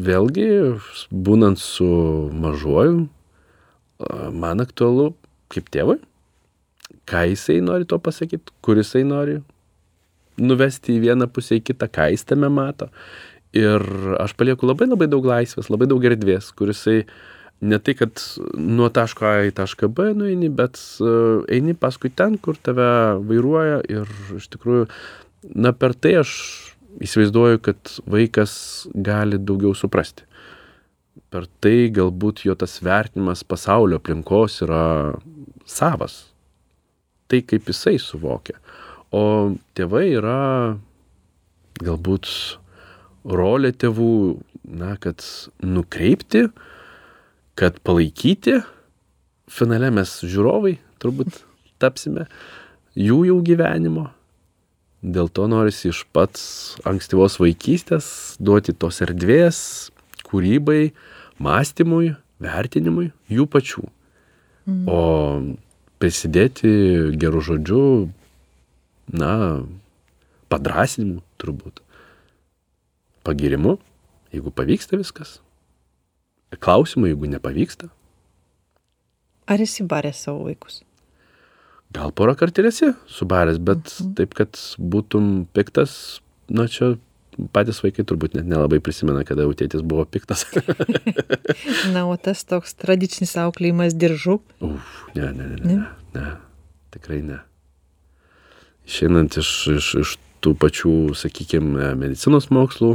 vėlgi, 0.09 0.49
būnant 1.12 1.61
su 1.61 1.89
mažuoju, 2.32 3.05
e, 3.05 4.14
man 4.32 4.64
aktualu 4.64 5.12
kaip 5.53 5.68
tėvui, 5.72 5.99
ką 7.09 7.26
jisai 7.28 7.61
nori 7.64 7.89
to 7.89 7.99
pasakyti, 8.01 8.55
kur 8.64 8.80
jisai 8.80 9.05
nori 9.05 9.39
nuvesti 10.39 10.97
į 10.97 11.03
vieną 11.09 11.28
pusę 11.32 11.59
į 11.59 11.64
kitą, 11.70 11.91
ką 11.93 12.09
jis 12.14 12.24
tame 12.28 12.49
mato. 12.53 12.89
Ir 13.57 13.82
aš 14.20 14.34
palieku 14.39 14.68
labai 14.68 14.89
labai 14.89 15.09
daug 15.11 15.26
laisvės, 15.28 15.70
labai 15.72 15.89
daug 15.91 16.05
erdvės, 16.05 16.51
kur 16.57 16.72
jisai 16.72 17.03
ne 17.61 17.78
tai, 17.82 17.95
kad 17.99 18.20
nuo 18.55 18.89
taško 18.95 19.26
A 19.26 19.32
į 19.49 19.55
tašką 19.57 19.89
B 19.93 20.12
nueini, 20.16 20.51
bet 20.53 20.78
e, 21.03 21.14
eini 21.57 21.74
paskui 21.74 22.12
ten, 22.14 22.36
kur 22.39 22.59
tave 22.62 23.18
vairuoja 23.28 23.80
ir 23.91 24.12
iš 24.36 24.47
tikrųjų, 24.55 24.86
na 25.43 25.72
per 25.72 25.95
tai 25.95 26.18
aš 26.22 26.32
įsivaizduoju, 27.05 27.61
kad 27.62 27.93
vaikas 28.11 28.53
gali 28.95 29.39
daugiau 29.39 29.74
suprasti. 29.76 30.26
Per 31.28 31.47
tai 31.62 31.91
galbūt 31.93 32.45
jo 32.47 32.55
tas 32.59 32.78
vertinimas 32.84 33.45
pasaulio 33.45 33.99
aplinkos 34.01 34.62
yra 34.64 34.82
savas. 35.68 36.28
Tai 37.28 37.43
kaip 37.45 37.68
jisai 37.68 37.99
suvokia. 38.01 38.57
O 39.12 39.55
tėvai 39.76 40.07
yra 40.16 40.39
galbūt 41.84 42.28
rolė 43.28 43.74
tėvų, 43.76 44.39
na, 44.68 44.97
kad 45.01 45.22
nukreipti, 45.64 46.49
kad 47.59 47.78
palaikyti. 47.84 48.59
Finale 49.49 49.91
mes 49.95 50.11
žiūrovai 50.24 50.76
turbūt 51.01 51.43
tapsime 51.80 52.26
jų 52.99 53.22
jau 53.30 53.39
gyvenimo 53.45 54.09
Dėl 54.99 55.28
to 55.30 55.46
norisi 55.46 55.92
iš 55.92 56.03
pats 56.11 56.42
ankstyvos 56.88 57.38
vaikystės 57.38 58.36
duoti 58.42 58.74
tos 58.74 58.99
erdvės 59.05 59.59
kūrybai, 60.26 60.90
mąstymui, 61.38 62.16
vertinimui 62.42 63.12
jų 63.30 63.46
pačių. 63.51 63.84
Mm. 64.68 64.82
O 64.90 65.01
prisidėti 66.03 66.70
gerų 67.18 67.44
žodžių, 67.46 67.84
na, 69.14 69.34
padrasinimu 70.51 71.22
turbūt. 71.38 71.80
Pagirimu, 73.26 73.76
jeigu 74.34 74.51
pavyksta 74.55 74.99
viskas. 74.99 75.38
Klausimu, 76.59 77.07
jeigu 77.11 77.30
nepavyksta. 77.30 77.90
Ar 79.49 79.62
esi 79.62 79.84
baręs 79.86 80.26
savo 80.26 80.46
vaikus? 80.49 80.82
Gal 81.97 82.12
porą 82.12 82.34
kartų 82.36 82.62
ir 82.62 82.70
esi 82.70 82.89
subaręs, 83.09 83.61
bet 83.64 83.86
mhm. 83.89 84.14
taip, 84.18 84.34
kad 84.36 84.59
būtum 84.76 85.47
piktas, 85.57 86.20
na 86.53 86.68
čia 86.68 86.97
patys 87.55 87.80
vaikai 87.84 88.05
turbūt 88.09 88.34
net 88.34 88.49
nelabai 88.51 88.80
prisimena, 88.82 89.22
kada 89.26 89.47
jau 89.47 89.55
tėtis 89.57 89.84
buvo 89.86 90.05
piktas. 90.11 90.45
na, 91.95 92.05
o 92.11 92.16
tas 92.20 92.43
toks 92.49 92.74
tradicinis 92.78 93.36
auklėjimas 93.39 93.97
diržu? 93.97 94.41
Uf, 94.64 94.95
ne, 95.14 95.30
ne, 95.32 95.51
ne, 95.55 95.61
ne, 95.62 95.82
ne, 96.16 96.32
tikrai 96.95 97.20
ne. 97.24 97.43
Išeinant 98.89 99.39
iš, 99.39 99.53
iš, 99.76 99.93
iš 100.03 100.16
tų 100.45 100.55
pačių, 100.59 100.95
sakykime, 101.18 101.93
medicinos 101.99 102.49
mokslų 102.55 102.93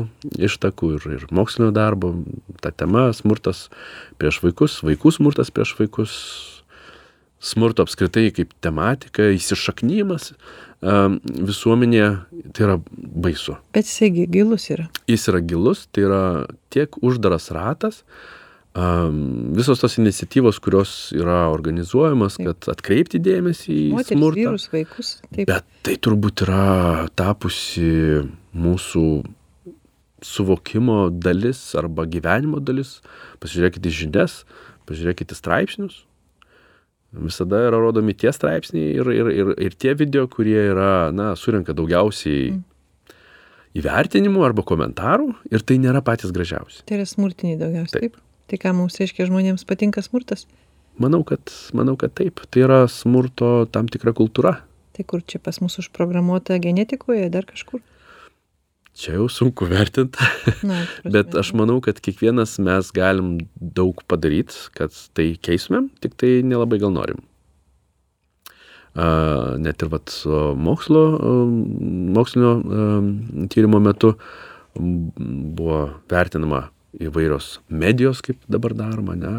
ištakų 0.48 0.94
ir, 0.98 1.08
ir 1.18 1.26
mokslinio 1.36 1.72
darbo, 1.76 2.14
ta 2.64 2.72
tema 2.72 3.10
smurtas 3.16 3.68
prieš 4.22 4.42
vaikus, 4.46 4.80
vaikų 4.86 5.12
smurtas 5.18 5.52
prieš 5.54 5.76
vaikus, 5.80 6.16
smurto 7.44 7.84
apskritai 7.84 8.30
kaip 8.36 8.54
tematika, 8.64 9.28
įsišaknymas 9.36 10.32
visuomenėje, 10.84 12.08
tai 12.56 12.66
yra 12.66 12.78
baisu. 12.98 13.56
Bet 13.76 13.88
jisai 13.88 14.28
gilus 14.32 14.68
yra. 14.74 14.90
Jis 15.08 15.28
yra 15.32 15.40
gilus, 15.44 15.86
tai 15.96 16.08
yra 16.10 16.24
tiek 16.74 16.98
uždaras 17.04 17.50
ratas, 17.56 18.02
visos 18.74 19.80
tos 19.80 20.00
iniciatyvos, 20.02 20.58
kurios 20.64 21.14
yra 21.16 21.46
organizuojamas, 21.54 22.40
taip. 22.40 22.50
kad 22.50 22.72
atkreipti 22.74 23.22
dėmesį 23.22 23.70
į 23.70 23.86
Moteris, 23.94 24.18
smurtą. 24.18 24.42
Vyrus, 24.42 24.68
vaikus. 24.74 25.14
Taip. 25.30 25.46
Bet 25.52 25.68
tai 25.86 25.96
turbūt 26.02 26.44
yra 26.48 27.08
tapusi 27.16 28.24
mūsų 28.54 29.06
suvokimo 30.24 31.12
dalis 31.12 31.62
arba 31.80 32.08
gyvenimo 32.10 32.64
dalis. 32.64 32.98
Pasižiūrėkite 33.44 33.92
žinias, 33.94 34.42
pažiūrėkite 34.90 35.38
straipsnius, 35.38 36.04
visada 37.14 37.62
yra 37.68 37.80
rodomi 37.82 38.16
tie 38.18 38.34
straipsniai 38.34 38.94
ir, 38.98 39.10
ir, 39.14 39.32
ir, 39.32 39.54
ir 39.68 39.78
tie 39.78 39.94
video, 39.98 40.26
kurie 40.32 40.60
yra, 40.72 41.12
na, 41.16 41.34
surinka 41.40 41.76
daugiausiai 41.78 42.52
mm. 42.56 43.16
įvertinimų 43.82 44.44
arba 44.46 44.66
komentarų 44.66 45.30
ir 45.54 45.66
tai 45.66 45.80
nėra 45.84 46.04
patys 46.06 46.34
gražiausi. 46.36 46.84
Tai 46.90 47.00
yra 47.00 47.08
smurtiniai 47.10 47.60
daugiausiai. 47.62 48.10
Taip. 48.10 48.18
taip. 48.18 48.30
Tai 48.52 48.60
ką 48.60 48.74
mums 48.76 49.00
reiškia 49.00 49.30
žmonėms 49.30 49.64
patinka 49.70 50.04
smurtas? 50.06 50.44
Manau, 51.02 51.24
kad, 51.26 51.50
manau, 51.74 51.96
kad 51.98 52.14
taip. 52.18 52.44
Tai 52.54 52.66
yra 52.66 52.84
smurto 52.92 53.64
tam 53.74 53.88
tikra 53.90 54.14
kultūra. 54.18 54.58
Tai 54.94 55.06
kur 55.10 55.24
čia 55.26 55.40
pas 55.42 55.58
mus 55.64 55.80
užprogramuota 55.82 56.60
genetikoje, 56.62 57.32
dar 57.34 57.48
kažkur? 57.50 57.82
Čia 58.98 59.18
jau 59.18 59.28
sunku 59.32 59.68
vertint. 59.70 60.18
Na, 60.70 60.84
Bet 61.04 61.36
aš 61.38 61.54
manau, 61.58 61.80
kad 61.84 62.00
kiekvienas 62.04 62.58
mes 62.64 62.92
galim 62.96 63.36
daug 63.58 64.02
padaryti, 64.10 64.56
kad 64.78 64.96
tai 65.18 65.34
keistumėm, 65.44 65.90
tik 66.04 66.18
tai 66.20 66.42
nelabai 66.46 66.80
gal 66.82 66.94
norim. 66.94 67.22
Uh, 68.94 69.56
net 69.58 69.82
ir 69.82 69.90
vat, 69.90 70.14
mokslo, 70.62 71.04
uh, 71.18 71.54
mokslinio 72.14 72.52
uh, 72.62 73.48
tyrimo 73.50 73.80
metu 73.82 74.12
buvo 74.78 75.80
vertinama 76.10 76.68
įvairios 77.02 77.56
medijos, 77.74 78.22
kaip 78.26 78.38
dabar 78.54 78.76
daroma, 78.78 79.16
ne, 79.18 79.34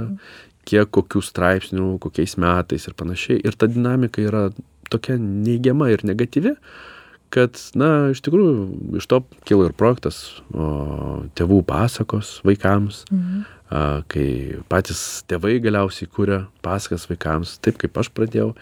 kiek 0.67 0.91
kokių 0.91 1.23
straipsnių, 1.23 1.93
kokiais 2.03 2.35
metais 2.43 2.89
ir 2.91 2.99
panašiai. 2.99 3.39
Ir 3.47 3.55
ta 3.55 3.71
dinamika 3.71 4.25
yra 4.27 4.49
tokia 4.91 5.15
neigiama 5.23 5.87
ir 5.95 6.03
negatyvi, 6.07 6.57
uh, 6.57 6.94
kad 7.35 7.59
na 7.79 7.91
iš 8.13 8.23
tikrųjų 8.25 8.99
iš 9.01 9.09
to 9.11 9.21
kilo 9.49 9.67
ir 9.67 9.75
projektas 9.77 10.21
o, 10.55 11.25
tėvų 11.35 11.61
pasakos 11.67 12.37
vaikams, 12.47 13.03
mhm. 13.11 13.43
a, 13.75 13.83
kai 14.11 14.29
patys 14.71 15.25
tėvai 15.31 15.57
galiausiai 15.65 16.11
kūrė 16.11 16.45
pasakas 16.65 17.09
vaikams, 17.11 17.57
taip 17.65 17.81
kaip 17.83 17.99
aš 18.01 18.13
pradėjau 18.15 18.53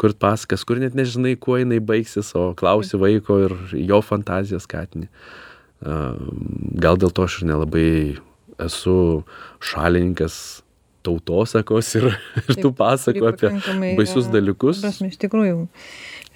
kurti 0.00 0.20
pasakas, 0.24 0.64
kur 0.68 0.80
net 0.80 0.96
nežinai, 0.98 1.36
kuo 1.36 1.58
jinai 1.60 1.82
baigsis, 1.84 2.32
o 2.38 2.50
klausi 2.58 3.00
vaiko 3.00 3.38
ir 3.46 3.56
jo 3.76 4.00
fantaziją 4.04 4.62
skatini. 4.64 5.10
A, 5.84 6.14
gal 6.80 7.00
dėl 7.00 7.12
to 7.12 7.28
aš 7.28 7.42
ir 7.42 7.52
nelabai 7.52 7.88
esu 8.62 8.96
šalininkas 9.62 10.62
tautosakos 11.06 11.90
ir, 11.98 12.08
ir 12.48 12.58
tų 12.58 12.72
pasakų 12.78 13.28
apie 13.32 13.52
baisius 13.98 14.30
dalykus. 14.32 14.82
Prasme, 14.84 15.10
iš 15.12 15.20
tikrųjų, 15.22 15.66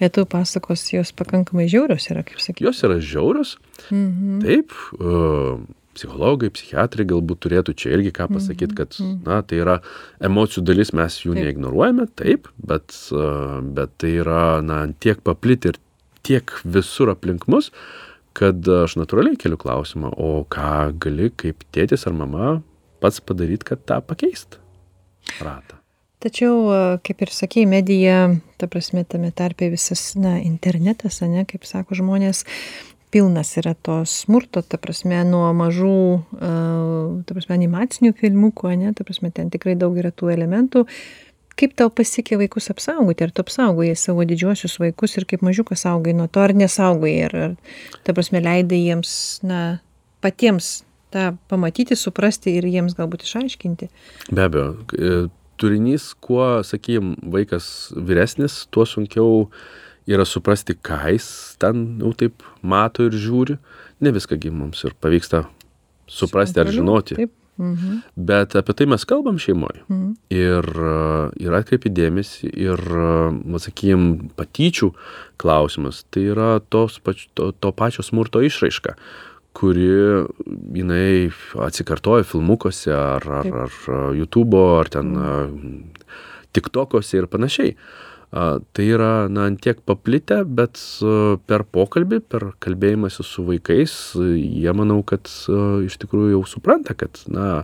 lietuvių 0.01 0.29
pasakos 0.31 0.85
jos 0.93 1.13
pakankamai 1.17 1.67
žiaurios 1.71 2.09
yra, 2.11 2.23
kaip 2.27 2.41
sakyti. 2.43 2.67
Jos 2.67 2.83
yra 2.87 2.99
žiaurios. 3.03 3.55
Mhm. 3.89 4.39
Taip, 4.45 4.75
uh, 4.99 5.59
psichologai, 5.97 6.51
psichiatrai 6.53 7.07
galbūt 7.09 7.41
turėtų 7.45 7.73
čia 7.77 7.95
irgi 7.97 8.13
ką 8.15 8.29
pasakyti, 8.35 8.73
mhm, 8.73 8.77
kad, 8.77 8.97
mhm. 9.01 9.15
na, 9.25 9.41
tai 9.41 9.61
yra 9.63 9.79
emocijų 10.23 10.65
dalis, 10.67 10.93
mes 10.97 11.21
jų 11.23 11.33
taip. 11.33 11.47
neignoruojame, 11.47 12.09
taip, 12.19 12.51
bet, 12.61 12.93
uh, 13.15 13.57
bet 13.77 13.95
tai 14.01 14.17
yra, 14.21 14.43
na, 14.65 14.83
tiek 15.01 15.23
papliti 15.25 15.73
ir 15.73 15.81
tiek 16.27 16.53
visur 16.67 17.13
aplink 17.13 17.47
mus, 17.49 17.71
kad 18.37 18.67
aš 18.69 18.97
natūraliai 18.99 19.39
keliu 19.39 19.57
klausimą, 19.57 20.11
o 20.13 20.43
ką 20.51 20.91
gali 21.01 21.31
kaip 21.33 21.63
tėtis 21.73 22.05
ar 22.09 22.13
mama 22.13 22.59
pats 23.01 23.21
padaryti, 23.21 23.71
kad 23.71 23.83
tą 23.87 24.01
pakeist 24.05 24.59
ratą. 25.41 25.77
Tačiau, 26.17 26.71
kaip 27.05 27.19
ir 27.21 27.29
sakėjai, 27.29 27.69
medija, 27.69 28.21
ta 28.57 28.65
prasme, 28.71 29.03
tame 29.05 29.29
tarpe 29.37 29.67
visas, 29.69 30.15
na, 30.17 30.39
internetas, 30.41 31.19
ne, 31.21 31.43
kaip 31.45 31.67
sako 31.69 31.99
žmonės, 31.99 32.41
pilnas 33.13 33.53
yra 33.61 33.75
to 33.85 33.99
smurto, 34.09 34.63
ta 34.65 34.79
prasme, 34.81 35.19
nuo 35.29 35.45
mažų, 35.53 35.99
ta 36.41 37.37
prasme, 37.37 37.59
animacinių 37.59 38.15
filmukų, 38.17 38.73
ne, 38.81 38.95
ta 38.97 39.05
prasme, 39.05 39.29
ten 39.29 39.53
tikrai 39.53 39.77
daug 39.77 39.93
yra 40.01 40.09
tų 40.09 40.33
elementų. 40.33 40.87
Kaip 41.57 41.77
tau 41.77 41.93
pasiekė 41.93 42.37
vaikus 42.41 42.69
apsaugoti? 42.73 43.25
Ar 43.25 43.31
tu 43.33 43.45
apsaugojai 43.45 43.95
savo 43.97 44.25
didžiuosius 44.29 44.77
vaikus 44.81 45.15
ir 45.17 45.25
kaip 45.29 45.45
mažiukas 45.45 45.85
saugai 45.85 46.13
nuo 46.17 46.27
to, 46.29 46.41
ar 46.41 46.53
nesaugai? 46.57 47.13
Ar, 47.29 47.37
ar 47.45 48.01
ta 48.05 48.17
prasme, 48.17 48.41
leidai 48.41 48.83
jiems, 48.83 49.13
na, 49.45 49.61
patiems 50.21 50.79
tą 51.13 51.37
pamatyti, 51.51 51.95
suprasti 51.95 52.57
ir 52.59 52.67
jiems 52.67 52.95
galbūt 52.97 53.25
išaiškinti. 53.27 53.89
Be 54.31 54.47
abejo, 54.47 54.69
e, 54.93 55.17
turinys, 55.57 56.11
kuo, 56.23 56.61
sakykim, 56.67 57.15
vaikas 57.33 57.91
vyresnis, 57.95 58.65
tuo 58.71 58.85
sunkiau 58.85 59.47
yra 60.07 60.25
suprasti, 60.27 60.75
ką 60.75 61.01
jis 61.13 61.29
ten 61.61 61.97
jau 62.01 62.13
taip 62.15 62.45
mato 62.61 63.07
ir 63.07 63.15
žiūri. 63.15 63.57
Ne 64.03 64.13
viską 64.15 64.39
mums 64.51 64.83
ir 64.85 64.95
pavyksta 65.01 65.47
suprasti 66.07 66.61
ar 66.61 66.71
žinoti. 66.71 67.17
Taip. 67.19 67.33
Mhm. 67.57 68.03
Bet 68.15 68.53
apie 68.53 68.73
tai 68.77 68.85
mes 68.85 69.03
kalbam 69.03 69.39
šeimoje. 69.41 69.81
Mhm. 69.89 70.11
Ir, 70.29 70.67
ir 71.41 71.55
atkreipi 71.57 71.89
dėmesį 71.89 72.51
ir, 72.53 72.83
sakykim, 73.57 74.29
patyčių 74.37 74.91
klausimas. 75.41 76.03
Tai 76.11 76.21
yra 76.21 76.51
tos, 76.69 76.99
pač, 76.99 77.25
to, 77.33 77.51
to 77.51 77.71
pačio 77.73 78.05
smurto 78.05 78.43
išraiška 78.45 78.93
kuri 79.57 79.87
jinai 80.77 81.29
atsikartoja 81.65 82.25
filmukuose 82.27 82.93
ar, 82.93 83.25
ar, 83.41 83.49
ar 83.65 83.79
YouTube, 84.17 84.59
ar 84.79 84.91
ten 84.93 85.15
mm. 85.17 85.79
TikTok'ose 86.53 87.21
ir 87.21 87.29
panašiai. 87.31 87.73
Tai 88.27 88.83
yra, 88.83 89.29
na, 89.31 89.45
tiek 89.55 89.79
paplitę, 89.87 90.41
bet 90.43 90.81
per 91.47 91.63
pokalbį, 91.71 92.19
per 92.27 92.49
kalbėjimąsi 92.63 93.23
su 93.23 93.45
vaikais, 93.47 93.93
jie 94.19 94.73
manau, 94.75 94.99
kad 95.07 95.31
iš 95.87 95.95
tikrųjų 96.03 96.33
jau 96.33 96.43
supranta, 96.51 96.91
kad, 96.99 97.21
na, 97.31 97.63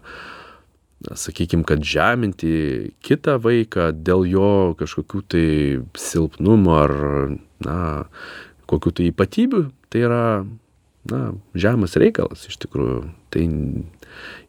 sakykime, 1.04 1.68
kad 1.68 1.84
žeminti 1.84 2.94
kitą 3.04 3.36
vaiką 3.44 3.92
dėl 4.08 4.24
jo 4.32 4.54
kažkokių 4.80 5.24
tai 5.36 5.48
silpnumo 6.00 6.80
ar, 6.80 6.96
na, 7.68 7.80
kokių 8.72 8.96
tai 8.96 9.12
ypatybių, 9.12 9.66
tai 9.92 10.08
yra 10.08 10.26
na, 11.12 11.34
žemas 11.58 11.98
reikalas 12.00 12.48
iš 12.50 12.60
tikrųjų. 12.64 13.04
Tai 13.34 13.46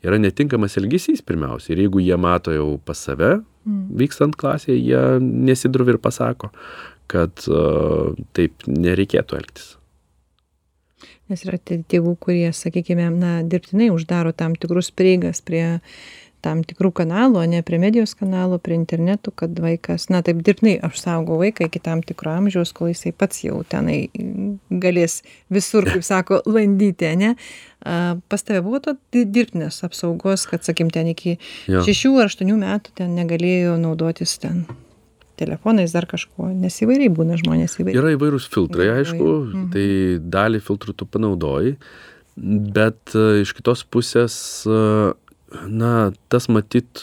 yra 0.05 0.19
netinkamas 0.21 0.77
elgesys 0.81 1.25
pirmiausia. 1.27 1.73
Ir 1.75 1.87
jeigu 1.87 2.03
jie 2.05 2.19
mato 2.21 2.55
jau 2.55 2.69
pas 2.85 3.01
save, 3.01 3.39
mm. 3.67 3.87
vykstant 4.01 4.37
klasėje, 4.41 4.79
jie 4.81 5.05
nesidruvi 5.25 5.97
ir 5.97 6.03
pasako, 6.03 6.53
kad 7.11 7.47
uh, 7.51 8.13
taip 8.37 8.67
nereikėtų 8.71 9.41
elgtis. 9.41 9.73
Nes 11.33 11.41
yra 11.47 11.57
tėvų, 11.57 12.19
kurie, 12.21 12.51
sakykime, 12.53 13.07
na, 13.17 13.39
dirbtinai 13.49 13.89
uždaro 13.95 14.35
tam 14.37 14.53
tikrus 14.61 14.91
prieigas 14.93 15.41
prie 15.41 15.81
tam 16.45 16.61
tikrų 16.67 16.91
kanalų, 17.01 17.41
o 17.41 17.47
ne 17.49 17.63
prie 17.67 17.79
medijos 17.81 18.15
kanalų, 18.19 18.61
prie 18.63 18.77
internetų, 18.77 19.33
kad 19.41 19.59
vaikas, 19.65 20.09
na 20.13 20.21
taip 20.27 20.43
dirbtinai 20.45 20.77
aš 20.85 21.01
saugau 21.03 21.39
vaiką 21.41 21.69
iki 21.69 21.83
tam 21.83 22.05
tikro 22.05 22.35
amžiaus, 22.37 22.75
kol 22.77 22.93
jisai 22.93 23.15
pats 23.17 23.45
jau 23.47 23.63
tenai 23.69 24.07
galės 24.71 25.23
visur, 25.53 25.89
kaip 25.89 26.05
sako, 26.07 26.43
landyti, 26.57 27.11
ne? 27.21 27.35
Pas 27.85 28.47
tave 28.47 28.63
buvo 28.65 28.81
to 28.85 28.97
dirbtinės 29.13 29.83
apsaugos, 29.87 30.47
kad, 30.49 30.65
sakim, 30.65 30.93
ten 30.93 31.11
iki. 31.13 31.37
6 31.69 32.17
ar 32.21 32.33
8 32.33 32.57
metų 32.61 32.97
ten 33.01 33.17
negalėjo 33.19 33.77
naudotis 33.81 34.39
ten 34.41 34.65
telefonais 35.39 35.93
dar 35.95 36.07
kažkuo, 36.07 36.53
nes 36.55 36.77
įvairiai 36.85 37.11
būna 37.13 37.39
žmonės 37.41 37.79
įvairiai. 37.81 37.99
Yra 37.99 38.15
įvairūs 38.15 38.47
filtrai, 38.53 38.91
aišku, 39.01 39.31
mhm. 39.43 39.65
tai 39.75 39.87
dalį 40.37 40.61
filtrų 40.65 40.95
tu 41.01 41.09
panaudoji, 41.11 41.75
bet 42.37 43.15
iš 43.15 43.55
kitos 43.59 43.85
pusės 43.87 44.37
na, 45.69 46.13
tas 46.33 46.49
matyt 46.53 47.03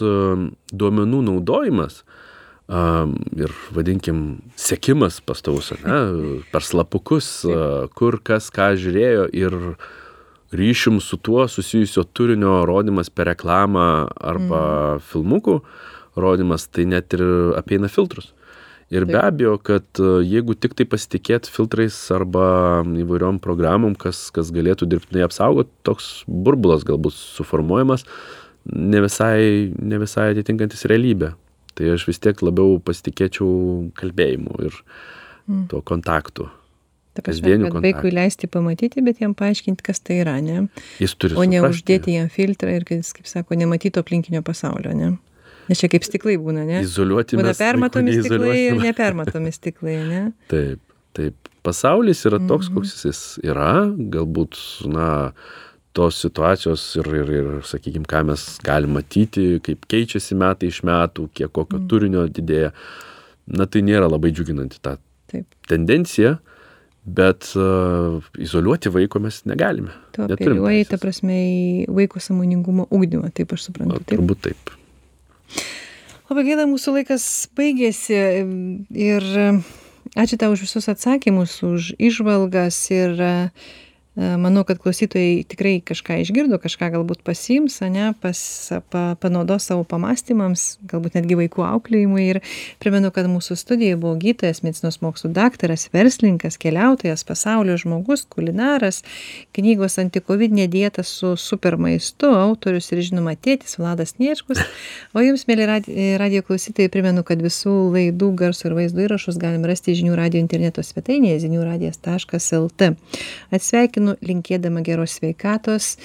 duomenų 0.71 1.21
naudojimas 1.27 2.01
ir, 2.71 3.53
vadinkim, 3.75 4.19
sekimas 4.59 5.19
pastovus, 5.25 5.73
ne, 5.83 5.97
per 6.53 6.63
slapukus, 6.63 7.41
kur 7.97 8.19
kas 8.23 8.47
ką 8.53 8.71
žiūrėjo 8.79 9.25
ir 9.35 9.57
ryšim 10.55 10.99
su 11.03 11.17
tuo 11.17 11.47
susijusio 11.47 12.03
turinio 12.03 12.61
rodimas 12.67 13.09
per 13.09 13.31
reklamą 13.31 13.87
arba 14.19 14.61
mm. 14.61 15.03
filmukų 15.11 15.57
rodimas, 16.19 16.67
tai 16.67 16.85
net 16.91 17.15
ir 17.15 17.23
apeina 17.59 17.91
filtrus. 17.91 18.31
Ir 18.91 19.05
be 19.07 19.15
abejo, 19.15 19.53
kad 19.63 19.99
jeigu 20.27 20.51
tik 20.59 20.73
tai 20.75 20.83
pasitikėt 20.91 21.47
filtrais 21.47 21.95
arba 22.11 22.83
įvairiom 22.83 23.37
programom, 23.39 23.93
kas, 23.95 24.25
kas 24.35 24.49
galėtų 24.51 24.89
dirbtinai 24.91 25.23
apsaugoti, 25.23 25.71
toks 25.87 26.09
burbulas 26.27 26.83
galbūt 26.87 27.15
suformuojamas, 27.15 28.03
ne 28.65 29.01
visai, 29.01 29.71
ne 29.79 30.01
visai 30.01 30.31
atitinkantis 30.35 30.85
realybę. 30.89 31.33
Tai 31.77 31.93
aš 31.93 32.05
vis 32.09 32.19
tiek 32.19 32.41
labiau 32.43 32.79
pasitikėčiau 32.83 33.91
kalbėjimu 33.97 34.57
ir 34.67 34.73
mm. 34.75 35.67
tuo 35.71 35.79
kontaktu. 35.87 36.49
Ta 37.11 37.23
prasme, 37.25 37.57
kad 37.57 37.73
kontaktų. 37.73 37.83
vaikui 37.83 38.11
leisti 38.15 38.47
pamatyti, 38.47 39.01
bet 39.03 39.19
jam 39.19 39.33
paaiškinti, 39.35 39.83
kas 39.83 39.99
tai 39.99 40.21
yra, 40.21 40.37
ne? 40.43 40.67
Jis 41.01 41.15
turi. 41.19 41.35
O 41.35 41.43
ne 41.47 41.59
uždėti 41.67 42.15
jam 42.15 42.29
filtrą 42.31 42.71
ir, 42.77 42.85
jis, 42.87 43.11
kaip 43.17 43.27
sako, 43.27 43.57
nematytų 43.59 44.03
aplinkinio 44.03 44.43
pasaulio, 44.47 44.93
ne? 44.95 45.09
Nes 45.67 45.79
čia 45.79 45.89
kaip 45.91 46.05
stiklai 46.07 46.37
būna, 46.39 46.63
ne? 46.67 46.79
Izoliuoti. 46.85 47.39
Būna 47.39 47.51
permatomi 47.59 48.15
stiklai 48.15 48.55
ir 48.69 48.79
nepermatomi 48.87 49.51
stiklai, 49.55 49.97
ne? 50.07 50.21
Taip, 50.51 50.79
taip. 51.17 51.51
Pasaulis 51.67 52.23
yra 52.25 52.39
toks, 52.39 52.71
mm 52.71 52.77
-hmm. 52.77 52.79
koks 52.79 53.05
jis 53.05 53.21
yra, 53.43 53.73
galbūt, 54.15 54.57
na, 54.89 55.09
tos 55.93 56.21
situacijos 56.21 56.83
ir, 56.99 57.09
ir, 57.21 57.31
ir 57.35 57.49
sakykime, 57.67 58.07
ką 58.07 58.23
mes 58.29 58.45
galim 58.63 58.95
matyti, 58.95 59.59
kaip 59.65 59.87
keičiasi 59.91 60.37
metai 60.39 60.71
iš 60.71 60.81
metų, 60.87 61.27
kiek 61.35 61.51
kokio 61.51 61.81
mm. 61.81 61.89
turinio 61.91 62.23
didėja, 62.31 62.71
na 63.51 63.67
tai 63.67 63.83
nėra 63.83 64.07
labai 64.11 64.31
džiuginanti 64.35 64.79
ta 64.83 64.95
Taip. 65.31 65.47
tendencija, 65.67 66.37
bet 67.03 67.49
uh, 67.57 68.23
izoliuoti 68.39 68.91
vaiko 68.93 69.19
mes 69.23 69.41
negalime. 69.49 69.91
Tu 70.15 70.23
apeliuoji, 70.23 70.87
ta 70.91 70.99
prasme, 71.01 71.35
į 71.35 71.91
vaiko 71.91 72.21
samoningumo 72.23 72.87
ugdymą, 72.93 73.33
taip 73.35 73.55
aš 73.55 73.67
suprantu. 73.69 73.99
Na, 73.99 74.07
turbūt 74.07 74.43
taip. 74.47 74.73
Labai 76.31 76.47
gaila, 76.47 76.69
mūsų 76.71 76.95
laikas 77.01 77.27
baigėsi 77.57 78.15
ir 78.95 79.31
ačiū 80.15 80.37
tau 80.39 80.53
už 80.53 80.63
visus 80.63 80.87
atsakymus, 80.93 81.57
už 81.67 81.93
išvalgas 81.99 82.85
ir 82.93 83.17
uh, 83.19 83.71
manau 84.15 84.65
kad 84.67 84.75
klausytojai 84.83 85.45
tikrai 85.47 85.77
kažką 85.87 86.17
išgirdo 86.19 86.57
kažką 86.59 86.89
galbūt 86.97 87.21
pasiims 87.23 87.77
ane 87.85 88.09
pas 88.19 88.35
pa 88.91 89.15
panaudos 89.15 89.69
savo 89.69 89.85
pamąstymams 89.87 90.81
galbūt 90.83 91.15
netgi 91.15 91.37
vaikų 91.39 91.63
auklėjimui. 91.63 92.25
Ir 92.33 92.39
primenu 92.83 93.07
kad 93.15 93.29
mūsų 93.31 93.55
studijoj 93.55 93.95
buvo 94.01 94.17
gydytojas 94.19 94.59
medicinos 94.65 94.99
mokslų 94.99 95.31
daktaras 95.37 95.87
verslininkas 95.95 96.59
keliautojas 96.59 97.23
pasaulio 97.23 97.77
žmogus 97.79 98.25
kulinaras 98.27 98.99
knygos 99.55 99.95
antikovidinė 100.03 100.67
dieta 100.67 101.05
su 101.07 101.37
super 101.39 101.79
maistu 101.79 102.33
autorius 102.35 102.91
ir 102.91 103.05
žinoma 103.07 103.37
tėtis 103.39 103.79
vladas 103.79 104.17
sniečkus 104.17 104.59
o 105.15 105.23
jums 105.23 105.47
mieli 105.47 105.69
radi 105.71 106.11
radijo 106.19 106.43
klausytojai 106.49 106.91
primenu 106.91 107.23
kad 107.23 107.39
visų 107.39 107.77
laidų 107.95 108.33
garso 108.43 108.67
ir 108.67 108.75
vaizdo 108.75 109.07
įrašus 109.07 109.39
galim 109.39 109.63
rasti 109.71 109.95
žinių 109.95 110.19
radijo 110.19 110.43
interneto 110.43 110.83
svetainėje 110.83 111.45
zinių 111.47 111.63
radijas 111.63 112.03
taškas 112.03 112.51
lt. 112.59 112.91
Atsisveikinu 113.55 114.00
sveikinu 114.01 114.17
linkėdama 114.21 114.81
geros 114.83 115.19
sveikatos 115.19 115.97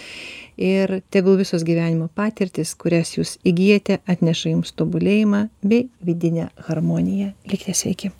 ir 0.56 1.02
tegul 1.10 1.36
visos 1.38 1.64
gyvenimo 1.64 2.08
patirtys, 2.14 2.74
kurias 2.74 3.16
jūs 3.16 3.38
įgyjate, 3.44 4.00
atneša 4.06 4.52
jums 4.52 4.72
tobulėjimą 4.76 5.48
bei 5.62 5.88
vidinę 6.04 6.50
harmoniją. 6.68 7.32
Likite 7.46 7.74
sveiki. 7.74 8.12